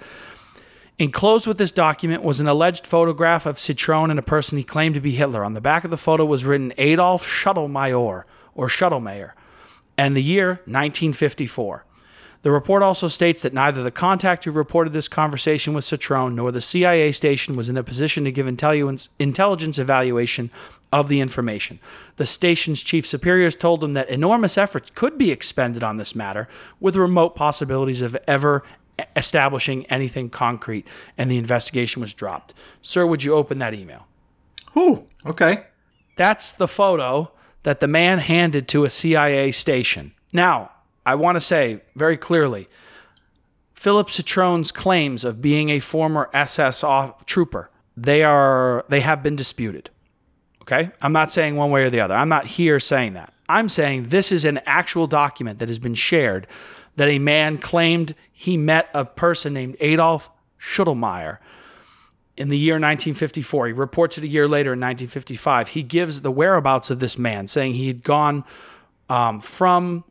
Enclosed 0.97 1.47
with 1.47 1.59
this 1.59 1.73
document 1.73 2.23
was 2.23 2.39
an 2.39 2.47
alleged 2.47 2.87
photograph 2.87 3.47
of 3.47 3.57
Citroen 3.57 4.11
and 4.11 4.19
a 4.19 4.23
person 4.23 4.59
he 4.59 4.63
claimed 4.63 4.95
to 4.95 5.01
be 5.01 5.11
Hitler. 5.11 5.45
On 5.45 5.55
the 5.55 5.61
back 5.61 5.83
of 5.83 5.91
the 5.91 5.97
photo 5.97 6.25
was 6.25 6.45
written 6.45 6.73
Adolf 6.79 7.27
Schuttelmayer 7.27 8.23
or 8.55 8.69
Schuttelmayer 8.69 9.33
and 9.99 10.17
the 10.17 10.23
year 10.23 10.61
1954. 10.67 11.85
The 12.43 12.53
report 12.53 12.83
also 12.83 13.09
states 13.09 13.43
that 13.43 13.55
neither 13.55 13.83
the 13.83 13.91
contact 13.91 14.45
who 14.45 14.53
reported 14.53 14.93
this 14.93 15.09
conversation 15.09 15.75
with 15.75 15.85
Citroen 15.85 16.35
nor 16.35 16.53
the 16.53 16.61
CIA 16.61 17.11
station 17.11 17.57
was 17.57 17.69
in 17.69 17.77
a 17.77 17.83
position 17.83 18.23
to 18.25 18.31
give 18.31 18.47
intelligence 18.47 19.79
evaluation 19.79 20.51
of 20.93 21.09
the 21.09 21.21
information. 21.21 21.81
The 22.17 22.27
station's 22.27 22.85
chief 22.85 23.05
superiors 23.05 23.57
told 23.57 23.83
him 23.83 23.95
that 23.95 24.11
enormous 24.11 24.57
efforts 24.57 24.91
could 24.95 25.19
be 25.19 25.33
expended 25.33 25.83
on 25.83 25.97
this 25.97 26.15
matter, 26.15 26.47
with 26.79 26.95
remote 26.95 27.35
possibilities 27.35 28.03
of 28.03 28.17
ever 28.29 28.63
establishing 29.17 29.87
anything 29.87 30.31
concrete, 30.31 30.87
and 31.19 31.31
the 31.31 31.39
investigation 31.39 32.01
was 32.01 32.15
dropped. 32.15 32.55
Sir, 32.83 33.07
would 33.07 33.23
you 33.23 33.35
open 33.35 33.59
that 33.59 33.75
email? 33.75 34.07
Whew, 34.73 35.07
okay. 35.27 35.65
That's 36.17 36.53
the 36.53 36.69
photo 36.69 37.33
that 37.65 37.81
the 37.81 37.89
man 37.89 38.19
handed 38.19 38.69
to 38.69 38.85
a 38.85 38.91
CIA 38.91 39.53
station. 39.53 40.13
Now, 40.33 40.71
I 41.07 41.15
want 41.15 41.37
to 41.37 41.41
say 41.41 41.81
very 41.97 42.17
clearly 42.17 42.69
Philip 43.75 44.09
Citroen's 44.09 44.73
claims 44.73 45.25
of 45.25 45.43
being 45.43 45.71
a 45.71 45.81
former 45.81 46.31
SS 46.33 46.85
trooper, 47.27 47.71
they 47.97 48.25
are 48.25 48.85
they 48.89 49.01
have 49.01 49.23
been 49.23 49.37
disputed. 49.37 49.91
Okay? 50.63 50.91
I'm 51.03 51.13
not 51.13 51.31
saying 51.31 51.57
one 51.57 51.71
way 51.71 51.85
or 51.85 51.91
the 51.91 52.01
other. 52.01 52.15
I'm 52.15 52.29
not 52.29 52.47
here 52.47 52.81
saying 52.81 53.13
that. 53.15 53.35
I'm 53.49 53.69
saying 53.69 54.05
this 54.05 54.33
is 54.33 54.47
an 54.47 54.61
actual 54.65 55.07
document 55.07 55.59
that 55.59 55.69
has 55.69 55.79
been 55.79 55.95
shared 55.95 56.47
that 56.97 57.09
a 57.09 57.19
man 57.19 57.59
claimed 57.59 58.15
he 58.33 58.57
met 58.57 58.89
a 58.95 59.05
person 59.05 59.55
named 59.55 59.77
Adolf 59.81 60.31
Schuttelmeyer 60.61 61.39
in 62.37 62.49
the 62.49 62.59
year 62.59 62.75
1954. 62.75 63.69
He 63.69 63.73
reports 63.73 64.19
it 64.19 64.25
a 64.25 64.29
year 64.29 64.49
later 64.49 64.73
in 64.73 64.81
1955. 64.81 65.69
He 65.69 65.83
gives 65.83 66.23
the 66.23 66.31
whereabouts 66.31 66.91
of 66.91 67.01
this 67.01 67.19
man, 67.19 67.49
saying 67.49 67.75
he 67.75 67.87
had 67.87 68.03
gone 68.03 68.45
um, 69.09 69.41
from 69.41 70.05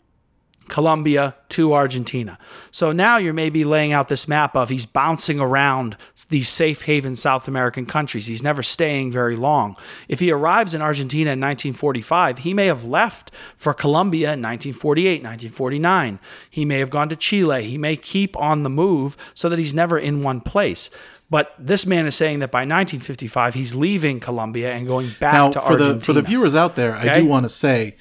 Colombia 0.67 1.35
to 1.49 1.73
Argentina. 1.73 2.37
So 2.71 2.91
now 2.91 3.17
you're 3.17 3.33
maybe 3.33 3.63
laying 3.63 3.91
out 3.91 4.07
this 4.07 4.27
map 4.27 4.55
of 4.55 4.69
he's 4.69 4.85
bouncing 4.85 5.39
around 5.39 5.97
these 6.29 6.49
safe 6.49 6.83
haven 6.83 7.15
South 7.15 7.47
American 7.47 7.85
countries. 7.85 8.27
He's 8.27 8.43
never 8.43 8.63
staying 8.63 9.11
very 9.11 9.35
long. 9.35 9.75
If 10.07 10.19
he 10.19 10.31
arrives 10.31 10.73
in 10.73 10.81
Argentina 10.81 11.31
in 11.31 11.39
1945, 11.39 12.39
he 12.39 12.53
may 12.53 12.67
have 12.67 12.83
left 12.83 13.31
for 13.55 13.73
Colombia 13.73 14.33
in 14.33 14.41
1948, 14.41 15.23
1949. 15.23 16.19
He 16.49 16.65
may 16.65 16.79
have 16.79 16.89
gone 16.89 17.09
to 17.09 17.15
Chile. 17.15 17.63
He 17.63 17.77
may 17.77 17.95
keep 17.95 18.35
on 18.37 18.63
the 18.63 18.69
move 18.69 19.15
so 19.33 19.49
that 19.49 19.59
he's 19.59 19.73
never 19.73 19.99
in 19.99 20.23
one 20.23 20.41
place. 20.41 20.89
But 21.29 21.55
this 21.57 21.85
man 21.85 22.05
is 22.05 22.15
saying 22.15 22.39
that 22.39 22.51
by 22.51 22.59
1955 22.59 23.53
he's 23.55 23.73
leaving 23.73 24.19
Colombia 24.19 24.71
and 24.73 24.87
going 24.87 25.09
back 25.19 25.33
Now, 25.33 25.49
to 25.49 25.59
for 25.59 25.71
Argentina. 25.73 25.93
the 25.95 26.05
for 26.05 26.13
the 26.13 26.21
viewers 26.21 26.55
out 26.55 26.75
there, 26.75 26.95
I 26.95 27.19
do 27.19 27.25
want 27.25 27.45
to 27.45 27.49
say 27.49 27.95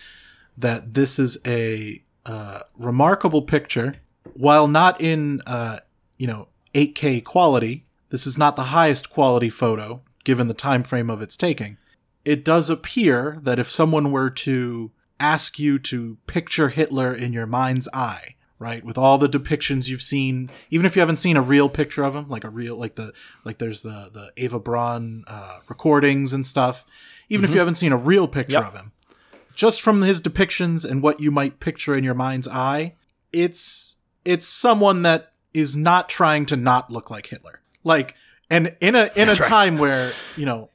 that 0.58 0.94
this 0.94 1.18
is 1.18 1.38
a 1.46 2.02
uh, 2.26 2.60
remarkable 2.78 3.42
picture. 3.42 3.94
While 4.34 4.68
not 4.68 5.00
in 5.00 5.40
uh, 5.46 5.80
you 6.18 6.26
know 6.26 6.48
8K 6.74 7.24
quality, 7.24 7.84
this 8.10 8.26
is 8.26 8.38
not 8.38 8.56
the 8.56 8.64
highest 8.64 9.10
quality 9.10 9.50
photo 9.50 10.02
given 10.24 10.46
the 10.48 10.54
time 10.54 10.82
frame 10.84 11.10
of 11.10 11.20
its 11.20 11.36
taking. 11.36 11.76
It 12.24 12.44
does 12.44 12.70
appear 12.70 13.38
that 13.42 13.58
if 13.58 13.68
someone 13.68 14.12
were 14.12 14.30
to 14.30 14.92
ask 15.18 15.58
you 15.58 15.78
to 15.80 16.18
picture 16.26 16.68
Hitler 16.68 17.12
in 17.12 17.32
your 17.32 17.46
mind's 17.46 17.88
eye, 17.92 18.36
right, 18.60 18.84
with 18.84 18.96
all 18.96 19.18
the 19.18 19.28
depictions 19.28 19.88
you've 19.88 20.02
seen, 20.02 20.48
even 20.70 20.86
if 20.86 20.94
you 20.94 21.00
haven't 21.00 21.16
seen 21.16 21.36
a 21.36 21.42
real 21.42 21.68
picture 21.68 22.04
of 22.04 22.14
him, 22.14 22.28
like 22.28 22.44
a 22.44 22.48
real, 22.48 22.76
like 22.76 22.94
the, 22.94 23.12
like 23.44 23.58
there's 23.58 23.82
the 23.82 24.08
the 24.12 24.30
Ava 24.36 24.60
Braun 24.60 25.24
uh, 25.26 25.58
recordings 25.68 26.32
and 26.32 26.46
stuff, 26.46 26.84
even 27.28 27.44
if 27.44 27.50
you 27.52 27.58
haven't 27.58 27.74
seen 27.74 27.90
a 27.92 27.96
real 27.96 28.28
picture 28.28 28.58
Yep. 28.58 28.66
of 28.68 28.74
him, 28.74 28.92
just 29.54 29.80
from 29.82 30.02
his 30.02 30.20
depictions 30.22 30.88
and 30.88 31.02
what 31.02 31.20
you 31.20 31.30
might 31.30 31.60
picture 31.60 31.96
in 31.96 32.04
your 32.04 32.14
mind's 32.14 32.48
eye, 32.48 32.94
it's 33.32 33.96
it's 34.24 34.46
someone 34.46 35.02
that 35.02 35.32
is 35.54 35.76
not 35.76 36.08
trying 36.08 36.46
to 36.46 36.56
not 36.56 36.90
look 36.90 37.10
like 37.10 37.26
Hitler. 37.26 37.60
Like 37.84 38.14
and 38.50 38.76
in 38.80 38.94
a 38.94 39.10
in 39.14 39.22
a 39.24 39.26
That's 39.26 39.40
right. 39.40 39.48
time 39.48 39.78
where, 39.78 40.12
you 40.36 40.46
know, 40.46 40.68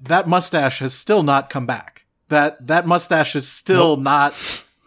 that 0.00 0.28
mustache 0.28 0.78
has 0.80 0.94
still 0.94 1.22
not 1.22 1.50
come 1.50 1.66
back. 1.66 2.04
That 2.28 2.66
that 2.66 2.86
mustache 2.86 3.34
has 3.34 3.46
still 3.48 3.96
not 3.96 4.34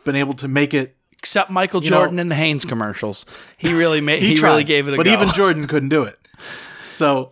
been 0.03 0.15
able 0.15 0.33
to 0.35 0.47
make 0.47 0.73
it 0.73 0.95
Except 1.19 1.49
Michael 1.49 1.81
know- 1.81 1.87
Jordan 1.87 2.19
in 2.19 2.29
the 2.29 2.35
Hanes 2.35 2.63
commercials. 2.63 3.25
He 3.57 3.73
really 3.73 4.01
made 4.01 4.21
he, 4.23 4.35
tried, 4.35 4.51
really 4.51 4.63
gave 4.63 4.87
it 4.87 4.93
a 4.93 4.97
But 4.97 5.07
go. 5.07 5.11
even 5.13 5.29
Jordan 5.29 5.67
couldn't 5.67 5.89
do 5.89 6.03
it. 6.03 6.17
So 6.87 7.31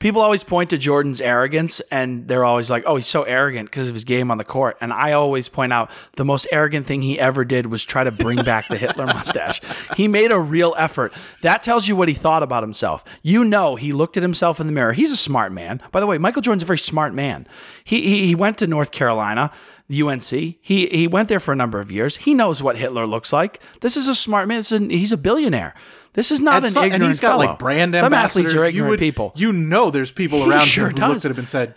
People 0.00 0.22
always 0.22 0.42
point 0.42 0.70
to 0.70 0.78
Jordan's 0.78 1.20
arrogance 1.20 1.80
and 1.90 2.26
they're 2.26 2.44
always 2.44 2.70
like, 2.70 2.82
"Oh, 2.86 2.96
he's 2.96 3.06
so 3.06 3.22
arrogant 3.22 3.70
because 3.70 3.86
of 3.88 3.94
his 3.94 4.04
game 4.04 4.30
on 4.30 4.38
the 4.38 4.44
court." 4.44 4.78
And 4.80 4.92
I 4.92 5.12
always 5.12 5.48
point 5.48 5.72
out 5.72 5.90
the 6.16 6.24
most 6.24 6.46
arrogant 6.50 6.86
thing 6.86 7.02
he 7.02 7.20
ever 7.20 7.44
did 7.44 7.66
was 7.66 7.84
try 7.84 8.02
to 8.02 8.10
bring 8.10 8.42
back 8.42 8.66
the 8.68 8.78
Hitler 8.78 9.06
mustache. 9.14 9.60
He 9.96 10.08
made 10.08 10.32
a 10.32 10.40
real 10.40 10.74
effort. 10.78 11.12
That 11.42 11.62
tells 11.62 11.86
you 11.86 11.94
what 11.96 12.08
he 12.08 12.14
thought 12.14 12.42
about 12.42 12.62
himself. 12.62 13.04
You 13.22 13.44
know, 13.44 13.76
he 13.76 13.92
looked 13.92 14.16
at 14.16 14.22
himself 14.22 14.58
in 14.58 14.66
the 14.66 14.72
mirror. 14.72 14.94
He's 14.94 15.12
a 15.12 15.16
smart 15.16 15.52
man. 15.52 15.82
By 15.92 16.00
the 16.00 16.06
way, 16.06 16.18
Michael 16.18 16.42
Jordan's 16.42 16.62
a 16.62 16.66
very 16.66 16.78
smart 16.78 17.12
man. 17.14 17.46
He 17.84 18.00
he, 18.00 18.26
he 18.26 18.34
went 18.34 18.58
to 18.58 18.66
North 18.66 18.90
Carolina. 18.90 19.52
UNC. 19.90 20.30
He 20.30 20.56
he 20.86 21.08
went 21.08 21.28
there 21.28 21.40
for 21.40 21.52
a 21.52 21.56
number 21.56 21.80
of 21.80 21.90
years. 21.90 22.18
He 22.18 22.32
knows 22.32 22.62
what 22.62 22.76
Hitler 22.76 23.06
looks 23.06 23.32
like. 23.32 23.60
This 23.80 23.96
is 23.96 24.06
a 24.06 24.14
smart 24.14 24.46
man. 24.46 24.62
A- 24.70 24.78
he's 24.96 25.12
a 25.12 25.16
billionaire. 25.16 25.74
This 26.14 26.32
is 26.32 26.40
not 26.40 26.56
and, 26.56 26.64
an 26.66 26.70
some- 26.72 26.84
ignorant 26.84 27.02
and 27.04 27.10
he's 27.10 27.20
got 27.20 27.30
fellow. 27.32 27.44
like 27.46 27.58
brand 27.58 27.94
Some 27.94 28.06
ambassadors. 28.06 28.52
athletes 28.54 28.66
are 28.66 28.70
you 28.70 28.84
would, 28.86 28.98
people. 28.98 29.32
You 29.36 29.52
know, 29.52 29.90
there's 29.90 30.10
people 30.10 30.44
He 30.44 30.50
around 30.50 30.66
sure 30.66 30.88
who 30.90 30.96
looked 30.96 31.14
does. 31.14 31.24
at 31.24 31.30
him 31.30 31.38
and 31.38 31.48
said, 31.48 31.74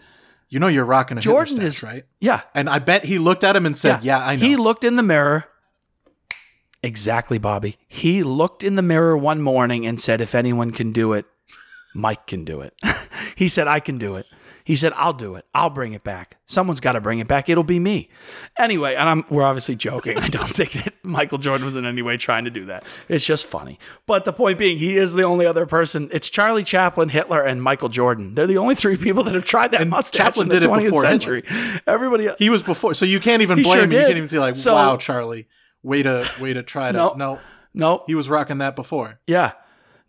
"You 0.49 0.59
know, 0.59 0.67
you're 0.67 0.85
rocking 0.85 1.17
a 1.17 1.21
Jordan 1.21 1.55
Hitler 1.55 1.67
is 1.67 1.83
right?" 1.83 2.05
Yeah. 2.19 2.41
And 2.55 2.69
I 2.69 2.79
bet 2.79 3.05
he 3.05 3.19
looked 3.19 3.43
at 3.43 3.55
him 3.55 3.65
and 3.65 3.77
said, 3.77 4.03
"Yeah, 4.03 4.19
I 4.25 4.35
know." 4.35 4.45
He 4.45 4.55
looked 4.55 4.83
in 4.83 4.95
the 4.95 5.03
mirror. 5.03 5.45
Exactly, 6.81 7.37
Bobby. 7.37 7.77
He 7.87 8.23
looked 8.23 8.61
in 8.63 8.75
the 8.75 8.81
mirror 8.81 9.15
one 9.15 9.41
morning 9.41 9.85
and 9.85 10.01
said, 10.01 10.19
If 10.19 10.35
anyone 10.35 10.71
can 10.71 10.91
do 10.91 11.13
it, 11.13 11.25
Mike 11.95 12.27
can 12.27 12.43
do 12.43 12.59
it. 12.59 12.73
he 13.37 13.47
said, 13.47 13.69
I 13.69 13.79
can 13.79 13.97
do 13.97 14.15
it. 14.17 14.25
He 14.65 14.75
said, 14.75 14.93
I'll 14.95 15.13
do 15.13 15.35
it. 15.35 15.45
I'll 15.53 15.69
bring 15.69 15.93
it 15.93 16.03
back. 16.03 16.37
Someone's 16.45 16.79
got 16.79 16.93
to 16.93 17.01
bring 17.01 17.19
it 17.19 17.27
back. 17.27 17.49
It'll 17.49 17.63
be 17.63 17.79
me. 17.79 18.09
Anyway, 18.57 18.95
and 18.95 19.09
I'm 19.09 19.25
we're 19.29 19.43
obviously 19.43 19.75
joking. 19.75 20.17
I 20.19 20.29
don't 20.29 20.47
think 20.49 20.71
that 20.71 20.93
Michael 21.03 21.37
Jordan 21.37 21.65
was 21.65 21.75
in 21.75 21.85
any 21.85 22.01
way 22.01 22.15
trying 22.17 22.45
to 22.45 22.49
do 22.49 22.65
that. 22.65 22.83
It's 23.09 23.25
just 23.25 23.45
funny. 23.45 23.77
But 24.05 24.25
the 24.25 24.33
point 24.33 24.57
being, 24.57 24.77
he 24.77 24.95
is 24.95 25.13
the 25.13 25.23
only 25.23 25.45
other 25.45 25.65
person. 25.65 26.09
It's 26.11 26.29
Charlie 26.29 26.63
Chaplin, 26.63 27.09
Hitler, 27.09 27.41
and 27.41 27.61
Michael 27.61 27.89
Jordan. 27.89 28.35
They're 28.35 28.47
the 28.47 28.57
only 28.57 28.75
three 28.75 28.97
people 28.97 29.23
that 29.23 29.33
have 29.35 29.45
tried 29.45 29.71
that 29.71 29.87
mustache 29.87 30.17
Chaplin 30.17 30.45
in 30.45 30.49
the 30.49 30.59
did 30.61 30.65
it 30.65 30.69
20th 30.71 30.83
before 30.85 31.01
century. 31.01 31.43
Everybody 31.85 32.29
he 32.39 32.49
was 32.49 32.63
before, 32.63 32.93
so 32.93 33.05
you 33.05 33.19
can't 33.19 33.41
even 33.41 33.61
blame 33.61 33.73
sure 33.75 33.83
him. 33.83 33.91
You 33.91 33.97
can't 33.99 34.17
even 34.17 34.29
say 34.29 34.39
like, 34.39 34.55
So- 34.55 34.75
"Wow, 34.75 34.97
Charlie, 34.97 35.47
way 35.81 36.03
to 36.03 36.29
way 36.39 36.53
to 36.53 36.63
try 36.63 36.91
to." 36.91 36.97
No. 37.03 37.13
no, 37.17 37.39
no, 37.73 38.03
he 38.07 38.15
was 38.15 38.29
rocking 38.29 38.59
that 38.59 38.75
before. 38.75 39.19
Yeah. 39.27 39.53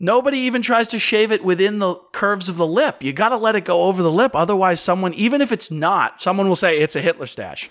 Nobody 0.00 0.38
even 0.38 0.60
tries 0.60 0.88
to 0.88 0.98
shave 0.98 1.30
it 1.32 1.44
within 1.44 1.78
the 1.78 1.94
curves 2.12 2.48
of 2.48 2.56
the 2.56 2.66
lip. 2.66 3.02
You 3.02 3.12
got 3.12 3.28
to 3.30 3.36
let 3.36 3.54
it 3.56 3.64
go 3.64 3.84
over 3.84 4.02
the 4.02 4.10
lip. 4.12 4.32
Otherwise, 4.34 4.80
someone, 4.80 5.14
even 5.14 5.40
if 5.40 5.52
it's 5.52 5.70
not, 5.70 6.20
someone 6.20 6.48
will 6.48 6.56
say 6.56 6.78
it's 6.80 6.96
a 6.96 7.00
Hitler 7.00 7.26
stash. 7.26 7.70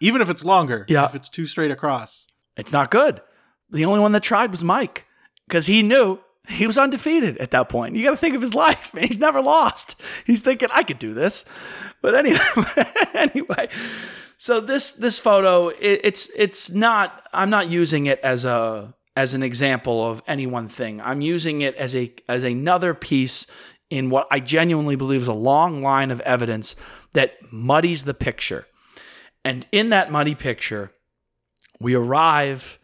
Even 0.00 0.20
if 0.22 0.30
it's 0.30 0.44
longer, 0.44 0.84
Yeah. 0.88 1.04
if 1.04 1.14
it's 1.14 1.28
too 1.28 1.46
straight 1.46 1.70
across. 1.70 2.26
It's 2.56 2.72
not 2.72 2.90
good. 2.90 3.20
The 3.70 3.84
only 3.84 4.00
one 4.00 4.12
that 4.12 4.22
tried 4.22 4.50
was 4.50 4.64
Mike 4.64 5.06
because 5.46 5.66
he 5.66 5.82
knew 5.82 6.18
he 6.48 6.66
was 6.66 6.76
undefeated 6.78 7.38
at 7.38 7.50
that 7.52 7.68
point. 7.68 7.94
You 7.96 8.02
got 8.02 8.10
to 8.10 8.16
think 8.16 8.34
of 8.34 8.40
his 8.42 8.54
life, 8.66 8.92
man. 8.94 9.04
He's 9.06 9.20
never 9.20 9.40
lost. 9.40 10.00
He's 10.26 10.42
thinking, 10.42 10.68
I 10.72 10.82
could 10.82 10.98
do 10.98 11.14
this. 11.14 11.44
But 12.00 12.14
anyway, 12.14 12.38
anyway. 13.14 13.68
So 14.38 14.60
this 14.60 14.92
this 14.92 15.18
photo, 15.20 15.68
it, 15.68 16.00
it's 16.02 16.28
it's 16.36 16.70
not. 16.70 17.28
I'm 17.32 17.48
not 17.50 17.68
using 17.70 18.06
it 18.06 18.18
as 18.20 18.44
a 18.44 18.92
as 19.16 19.34
an 19.34 19.42
example 19.42 20.06
of 20.08 20.22
any 20.26 20.46
one 20.46 20.68
thing. 20.68 21.00
I'm 21.00 21.20
using 21.20 21.60
it 21.60 21.74
as 21.76 21.94
a 21.94 22.12
as 22.28 22.44
another 22.44 22.94
piece 22.94 23.46
in 23.90 24.08
what 24.08 24.26
I 24.30 24.40
genuinely 24.40 24.96
believe 24.96 25.20
is 25.20 25.28
a 25.28 25.34
long 25.34 25.82
line 25.82 26.10
of 26.10 26.20
evidence 26.22 26.74
that 27.12 27.34
muddies 27.52 28.04
the 28.04 28.14
picture. 28.14 28.66
And 29.44 29.66
in 29.70 29.90
that 29.90 30.10
muddy 30.10 30.34
picture, 30.34 30.92
we 31.78 31.94
arrive 31.94 32.78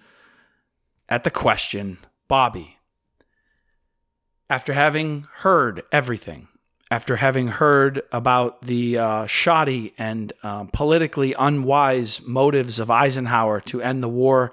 at 1.09 1.24
the 1.24 1.31
question 1.31 1.99
Bobby, 2.29 2.76
after 4.51 4.74
having 4.74 5.26
heard 5.37 5.83
everything, 5.91 6.49
after 6.91 7.16
having 7.16 7.49
heard 7.49 8.03
about 8.12 8.61
the 8.61 8.99
uh, 8.99 9.26
shoddy 9.26 9.95
and 9.97 10.33
um, 10.43 10.68
politically 10.68 11.35
unwise 11.39 12.20
motives 12.26 12.79
of 12.79 12.91
Eisenhower 12.91 13.61
to 13.61 13.81
end 13.81 14.03
the 14.03 14.09
war 14.09 14.53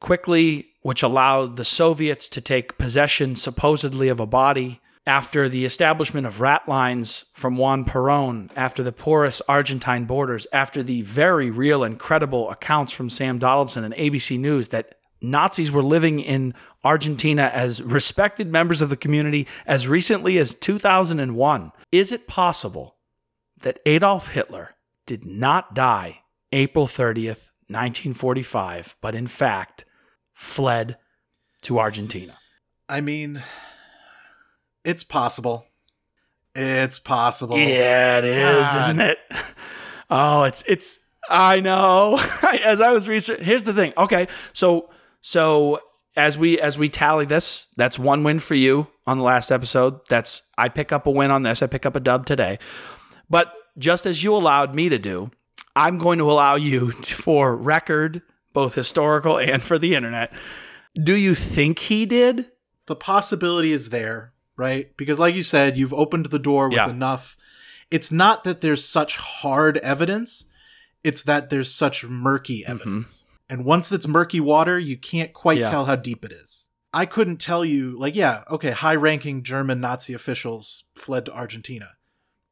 quickly, 0.00 0.68
which 0.82 1.02
allowed 1.02 1.56
the 1.56 1.64
Soviets 1.64 2.28
to 2.30 2.40
take 2.40 2.78
possession 2.78 3.36
supposedly 3.36 4.08
of 4.08 4.20
a 4.20 4.26
body. 4.26 4.80
After 5.08 5.48
the 5.48 5.64
establishment 5.64 6.26
of 6.26 6.40
rat 6.40 6.68
lines 6.68 7.26
from 7.32 7.56
Juan 7.56 7.84
Perón, 7.84 8.50
after 8.56 8.82
the 8.82 8.90
porous 8.90 9.40
Argentine 9.48 10.04
borders, 10.04 10.48
after 10.52 10.82
the 10.82 11.02
very 11.02 11.48
real 11.48 11.84
and 11.84 11.96
credible 11.96 12.50
accounts 12.50 12.92
from 12.92 13.08
Sam 13.08 13.38
Donaldson 13.38 13.84
and 13.84 13.94
ABC 13.94 14.36
News 14.36 14.70
that 14.70 14.96
Nazis 15.22 15.70
were 15.70 15.82
living 15.82 16.18
in 16.18 16.54
Argentina 16.84 17.50
as 17.54 17.82
respected 17.82 18.50
members 18.50 18.80
of 18.80 18.90
the 18.90 18.96
community 18.96 19.46
as 19.66 19.88
recently 19.88 20.38
as 20.38 20.54
2001, 20.54 21.72
is 21.92 22.12
it 22.12 22.28
possible 22.28 22.96
that 23.60 23.80
Adolf 23.86 24.32
Hitler 24.32 24.74
did 25.06 25.24
not 25.24 25.74
die 25.74 26.22
April 26.52 26.86
30th, 26.86 27.50
1945, 27.68 28.96
but 29.00 29.14
in 29.14 29.26
fact 29.26 29.84
fled 30.36 30.96
to 31.62 31.80
Argentina? 31.80 32.38
I 32.88 33.00
mean, 33.00 33.42
it's 34.84 35.02
possible. 35.02 35.66
It's 36.54 37.00
possible. 37.00 37.58
Yeah, 37.58 38.18
it 38.18 38.24
is, 38.24 38.72
God. 38.72 38.80
isn't 38.80 39.00
it? 39.00 39.18
Oh, 40.08 40.44
it's 40.44 40.62
it's. 40.68 41.00
I 41.28 41.58
know. 41.58 42.20
as 42.64 42.80
I 42.80 42.92
was 42.92 43.08
researching, 43.08 43.44
here's 43.44 43.64
the 43.64 43.74
thing. 43.74 43.92
Okay, 43.98 44.28
so 44.52 44.88
so 45.20 45.80
as 46.14 46.38
we 46.38 46.60
as 46.60 46.78
we 46.78 46.88
tally 46.88 47.24
this, 47.26 47.66
that's 47.76 47.98
one 47.98 48.22
win 48.22 48.38
for 48.38 48.54
you 48.54 48.86
on 49.04 49.18
the 49.18 49.24
last 49.24 49.50
episode. 49.50 49.98
That's 50.08 50.42
I 50.56 50.68
pick 50.68 50.92
up 50.92 51.06
a 51.06 51.10
win 51.10 51.32
on 51.32 51.42
this. 51.42 51.60
I 51.60 51.66
pick 51.66 51.84
up 51.84 51.96
a 51.96 52.00
dub 52.00 52.24
today. 52.24 52.60
But 53.28 53.52
just 53.76 54.06
as 54.06 54.22
you 54.22 54.32
allowed 54.32 54.76
me 54.76 54.88
to 54.88 54.98
do, 54.98 55.32
I'm 55.74 55.98
going 55.98 56.18
to 56.18 56.30
allow 56.30 56.54
you 56.54 56.92
to, 56.92 57.14
for 57.20 57.56
record, 57.56 58.22
both 58.56 58.74
historical 58.74 59.38
and 59.52 59.62
for 59.62 59.78
the 59.78 59.94
internet. 59.94 60.32
Do 60.94 61.14
you 61.14 61.34
think 61.34 61.78
he 61.78 62.06
did? 62.06 62.50
the 62.86 62.96
possibility 62.96 63.72
is 63.72 63.90
there, 63.90 64.32
right? 64.56 64.96
Because, 64.96 65.18
like 65.18 65.34
you 65.34 65.42
said, 65.42 65.76
you've 65.76 65.94
opened 65.94 66.26
the 66.26 66.38
door 66.38 66.68
with 66.68 66.76
Yeah. 66.76 66.88
enough. 66.88 67.36
It's 67.90 68.10
not 68.10 68.44
that 68.44 68.60
there's 68.60 68.84
such 68.84 69.16
hard 69.16 69.76
evidence, 69.78 70.46
it's 71.04 71.22
that 71.24 71.50
there's 71.50 71.72
such 71.72 72.04
murky 72.04 72.62
mm-hmm. 72.62 72.72
evidence. 72.72 73.26
And 73.48 73.64
once 73.64 73.92
it's 73.92 74.08
murky 74.08 74.40
water, 74.40 74.78
you 74.78 74.96
can't 74.96 75.32
quite 75.32 75.58
Yeah. 75.58 75.70
tell 75.70 75.84
how 75.84 75.96
deep 75.96 76.24
it 76.24 76.32
is. 76.32 76.66
I 76.92 77.06
couldn't 77.06 77.36
tell 77.36 77.64
you, 77.64 77.98
like, 77.98 78.16
yeah, 78.16 78.42
okay, 78.50 78.70
high 78.70 78.94
ranking 78.94 79.42
German 79.42 79.80
Nazi 79.80 80.14
officials 80.14 80.84
fled 80.94 81.26
to 81.26 81.34
Argentina. 81.34 81.90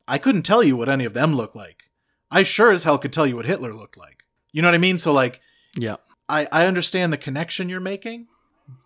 I 0.07 0.19
couldn't 0.19 0.43
tell 0.43 0.63
you 0.63 0.77
what 0.77 0.89
any 0.89 1.05
of 1.05 1.15
them 1.15 1.35
looked 1.35 1.57
like. 1.57 1.85
I 2.31 2.43
sure 2.43 2.71
as 2.71 2.85
hell 2.85 2.99
could 2.99 3.13
tell 3.13 3.27
you 3.27 3.37
what 3.37 3.47
Hitler 3.47 3.73
looked 3.73 3.97
like. 3.97 4.25
You 4.53 4.63
know 4.63 4.69
what 4.69 4.75
I 4.75 4.79
mean? 4.79 4.99
So, 4.99 5.13
like, 5.13 5.41
Yeah. 5.77 5.97
I, 6.29 6.47
I 6.53 6.67
understand 6.67 7.13
the 7.13 7.17
connection 7.19 7.69
you're 7.69 7.81
making, 7.81 8.29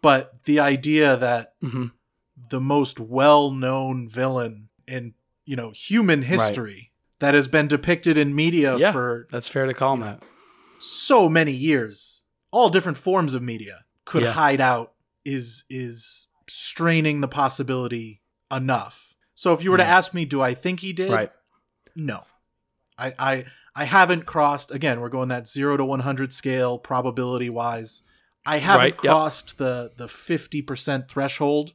but 0.03 0.45
the 0.45 0.61
idea 0.61 1.16
that 1.16 1.55
hmm 1.61 1.86
the 2.51 2.61
most 2.61 3.01
well-known 3.01 4.09
villain 4.09 4.68
in 4.86 5.12
you 5.45 5.57
know 5.57 5.70
human 5.72 6.22
history 6.22 6.93
that 7.18 7.34
has 7.34 7.49
been 7.49 7.66
depicted 7.66 8.16
in 8.16 8.32
media 8.34 8.76
Yeah. 8.78 8.93
for 8.93 9.26
That's 9.30 9.49
fair 9.49 9.66
to 9.66 9.74
call 9.74 9.95
him 9.95 10.01
that. 10.01 10.22
so 10.78 11.28
many 11.28 11.53
years 11.53 12.24
all 12.53 12.68
different 12.70 12.97
forms 12.97 13.34
of 13.34 13.43
media 13.43 13.84
could 14.05 14.22
Yeah. 14.22 14.32
hide 14.32 14.61
out 14.61 14.93
is 15.24 15.64
is 15.68 16.28
straining 16.49 17.20
the 17.20 17.28
possibility 17.28 18.22
enough 18.53 19.14
so 19.34 19.53
if 19.53 19.62
you 19.62 19.70
were 19.72 19.76
to 19.78 19.84
ask 19.84 20.14
me 20.14 20.24
do 20.24 20.41
i 20.41 20.55
think 20.55 20.80
he 20.80 20.93
did 20.93 21.11
Right. 21.11 21.30
no 21.97 22.22
i 22.99 23.12
i 23.18 23.44
i 23.74 23.84
haven't 23.84 24.26
crossed 24.26 24.70
again 24.72 25.01
we're 25.01 25.09
going 25.09 25.28
that 25.28 25.49
0 25.49 25.76
to 25.76 25.84
100 25.84 26.32
scale 26.32 26.78
probability 26.78 27.49
wise 27.51 28.03
i 28.46 28.59
haven't 28.59 28.80
Right, 28.84 28.94
yep. 28.94 28.99
crossed 29.12 29.59
the 29.59 29.92
the 29.96 30.07
50% 30.07 31.09
threshold 31.09 31.74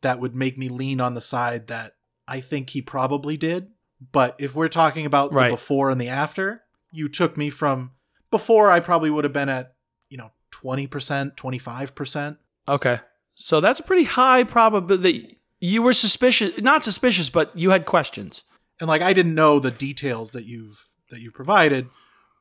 that 0.00 0.18
would 0.18 0.34
make 0.34 0.58
me 0.58 0.68
lean 0.68 1.00
on 1.00 1.14
the 1.14 1.20
side 1.20 1.66
that 1.68 1.96
i 2.26 2.40
think 2.40 2.70
he 2.70 2.82
probably 2.82 3.36
did 3.36 3.68
but 4.12 4.34
if 4.38 4.54
we're 4.54 4.68
talking 4.68 5.06
about 5.06 5.32
Right. 5.32 5.48
the 5.48 5.52
before 5.54 5.90
and 5.90 6.00
the 6.00 6.08
after 6.08 6.62
you 6.90 7.08
took 7.08 7.36
me 7.36 7.50
from 7.50 7.92
before 8.30 8.70
i 8.70 8.80
probably 8.80 9.10
would 9.10 9.24
have 9.24 9.32
been 9.32 9.48
at 9.48 9.74
you 10.08 10.16
know 10.16 10.30
20% 10.52 11.36
25% 11.36 12.36
Okay. 12.68 13.00
So 13.34 13.60
that's 13.60 13.80
a 13.80 13.82
pretty 13.82 14.04
high 14.04 14.44
probability 14.44 15.38
you 15.64 15.80
were 15.80 15.92
suspicious, 15.92 16.58
not 16.60 16.82
suspicious, 16.82 17.30
but 17.30 17.56
you 17.56 17.70
had 17.70 17.86
questions. 17.86 18.42
And 18.80 18.88
like 18.88 19.02
i 19.02 19.12
didn't 19.12 19.34
know 19.34 19.58
the 19.58 19.70
details 19.70 20.32
that 20.32 20.44
you've 20.44 20.84
that 21.10 21.20
you 21.20 21.30
provided 21.30 21.88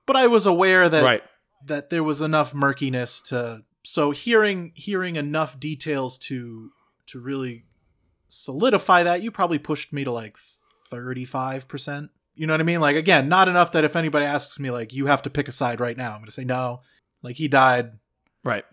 but 0.05 0.15
i 0.15 0.27
was 0.27 0.45
aware 0.45 0.87
that 0.89 1.03
right. 1.03 1.23
that 1.65 1.89
there 1.89 2.03
was 2.03 2.21
enough 2.21 2.53
murkiness 2.53 3.21
to 3.21 3.63
so 3.83 4.11
hearing 4.11 4.71
hearing 4.75 5.15
enough 5.15 5.59
details 5.59 6.17
to 6.17 6.71
to 7.07 7.19
really 7.19 7.65
solidify 8.29 9.03
that 9.03 9.21
you 9.21 9.31
probably 9.31 9.59
pushed 9.59 9.91
me 9.91 10.03
to 10.03 10.11
like 10.11 10.37
35% 10.91 12.09
you 12.35 12.47
know 12.47 12.53
what 12.53 12.61
i 12.61 12.63
mean 12.63 12.79
like 12.79 12.95
again 12.95 13.27
not 13.29 13.47
enough 13.47 13.71
that 13.71 13.83
if 13.83 13.95
anybody 13.95 14.25
asks 14.25 14.59
me 14.59 14.69
like 14.71 14.93
you 14.93 15.05
have 15.07 15.21
to 15.21 15.29
pick 15.29 15.47
a 15.47 15.51
side 15.51 15.79
right 15.79 15.97
now 15.97 16.11
i'm 16.11 16.17
going 16.19 16.25
to 16.25 16.31
say 16.31 16.43
no 16.43 16.81
like 17.21 17.35
he 17.37 17.47
died 17.47 17.93
Right. 18.43 18.65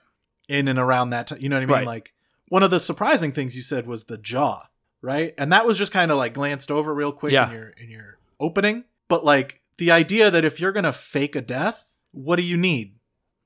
in 0.48 0.68
and 0.68 0.78
around 0.78 1.10
that 1.10 1.26
time 1.28 1.38
you 1.40 1.48
know 1.48 1.56
what 1.56 1.62
i 1.62 1.66
mean 1.66 1.74
Right. 1.74 1.86
like 1.86 2.12
one 2.48 2.62
of 2.62 2.70
the 2.70 2.80
surprising 2.80 3.32
things 3.32 3.54
you 3.56 3.62
said 3.62 3.86
was 3.86 4.04
the 4.04 4.16
jaw 4.18 4.68
right 5.02 5.34
and 5.38 5.52
that 5.52 5.64
was 5.66 5.78
just 5.78 5.92
kind 5.92 6.10
of 6.10 6.16
like 6.18 6.34
glanced 6.34 6.70
over 6.70 6.92
real 6.94 7.12
quick 7.12 7.32
Yeah. 7.32 7.46
in 7.48 7.52
your 7.54 7.68
in 7.70 7.90
your 7.90 8.18
opening 8.40 8.84
but 9.08 9.24
like 9.24 9.60
the 9.78 9.90
idea 9.90 10.30
that 10.30 10.44
if 10.44 10.60
you're 10.60 10.72
going 10.72 10.84
to 10.84 10.92
fake 10.92 11.36
a 11.36 11.40
death 11.40 11.94
what 12.12 12.36
do 12.36 12.42
you 12.42 12.56
need 12.56 12.94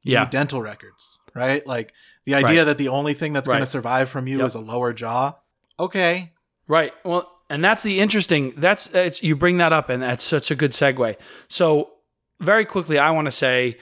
you 0.03 0.13
Yeah. 0.15 0.21
need 0.25 0.31
dental 0.31 0.61
records, 0.61 1.21
right? 1.35 1.65
Like 1.65 1.93
the 2.25 2.35
idea 2.35 2.61
Right. 2.61 2.65
that 2.65 2.79
the 2.79 2.89
only 2.89 3.15
thing 3.15 3.33
that's 3.35 3.47
going 3.47 3.61
to 3.61 3.67
survive 3.67 4.09
from 4.09 4.27
you 4.27 4.39
Yep. 4.39 4.47
is 4.49 4.55
a 4.57 4.61
lower 4.61 4.93
jaw. 4.93 5.35
Okay, 5.79 6.33
Right. 6.67 6.93
Well, 7.05 7.31
and 7.51 7.63
that's 7.63 7.83
the 7.85 8.01
interesting. 8.01 8.53
That's 8.57 8.89
it's 8.95 9.23
you 9.23 9.37
bring 9.37 9.59
that 9.59 9.73
up, 9.73 9.91
and 9.91 10.03
that's 10.03 10.25
such 10.25 10.51
a 10.51 10.55
good 10.57 10.71
segue. 10.73 11.17
So 11.49 11.91
very 12.41 12.65
quickly, 12.65 12.99
I 12.99 13.11
want 13.11 13.27
to 13.27 13.33
say 13.33 13.79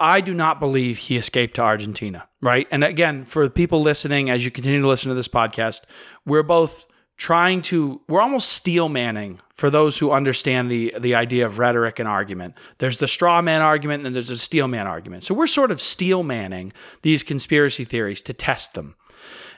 I 0.00 0.20
do 0.20 0.34
not 0.34 0.60
believe 0.60 0.98
he 0.98 1.16
escaped 1.16 1.54
to 1.56 1.62
Argentina, 1.62 2.28
right? 2.42 2.66
And 2.70 2.82
again, 2.82 3.24
for 3.24 3.48
people 3.48 3.80
listening, 3.80 4.28
as 4.28 4.44
you 4.44 4.50
continue 4.50 4.80
to 4.80 4.88
listen 4.88 5.08
to 5.08 5.14
this 5.14 5.28
podcast, 5.28 5.82
we're 6.26 6.42
both 6.42 6.86
trying 7.16 7.62
to, 7.62 8.00
we're 8.08 8.20
almost 8.20 8.50
steel 8.50 8.88
manning 8.88 9.40
for 9.54 9.70
those 9.70 9.98
who 9.98 10.10
understand 10.10 10.68
the, 10.70 10.94
the 10.98 11.14
idea 11.14 11.46
of 11.46 11.60
rhetoric 11.60 12.00
and 12.00 12.08
argument. 12.08 12.54
There's 12.78 12.98
the 12.98 13.06
straw 13.06 13.40
man 13.40 13.62
argument 13.62 14.04
and 14.04 14.16
there's 14.16 14.30
a 14.30 14.36
steel 14.36 14.66
man 14.66 14.88
argument. 14.88 15.22
So 15.22 15.32
we're 15.32 15.46
sort 15.46 15.70
of 15.70 15.80
steel 15.80 16.24
manning 16.24 16.72
these 17.02 17.22
conspiracy 17.22 17.84
theories 17.84 18.20
to 18.22 18.32
test 18.32 18.74
them. 18.74 18.96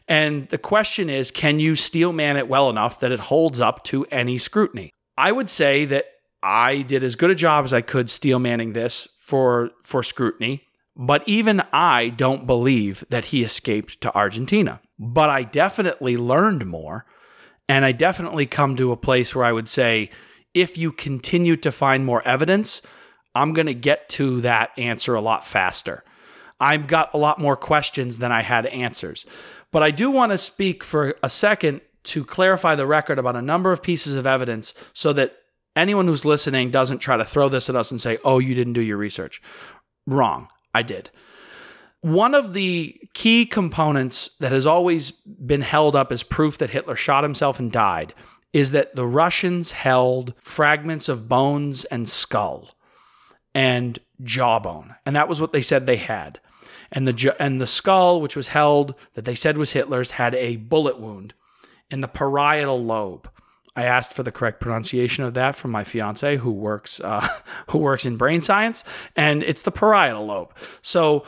And 0.06 0.48
the 0.50 0.58
question 0.58 1.08
is 1.08 1.30
can 1.30 1.58
you 1.58 1.76
steel 1.76 2.12
man 2.12 2.36
it 2.36 2.46
well 2.46 2.68
enough 2.68 3.00
that 3.00 3.10
it 3.10 3.20
holds 3.20 3.60
up 3.60 3.84
to 3.84 4.04
any 4.10 4.36
scrutiny? 4.36 4.92
I 5.16 5.32
would 5.32 5.48
say 5.48 5.86
that 5.86 6.06
I 6.42 6.82
did 6.82 7.02
as 7.02 7.16
good 7.16 7.30
a 7.30 7.34
job 7.34 7.64
as 7.64 7.72
I 7.72 7.80
could 7.80 8.10
steel 8.10 8.38
manning 8.38 8.74
this 8.74 9.08
for 9.26 9.72
for 9.82 10.04
scrutiny, 10.04 10.68
but 10.94 11.24
even 11.26 11.60
I 11.72 12.10
don't 12.10 12.46
believe 12.46 13.02
that 13.10 13.26
he 13.26 13.42
escaped 13.42 14.00
to 14.02 14.14
Argentina. 14.14 14.80
But 15.00 15.30
I 15.30 15.42
definitely 15.42 16.16
learned 16.16 16.64
more, 16.64 17.06
and 17.68 17.84
I 17.84 17.90
definitely 17.90 18.46
come 18.46 18.76
to 18.76 18.92
a 18.92 18.96
place 18.96 19.34
where 19.34 19.44
I 19.44 19.50
would 19.50 19.68
say 19.68 20.10
if 20.54 20.78
you 20.78 20.92
continue 20.92 21.56
to 21.56 21.72
find 21.72 22.06
more 22.06 22.22
evidence, 22.24 22.82
I'm 23.34 23.52
going 23.52 23.66
to 23.66 23.74
get 23.74 24.08
to 24.10 24.40
that 24.42 24.70
answer 24.78 25.16
a 25.16 25.20
lot 25.20 25.44
faster. 25.44 26.04
I've 26.60 26.86
got 26.86 27.12
a 27.12 27.18
lot 27.18 27.40
more 27.40 27.56
questions 27.56 28.18
than 28.18 28.30
I 28.30 28.42
had 28.42 28.66
answers. 28.66 29.26
But 29.72 29.82
I 29.82 29.90
do 29.90 30.08
want 30.08 30.30
to 30.30 30.38
speak 30.38 30.84
for 30.84 31.16
a 31.20 31.28
second 31.28 31.80
to 32.04 32.24
clarify 32.24 32.76
the 32.76 32.86
record 32.86 33.18
about 33.18 33.34
a 33.34 33.42
number 33.42 33.72
of 33.72 33.82
pieces 33.82 34.14
of 34.14 34.24
evidence 34.24 34.72
so 34.92 35.12
that 35.14 35.36
anyone 35.76 36.08
who's 36.08 36.24
listening 36.24 36.70
doesn't 36.70 36.98
try 36.98 37.16
to 37.16 37.24
throw 37.24 37.48
this 37.48 37.68
at 37.68 37.76
us 37.76 37.90
and 37.90 38.00
say, 38.00 38.18
oh, 38.24 38.38
you 38.38 38.54
didn't 38.54 38.72
do 38.72 38.80
your 38.80 38.96
research. 38.96 39.40
Wrong. 40.06 40.48
I 40.74 40.82
did. 40.82 41.10
One 42.00 42.34
of 42.34 42.52
the 42.52 43.00
key 43.14 43.46
components 43.46 44.30
that 44.40 44.52
has 44.52 44.66
always 44.66 45.10
been 45.10 45.62
held 45.62 45.96
up 45.96 46.12
as 46.12 46.22
proof 46.22 46.58
that 46.58 46.70
Hitler 46.70 46.96
shot 46.96 47.24
himself 47.24 47.58
and 47.58 47.70
died 47.70 48.14
is 48.52 48.70
that 48.70 48.94
the 48.94 49.06
Russians 49.06 49.72
held 49.72 50.34
fragments 50.40 51.08
of 51.08 51.28
bones 51.28 51.84
and 51.86 52.08
skull 52.08 52.70
and 53.54 53.98
jawbone. 54.22 54.94
And 55.04 55.16
that 55.16 55.28
was 55.28 55.40
what 55.40 55.52
they 55.52 55.62
said 55.62 55.86
they 55.86 55.96
had. 55.96 56.40
And 56.92 57.08
the 57.08 57.36
and 57.40 57.60
the 57.60 57.66
skull 57.66 58.20
which 58.20 58.36
was 58.36 58.48
held 58.48 58.94
that 59.14 59.24
they 59.24 59.34
said 59.34 59.58
was 59.58 59.72
Hitler's 59.72 60.12
had 60.12 60.34
a 60.34 60.56
bullet 60.56 61.00
wound 61.00 61.34
in 61.90 62.00
the 62.00 62.08
parietal 62.08 62.82
lobe. 62.82 63.28
I 63.76 63.84
asked 63.84 64.14
for 64.14 64.22
the 64.22 64.32
correct 64.32 64.60
pronunciation 64.60 65.24
of 65.24 65.34
that 65.34 65.54
from 65.54 65.70
my 65.70 65.84
fiance, 65.84 66.36
who 66.38 66.50
works 66.50 66.98
uh, 67.00 67.26
who 67.70 67.78
works 67.78 68.04
in 68.04 68.16
brain 68.16 68.40
science, 68.40 68.82
and 69.14 69.42
it's 69.42 69.62
the 69.62 69.70
parietal 69.70 70.26
lobe. 70.26 70.52
So 70.82 71.24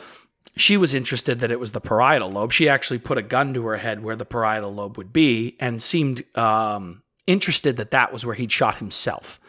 she 0.57 0.75
was 0.75 0.93
interested 0.93 1.39
that 1.39 1.51
it 1.51 1.59
was 1.59 1.71
the 1.71 1.79
parietal 1.79 2.31
lobe. 2.31 2.51
She 2.51 2.67
actually 2.67 2.99
put 2.99 3.17
a 3.17 3.21
gun 3.21 3.53
to 3.53 3.65
her 3.67 3.77
head 3.77 4.03
where 4.03 4.15
the 4.15 4.25
parietal 4.25 4.73
lobe 4.73 4.97
would 4.97 5.13
be, 5.13 5.55
and 5.59 5.81
seemed 5.81 6.23
um, 6.37 7.03
interested 7.27 7.77
that 7.77 7.91
that 7.91 8.11
was 8.11 8.25
where 8.25 8.35
he'd 8.35 8.51
shot 8.51 8.77
himself. 8.77 9.39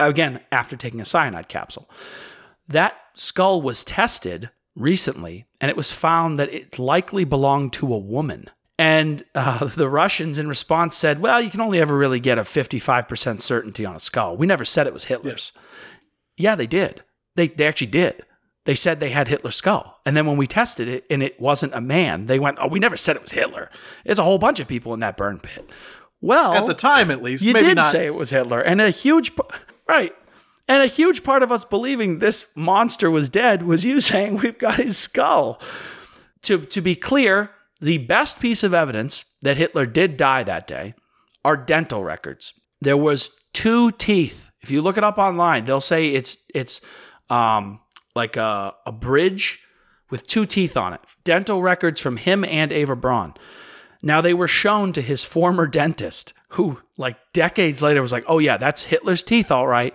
Again, 0.00 0.40
after 0.50 0.76
taking 0.76 1.00
a 1.00 1.04
cyanide 1.04 1.48
capsule, 1.48 1.88
that 2.66 2.96
skull 3.14 3.60
was 3.60 3.84
tested 3.84 4.50
recently, 4.74 5.46
and 5.60 5.70
it 5.70 5.76
was 5.76 5.92
found 5.92 6.38
that 6.38 6.52
it 6.52 6.78
likely 6.78 7.24
belonged 7.24 7.72
to 7.74 7.92
a 7.92 7.98
woman. 7.98 8.48
And 8.78 9.24
uh, 9.34 9.64
the 9.76 9.88
Russians, 9.88 10.38
in 10.38 10.48
response, 10.48 10.96
said, 10.96 11.20
Well, 11.20 11.40
you 11.42 11.50
can 11.50 11.60
only 11.60 11.80
ever 11.80 11.96
really 11.96 12.20
get 12.20 12.38
a 12.38 12.42
55% 12.42 13.40
certainty 13.40 13.84
on 13.84 13.96
a 13.96 14.00
skull. 14.00 14.36
We 14.36 14.46
never 14.46 14.64
said 14.64 14.86
it 14.86 14.94
was 14.94 15.06
Hitler's. 15.06 15.52
Yeah, 16.36 16.50
yeah 16.50 16.54
they 16.54 16.66
did. 16.66 17.02
They, 17.34 17.48
they 17.48 17.66
actually 17.66 17.88
did. 17.88 18.22
They 18.64 18.74
said 18.74 19.00
they 19.00 19.10
had 19.10 19.28
Hitler's 19.28 19.56
skull. 19.56 20.00
And 20.04 20.16
then 20.16 20.26
when 20.26 20.36
we 20.36 20.46
tested 20.46 20.88
it 20.88 21.06
and 21.08 21.22
it 21.22 21.40
wasn't 21.40 21.74
a 21.74 21.80
man, 21.80 22.26
they 22.26 22.38
went, 22.38 22.58
Oh, 22.60 22.68
we 22.68 22.78
never 22.78 22.96
said 22.96 23.16
it 23.16 23.22
was 23.22 23.32
Hitler. 23.32 23.70
There's 24.04 24.18
a 24.18 24.24
whole 24.24 24.38
bunch 24.38 24.60
of 24.60 24.68
people 24.68 24.94
in 24.94 25.00
that 25.00 25.16
burn 25.16 25.40
pit. 25.40 25.68
Well, 26.20 26.54
at 26.54 26.66
the 26.66 26.74
time, 26.74 27.10
at 27.10 27.22
least, 27.22 27.44
you 27.44 27.52
maybe 27.52 27.66
did 27.66 27.76
not. 27.76 27.86
say 27.86 28.06
it 28.06 28.14
was 28.14 28.30
Hitler. 28.30 28.60
And 28.60 28.80
a 28.80 28.90
huge, 28.90 29.32
right. 29.88 30.14
And 30.66 30.82
a 30.82 30.86
huge 30.86 31.22
part 31.22 31.42
of 31.42 31.52
us 31.52 31.64
believing 31.64 32.18
this 32.18 32.50
monster 32.56 33.10
was 33.10 33.28
dead 33.28 33.62
was 33.62 33.84
you 33.84 34.00
saying 34.02 34.38
we've 34.38 34.58
got 34.58 34.76
his 34.76 34.98
skull. 34.98 35.60
To, 36.42 36.58
to 36.58 36.80
be 36.80 36.94
clear, 36.94 37.50
the 37.80 37.98
best 37.98 38.40
piece 38.40 38.62
of 38.62 38.74
evidence 38.74 39.24
that 39.42 39.56
Hitler 39.56 39.86
did 39.86 40.16
die 40.16 40.42
that 40.42 40.66
day 40.66 40.94
are 41.44 41.56
dental 41.56 42.02
records. 42.02 42.54
There 42.80 42.96
was 42.96 43.30
two 43.52 43.90
teeth. 43.92 44.50
If 44.60 44.70
you 44.70 44.82
look 44.82 44.98
it 44.98 45.04
up 45.04 45.18
online, 45.18 45.64
they'll 45.64 45.80
say 45.80 46.08
it's 46.08 46.38
it's 46.54 46.80
um, 47.30 47.80
like 48.14 48.36
a, 48.36 48.74
a 48.86 48.92
bridge 48.92 49.60
with 50.10 50.26
two 50.26 50.46
teeth 50.46 50.76
on 50.76 50.94
it. 50.94 51.00
Dental 51.24 51.62
records 51.62 52.00
from 52.00 52.16
him 52.16 52.44
and 52.44 52.72
Eva 52.72 52.96
Braun. 52.96 53.34
Now 54.02 54.20
they 54.20 54.34
were 54.34 54.48
shown 54.48 54.92
to 54.92 55.02
his 55.02 55.24
former 55.24 55.66
dentist, 55.66 56.32
who 56.50 56.80
like 56.96 57.16
decades 57.32 57.82
later 57.82 58.00
was 58.02 58.12
like, 58.12 58.24
"Oh 58.26 58.38
yeah, 58.38 58.56
that's 58.56 58.84
Hitler's 58.84 59.22
teeth, 59.22 59.50
all 59.50 59.66
right." 59.66 59.94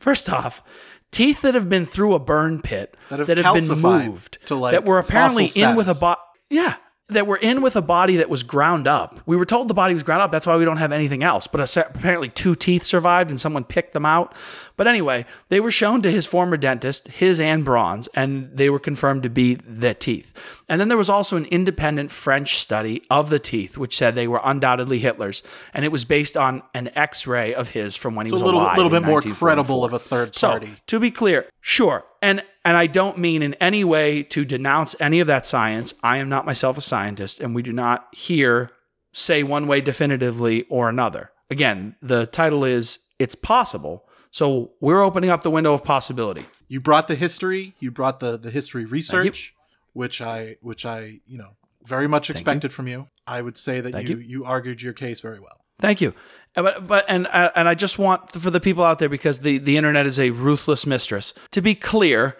First 0.00 0.32
off, 0.32 0.62
teeth 1.10 1.42
that 1.42 1.54
have 1.54 1.68
been 1.68 1.86
through 1.86 2.14
a 2.14 2.18
burn 2.18 2.62
pit 2.62 2.96
That 3.08 3.20
have 3.20 3.28
that 3.28 3.38
have 3.38 3.54
been 3.54 3.78
moved 3.80 4.38
to, 4.46 4.54
like, 4.54 4.72
that 4.72 4.84
were 4.84 4.98
apparently 4.98 5.48
in 5.54 5.76
with 5.76 5.88
a 5.88 5.94
body. 5.94 6.20
Yeah, 6.48 6.76
that 7.12 7.26
we're 7.26 7.36
in 7.36 7.60
with 7.62 7.76
a 7.76 7.82
body 7.82 8.16
that 8.16 8.28
was 8.28 8.42
ground 8.42 8.86
up. 8.86 9.20
We 9.26 9.36
were 9.36 9.44
told 9.44 9.68
the 9.68 9.74
body 9.74 9.94
was 9.94 10.02
ground 10.02 10.22
up. 10.22 10.30
That's 10.30 10.46
why 10.46 10.56
we 10.56 10.64
don't 10.64 10.78
have 10.78 10.92
anything 10.92 11.22
else. 11.22 11.46
But 11.46 11.76
apparently, 11.76 12.28
two 12.28 12.54
teeth 12.54 12.84
survived, 12.84 13.30
and 13.30 13.40
someone 13.40 13.64
picked 13.64 13.92
them 13.92 14.06
out. 14.06 14.34
But 14.76 14.86
anyway, 14.86 15.26
they 15.50 15.60
were 15.60 15.70
shown 15.70 16.00
to 16.02 16.10
his 16.10 16.26
former 16.26 16.56
dentist, 16.56 17.08
his 17.08 17.38
and 17.38 17.64
Braun's, 17.64 18.08
and 18.14 18.50
they 18.54 18.70
were 18.70 18.78
confirmed 18.78 19.22
to 19.24 19.30
be 19.30 19.54
the 19.56 19.92
teeth. 19.92 20.32
And 20.70 20.80
then 20.80 20.88
there 20.88 20.96
was 20.96 21.10
also 21.10 21.36
an 21.36 21.44
independent 21.46 22.10
French 22.10 22.56
study 22.56 23.02
of 23.10 23.28
the 23.28 23.38
teeth, 23.38 23.76
which 23.76 23.96
said 23.96 24.14
they 24.14 24.26
were 24.26 24.40
undoubtedly 24.42 24.98
Hitler's, 24.98 25.42
and 25.74 25.84
it 25.84 25.92
was 25.92 26.06
based 26.06 26.34
on 26.36 26.62
an 26.72 26.90
X-ray 26.94 27.52
of 27.52 27.70
his 27.70 27.94
from 27.94 28.14
when 28.14 28.24
he 28.24 28.30
So 28.30 28.36
was 28.36 28.42
a 28.42 28.46
little, 28.46 28.60
alive. 28.60 28.78
A 28.78 28.82
little 28.82 29.00
bit 29.00 29.06
more 29.06 29.20
credible 29.20 29.84
of 29.84 29.92
a 29.92 29.98
third 29.98 30.32
party. 30.32 30.38
So, 30.38 30.48
party. 30.48 30.76
to 30.86 30.98
be 30.98 31.10
clear, 31.10 31.46
sure. 31.60 32.04
And 32.22 32.42
and 32.64 32.76
I 32.76 32.86
don't 32.86 33.18
mean 33.18 33.42
in 33.42 33.54
any 33.54 33.84
way 33.84 34.22
to 34.24 34.44
denounce 34.44 34.94
any 35.00 35.20
of 35.20 35.26
that 35.26 35.46
science. 35.46 35.94
I 36.02 36.18
am 36.18 36.28
not 36.28 36.44
myself 36.44 36.76
a 36.76 36.80
scientist 36.82 37.40
and 37.40 37.54
we 37.54 37.62
do 37.62 37.72
not 37.72 38.08
here 38.12 38.70
say 39.12 39.42
one 39.42 39.66
way 39.66 39.80
definitively 39.80 40.64
or 40.68 40.88
another. 40.88 41.30
Again, 41.50 41.96
the 42.02 42.26
title 42.26 42.64
is 42.64 42.98
It's 43.18 43.34
Possible. 43.34 44.04
So 44.30 44.72
we're 44.80 45.02
opening 45.02 45.30
up 45.30 45.42
the 45.42 45.50
window 45.50 45.72
of 45.74 45.82
possibility. 45.82 46.44
you 46.68 46.80
brought 46.80 47.08
the 47.08 47.16
history 47.16 47.74
you 47.80 47.90
brought 47.90 48.20
the 48.20 48.36
the 48.38 48.50
history 48.50 48.84
research 48.84 49.52
which 49.92 50.20
i 50.22 50.56
which 50.62 50.86
i 50.86 51.18
you 51.26 51.36
know 51.36 51.56
very 51.84 52.06
much 52.06 52.30
expected 52.30 52.72
from 52.72 52.86
you 52.86 53.08
i 53.26 53.40
would 53.42 53.56
say 53.56 53.80
that 53.80 54.08
you, 54.08 54.16
you. 54.16 54.22
you 54.22 54.44
argued 54.44 54.80
your 54.80 54.92
case 54.92 55.18
very 55.20 55.40
well 55.40 55.60
Thank 55.80 56.02
you. 56.02 56.12
Uh, 56.56 56.62
But 56.62 56.86
but 56.86 57.04
and 57.08 57.26
uh, 57.28 57.50
and 57.54 57.68
I 57.68 57.74
just 57.74 57.98
want 57.98 58.32
for 58.32 58.50
the 58.50 58.60
people 58.60 58.84
out 58.84 58.98
there 58.98 59.08
because 59.08 59.40
the 59.40 59.58
the 59.58 59.76
internet 59.76 60.06
is 60.06 60.18
a 60.18 60.30
ruthless 60.30 60.86
mistress. 60.86 61.34
To 61.52 61.62
be 61.62 61.74
clear, 61.74 62.36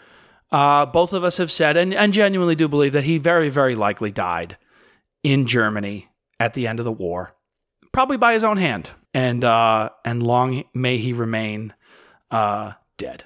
uh, 0.50 0.86
both 0.86 1.12
of 1.12 1.24
us 1.24 1.36
have 1.36 1.50
said 1.50 1.76
and, 1.76 1.94
and 1.94 2.12
genuinely 2.12 2.54
do 2.56 2.68
believe 2.68 2.92
that 2.92 3.04
he 3.04 3.18
very 3.18 3.48
very 3.48 3.74
likely 3.74 4.10
died 4.10 4.56
in 5.22 5.46
Germany 5.46 6.08
at 6.38 6.54
the 6.54 6.66
end 6.66 6.78
of 6.78 6.84
the 6.84 6.92
war, 6.92 7.34
probably 7.92 8.16
by 8.16 8.32
his 8.32 8.44
own 8.44 8.56
hand. 8.56 8.90
And 9.12 9.44
uh, 9.44 9.90
and 10.04 10.22
long 10.22 10.64
may 10.72 10.98
he 10.98 11.12
remain 11.12 11.74
uh, 12.30 12.72
dead. 12.96 13.24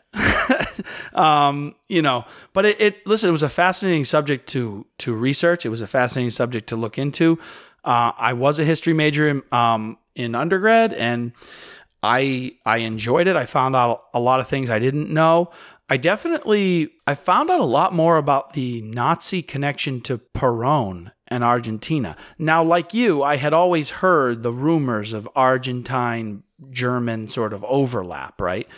um, 1.14 1.74
you 1.88 2.00
know, 2.02 2.24
but 2.52 2.64
it, 2.64 2.80
it 2.80 3.06
listen, 3.06 3.28
it 3.28 3.32
was 3.32 3.42
a 3.42 3.48
fascinating 3.48 4.04
subject 4.04 4.48
to 4.50 4.86
to 4.98 5.14
research. 5.14 5.66
It 5.66 5.68
was 5.68 5.80
a 5.80 5.86
fascinating 5.86 6.30
subject 6.30 6.68
to 6.68 6.76
look 6.76 6.98
into. 6.98 7.38
Uh, 7.84 8.12
I 8.16 8.32
was 8.32 8.58
a 8.58 8.64
history 8.64 8.94
major 8.94 9.42
um, 9.52 9.98
in 10.14 10.34
undergrad, 10.34 10.92
and 10.92 11.32
I 12.02 12.56
I 12.66 12.78
enjoyed 12.78 13.26
it. 13.26 13.36
I 13.36 13.46
found 13.46 13.74
out 13.74 14.04
a 14.12 14.20
lot 14.20 14.40
of 14.40 14.48
things 14.48 14.70
I 14.70 14.78
didn't 14.78 15.10
know. 15.10 15.50
I 15.88 15.96
definitely 15.96 16.90
I 17.06 17.14
found 17.14 17.50
out 17.50 17.60
a 17.60 17.64
lot 17.64 17.92
more 17.92 18.16
about 18.16 18.54
the 18.54 18.82
Nazi 18.82 19.42
connection 19.42 20.00
to 20.02 20.18
Peron 20.18 21.12
and 21.28 21.44
Argentina. 21.44 22.16
Now, 22.38 22.62
like 22.62 22.94
you, 22.94 23.22
I 23.22 23.36
had 23.36 23.52
always 23.52 23.90
heard 23.90 24.42
the 24.42 24.52
rumors 24.52 25.12
of 25.12 25.28
Argentine 25.34 26.42
German 26.70 27.28
sort 27.28 27.52
of 27.52 27.64
overlap, 27.64 28.40
right? 28.40 28.68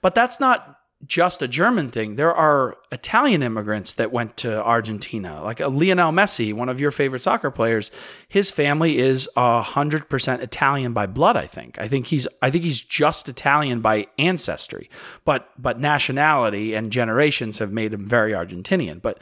But 0.00 0.14
that's 0.14 0.40
not 0.40 0.79
just 1.06 1.40
a 1.40 1.48
German 1.48 1.90
thing. 1.90 2.16
There 2.16 2.34
are 2.34 2.76
Italian 2.92 3.42
immigrants 3.42 3.94
that 3.94 4.12
went 4.12 4.36
to 4.38 4.62
Argentina, 4.62 5.42
like 5.42 5.60
uh, 5.60 5.68
Lionel 5.68 6.12
Messi, 6.12 6.52
one 6.52 6.68
of 6.68 6.80
your 6.80 6.90
favorite 6.90 7.20
soccer 7.22 7.50
players. 7.50 7.90
His 8.28 8.50
family 8.50 8.98
is 8.98 9.28
hundred 9.36 10.08
percent 10.10 10.42
Italian 10.42 10.92
by 10.92 11.06
blood. 11.06 11.36
I 11.36 11.46
think. 11.46 11.78
I 11.78 11.88
think 11.88 12.08
he's. 12.08 12.28
I 12.42 12.50
think 12.50 12.64
he's 12.64 12.82
just 12.82 13.28
Italian 13.28 13.80
by 13.80 14.08
ancestry, 14.18 14.90
but 15.24 15.50
but 15.58 15.80
nationality 15.80 16.74
and 16.74 16.92
generations 16.92 17.58
have 17.58 17.72
made 17.72 17.94
him 17.94 18.06
very 18.06 18.32
Argentinian. 18.32 19.00
But 19.00 19.18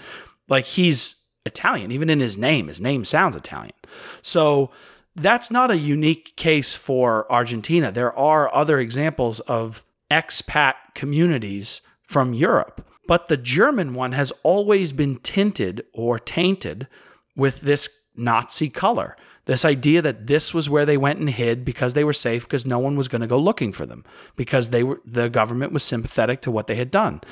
like 0.49 0.65
he's 0.65 1.15
Italian, 1.47 1.93
even 1.93 2.11
in 2.11 2.21
his 2.21 2.37
name. 2.37 2.69
His 2.69 2.81
name 2.81 3.05
sounds 3.05 3.37
Italian. 3.37 3.75
So 4.23 4.71
that's 5.17 5.51
not 5.51 5.71
a 5.71 5.77
unique 5.77 6.37
case 6.37 6.77
for 6.77 7.31
Argentina. 7.31 7.91
There 7.91 8.17
are 8.17 8.53
other 8.55 8.79
examples 8.79 9.41
of 9.41 9.85
expat 10.11 10.75
communities 10.95 11.83
from 12.03 12.33
Europe. 12.33 12.87
But 13.07 13.29
the 13.29 13.37
German 13.37 13.95
one 13.95 14.13
has 14.13 14.33
always 14.43 14.93
been 14.93 15.17
tinted 15.17 15.85
or 15.93 16.19
tainted 16.19 16.89
with 17.35 17.61
this 17.61 17.89
Nazi 18.17 18.69
color. 18.69 19.17
This 19.47 19.65
idea 19.65 20.03
that 20.03 20.27
this 20.27 20.53
was 20.53 20.69
where 20.69 20.85
they 20.85 20.99
went 20.99 21.21
and 21.21 21.31
hid 21.31 21.65
because 21.65 21.95
they 21.95 22.05
were 22.05 22.13
safe 22.13 22.43
because 22.43 22.67
no 22.67 22.79
one 22.79 22.97
was 22.97 23.09
going 23.09 23.23
to 23.23 23.27
go 23.27 23.39
looking 23.39 23.73
for 23.73 23.87
them 23.87 24.05
because 24.37 24.69
they 24.69 24.83
were 24.83 25.01
the 25.07 25.31
government 25.31 25.73
was 25.73 25.83
sympathetic 25.83 26.43
to 26.43 26.51
what 26.51 26.67
they 26.67 26.75
had 26.75 26.91
done. 26.91 27.23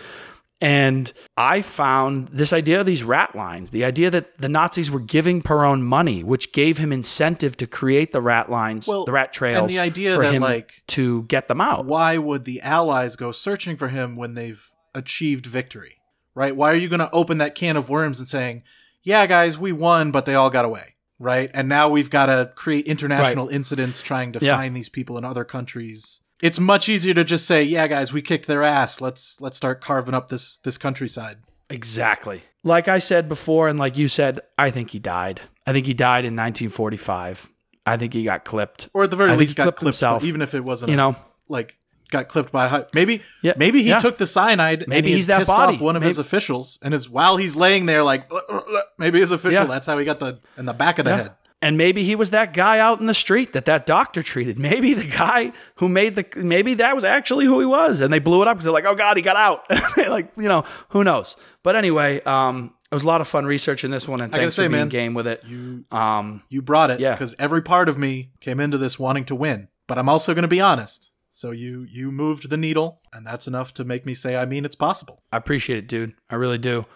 And 0.61 1.13
I 1.37 1.61
found 1.61 2.29
this 2.29 2.53
idea 2.53 2.81
of 2.81 2.87
these 2.87 3.03
rat 3.05 3.37
lines, 3.37 3.71
the 3.71 3.85
idea 3.85 4.11
that 4.11 4.39
the 4.39 4.49
Nazis 4.49 4.91
were 4.91 5.01
giving 5.01 5.43
Perón 5.43 5.83
money, 5.83 6.23
which 6.25 6.53
gave 6.53 6.79
him 6.79 6.93
incentive 6.93 7.59
to 7.59 7.67
create 7.67 8.13
the 8.13 8.23
rat 8.23 8.51
lines, 8.51 8.89
Well, 8.89 9.05
the 9.05 9.13
rat 9.13 9.35
trails, 9.35 9.63
and 9.63 9.71
the 9.71 9.79
idea 9.79 10.15
for 10.15 10.23
that, 10.23 10.33
him 10.33 10.43
like- 10.43 10.83
to 10.89 11.25
get 11.25 11.49
them 11.49 11.61
out. 11.61 11.85
Why 11.85 12.17
would 12.17 12.47
the 12.47 12.63
Allies 12.63 13.17
go 13.17 13.33
searching 13.33 13.77
for 13.77 13.89
him 13.89 14.17
when 14.17 14.33
they've 14.33 14.67
achieved 14.95 15.45
victory? 15.45 15.99
Right? 16.35 16.57
Why 16.57 16.71
are 16.73 16.77
you 16.77 16.89
going 16.89 17.01
to 17.01 17.11
open 17.13 17.39
that 17.39 17.55
can 17.55 17.77
of 17.77 17.89
worms 17.91 18.19
and 18.19 18.29
saying, 18.29 18.63
"Yeah, 19.03 19.27
guys, 19.27 19.59
we 19.59 19.73
won, 19.73 20.11
but 20.11 20.25
they 20.27 20.35
all 20.35 20.51
got 20.51 20.65
away." 20.65 20.95
Right? 21.19 21.51
And 21.55 21.67
now 21.69 21.89
we've 21.89 22.11
got 22.11 22.27
to 22.27 22.53
create 22.55 22.87
international 22.87 23.49
incidents 23.49 24.03
trying 24.03 24.33
to 24.33 24.39
Yeah. 24.45 24.57
find 24.57 24.77
these 24.77 24.91
people 24.91 25.17
in 25.17 25.25
other 25.25 25.45
countries. 25.45 26.21
It's 26.43 26.59
much 26.61 26.89
easier 26.89 27.15
to 27.15 27.25
just 27.25 27.47
say, 27.47 27.63
"Yeah, 27.63 27.87
guys, 27.87 28.13
we 28.13 28.21
kicked 28.23 28.47
their 28.47 28.63
ass. 28.63 29.01
Let's 29.01 29.41
let's 29.41 29.57
start 29.57 29.81
carving 29.81 30.15
up 30.15 30.29
this 30.29 30.59
this 30.59 30.77
countryside." 30.79 31.39
Exactly. 31.71 32.43
Like 32.63 32.89
I 32.89 32.99
said 32.99 33.29
before, 33.29 33.69
and 33.69 33.79
like 33.79 33.97
you 33.97 34.09
said, 34.09 34.41
I 34.59 34.71
think 34.71 34.91
he 34.91 34.99
died. 34.99 35.41
I 35.67 35.73
think 35.73 35.87
he 35.87 35.95
died 35.95 36.25
in 36.25 36.35
1945. 36.37 37.51
I 37.87 37.97
think 37.97 38.13
he 38.13 38.25
got 38.25 38.45
clipped. 38.45 38.89
Or 38.95 39.05
at 39.05 39.11
the 39.11 39.17
very 39.17 39.33
I 39.33 39.37
least 39.37 39.57
got 39.57 39.65
clipped 39.65 39.79
clipped, 39.79 39.95
himself. 39.97 40.25
even 40.25 40.43
if 40.43 40.55
it 40.55 40.61
wasn't 40.65 40.91
You 40.91 40.95
a- 40.95 40.97
know, 40.97 41.17
like 41.49 41.77
got 42.11 42.29
clipped 42.29 42.53
by 42.53 42.67
a 42.67 42.69
hi- 42.69 42.85
maybe 42.95 43.23
Yeah, 43.43 43.55
maybe 43.57 43.83
he 43.83 43.89
yeah. 43.89 43.99
took 43.99 44.19
the 44.19 44.27
cyanide 44.29 44.83
and 44.83 44.89
Maybe 44.89 45.09
he 45.11 45.17
he's 45.17 45.27
that 45.27 45.39
pissed 45.41 45.51
body. 45.53 45.75
off 45.77 45.81
one 45.81 45.97
of 45.97 46.03
his 46.03 46.19
officials 46.19 46.79
and 46.83 46.95
is 46.95 47.09
while 47.09 47.37
he's 47.37 47.57
laying 47.57 47.87
there 47.87 48.05
like 48.05 48.31
maybe 48.99 49.19
his 49.19 49.33
official 49.33 49.63
Yeah. 49.63 49.67
that's 49.67 49.89
how 49.89 49.99
he 49.99 50.05
got 50.05 50.21
the 50.21 50.39
in 50.57 50.67
the 50.67 50.73
back 50.73 51.01
of 51.01 51.05
the 51.05 51.11
Yeah. 51.11 51.17
head 51.17 51.33
And 51.63 51.79
maybe 51.79 52.05
he 52.05 52.15
was 52.15 52.31
that 52.31 52.53
guy 52.53 52.79
out 52.79 53.01
in 53.01 53.07
the 53.07 53.15
street 53.15 53.53
that 53.55 53.65
that 53.65 53.87
doctor 53.87 54.23
treated. 54.23 54.59
Maybe 54.59 54.93
the 54.95 55.07
guy 55.07 55.53
who 55.77 55.89
made 55.89 56.15
the 56.15 56.27
maybe 56.37 56.75
that 56.75 56.95
was 56.95 57.03
actually 57.05 57.47
who 57.47 57.61
he 57.61 57.67
was, 57.67 58.01
and 58.01 58.13
they 58.13 58.19
blew 58.19 58.43
it 58.43 58.49
up 58.49 58.57
because 58.57 58.65
they're 58.65 58.73
like, 58.75 58.85
"Oh 58.85 58.95
God, 58.95 59.17
he 59.17 59.23
got 59.23 59.37
out!" 59.37 59.65
like 60.09 60.31
you 60.37 60.49
know, 60.49 60.65
who 60.91 61.03
knows? 61.03 61.35
But 61.63 61.75
anyway, 61.75 62.21
um, 62.23 62.75
it 62.91 62.95
was 62.95 63.03
a 63.05 63.07
lot 63.07 63.21
of 63.23 63.27
fun 63.29 63.47
researching 63.47 63.91
this 63.91 64.07
one, 64.07 64.21
and 64.21 64.31
gotta 64.31 64.43
thanks 64.43 64.55
say, 64.55 64.65
for 64.65 64.69
being 64.69 64.81
man, 64.83 64.89
game 64.91 65.15
with 65.15 65.27
it. 65.27 65.43
you 65.45 65.85
Um, 65.91 66.43
you 66.51 66.61
brought 66.63 66.91
it 66.91 67.01
Yeah. 67.01 67.13
because 67.13 67.35
every 67.39 67.63
part 67.63 67.89
of 67.89 67.97
me 67.97 68.33
came 68.41 68.61
into 68.61 68.77
this 68.79 68.99
wanting 68.99 69.25
to 69.25 69.35
win 69.35 69.69
but 69.89 69.99
i'm 69.99 70.09
also 70.09 70.35
going 70.35 70.43
to 70.43 70.49
be 70.49 70.61
honest 70.61 71.11
so 71.31 71.51
you 71.53 71.87
you 71.89 72.13
moved 72.13 72.49
the 72.51 72.57
needle 72.57 73.01
and 73.13 73.27
that's 73.27 73.47
enough 73.47 73.73
to 73.75 73.85
make 73.85 74.05
me 74.07 74.15
say 74.15 74.37
i 74.37 74.45
mean 74.45 74.65
it's 74.65 74.77
possible 74.77 75.23
I 75.33 75.37
appreciate 75.39 75.79
it, 75.79 75.89
dude. 75.89 76.15
I 76.31 76.35
really 76.37 76.59
do. 76.59 76.87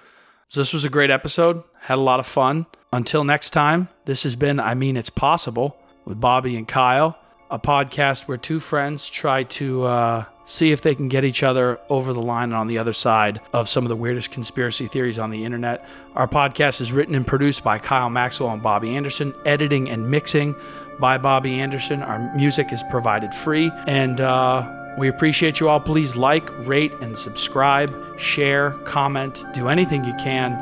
So 0.49 0.61
this 0.61 0.73
was 0.73 0.85
a 0.85 0.89
great 0.91 1.11
episode. 1.11 1.63
Had 1.83 1.99
a 1.99 2.01
lot 2.01 2.19
of 2.21 2.27
fun. 2.27 2.67
Until 2.93 3.23
next 3.23 3.51
time, 3.51 3.89
this 4.11 4.25
has 4.25 4.35
been 4.35 4.59
I 4.59 4.75
Mean 4.75 4.97
It's 4.97 5.09
Possible 5.09 5.79
with 6.05 6.21
Bobby 6.21 6.57
and 6.57 6.67
Kyle, 6.67 7.17
a 7.49 7.61
podcast 7.61 8.27
where 8.27 8.37
two 8.37 8.59
friends 8.59 9.09
try 9.09 9.45
to 9.45 9.85
uh, 9.85 10.25
see 10.47 10.73
if 10.73 10.83
they 10.83 10.97
can 10.97 11.09
get 11.09 11.25
each 11.25 11.45
other 11.45 11.79
over 11.89 12.13
the 12.13 12.21
line 12.21 12.45
and 12.45 12.55
on 12.55 12.67
the 12.67 12.77
other 12.77 12.93
side 12.93 13.41
of 13.53 13.69
some 13.69 13.85
of 13.85 13.89
the 13.89 13.95
weirdest 13.95 14.33
conspiracy 14.33 14.89
theories 14.89 15.21
on 15.21 15.31
the 15.31 15.45
internet. 15.45 15.87
Our 16.17 16.27
podcast 16.27 16.81
is 16.81 16.93
written 16.93 17.15
and 17.15 17.25
produced 17.25 17.63
by 17.63 17.79
Kyle 17.79 18.11
Maxwell 18.11 18.51
and 18.51 18.61
Bobby 18.61 18.97
Anderson, 18.97 19.33
editing 19.47 19.89
and 19.89 20.11
mixing 20.11 20.57
by 20.99 21.17
Bobby 21.17 21.61
Anderson. 21.61 22.03
Our 22.03 22.35
music 22.35 22.73
is 22.73 22.83
provided 22.91 23.33
free. 23.33 23.71
And 23.87 24.21
uh, 24.21 24.97
we 24.99 25.07
appreciate 25.07 25.61
you 25.61 25.69
all. 25.69 25.79
Please 25.79 26.17
like, 26.17 26.51
rate, 26.67 26.91
and 27.01 27.17
subscribe, 27.17 28.19
share, 28.19 28.73
comment, 28.87 29.45
do 29.55 29.69
anything 29.69 30.05
you 30.05 30.15
can. 30.15 30.55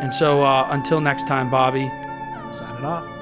And 0.00 0.12
so 0.14 0.42
uh, 0.42 0.68
until 0.70 1.02
next 1.02 1.28
time, 1.28 1.50
Bobby, 1.50 1.90
signing 2.54 2.84
off 2.84 3.13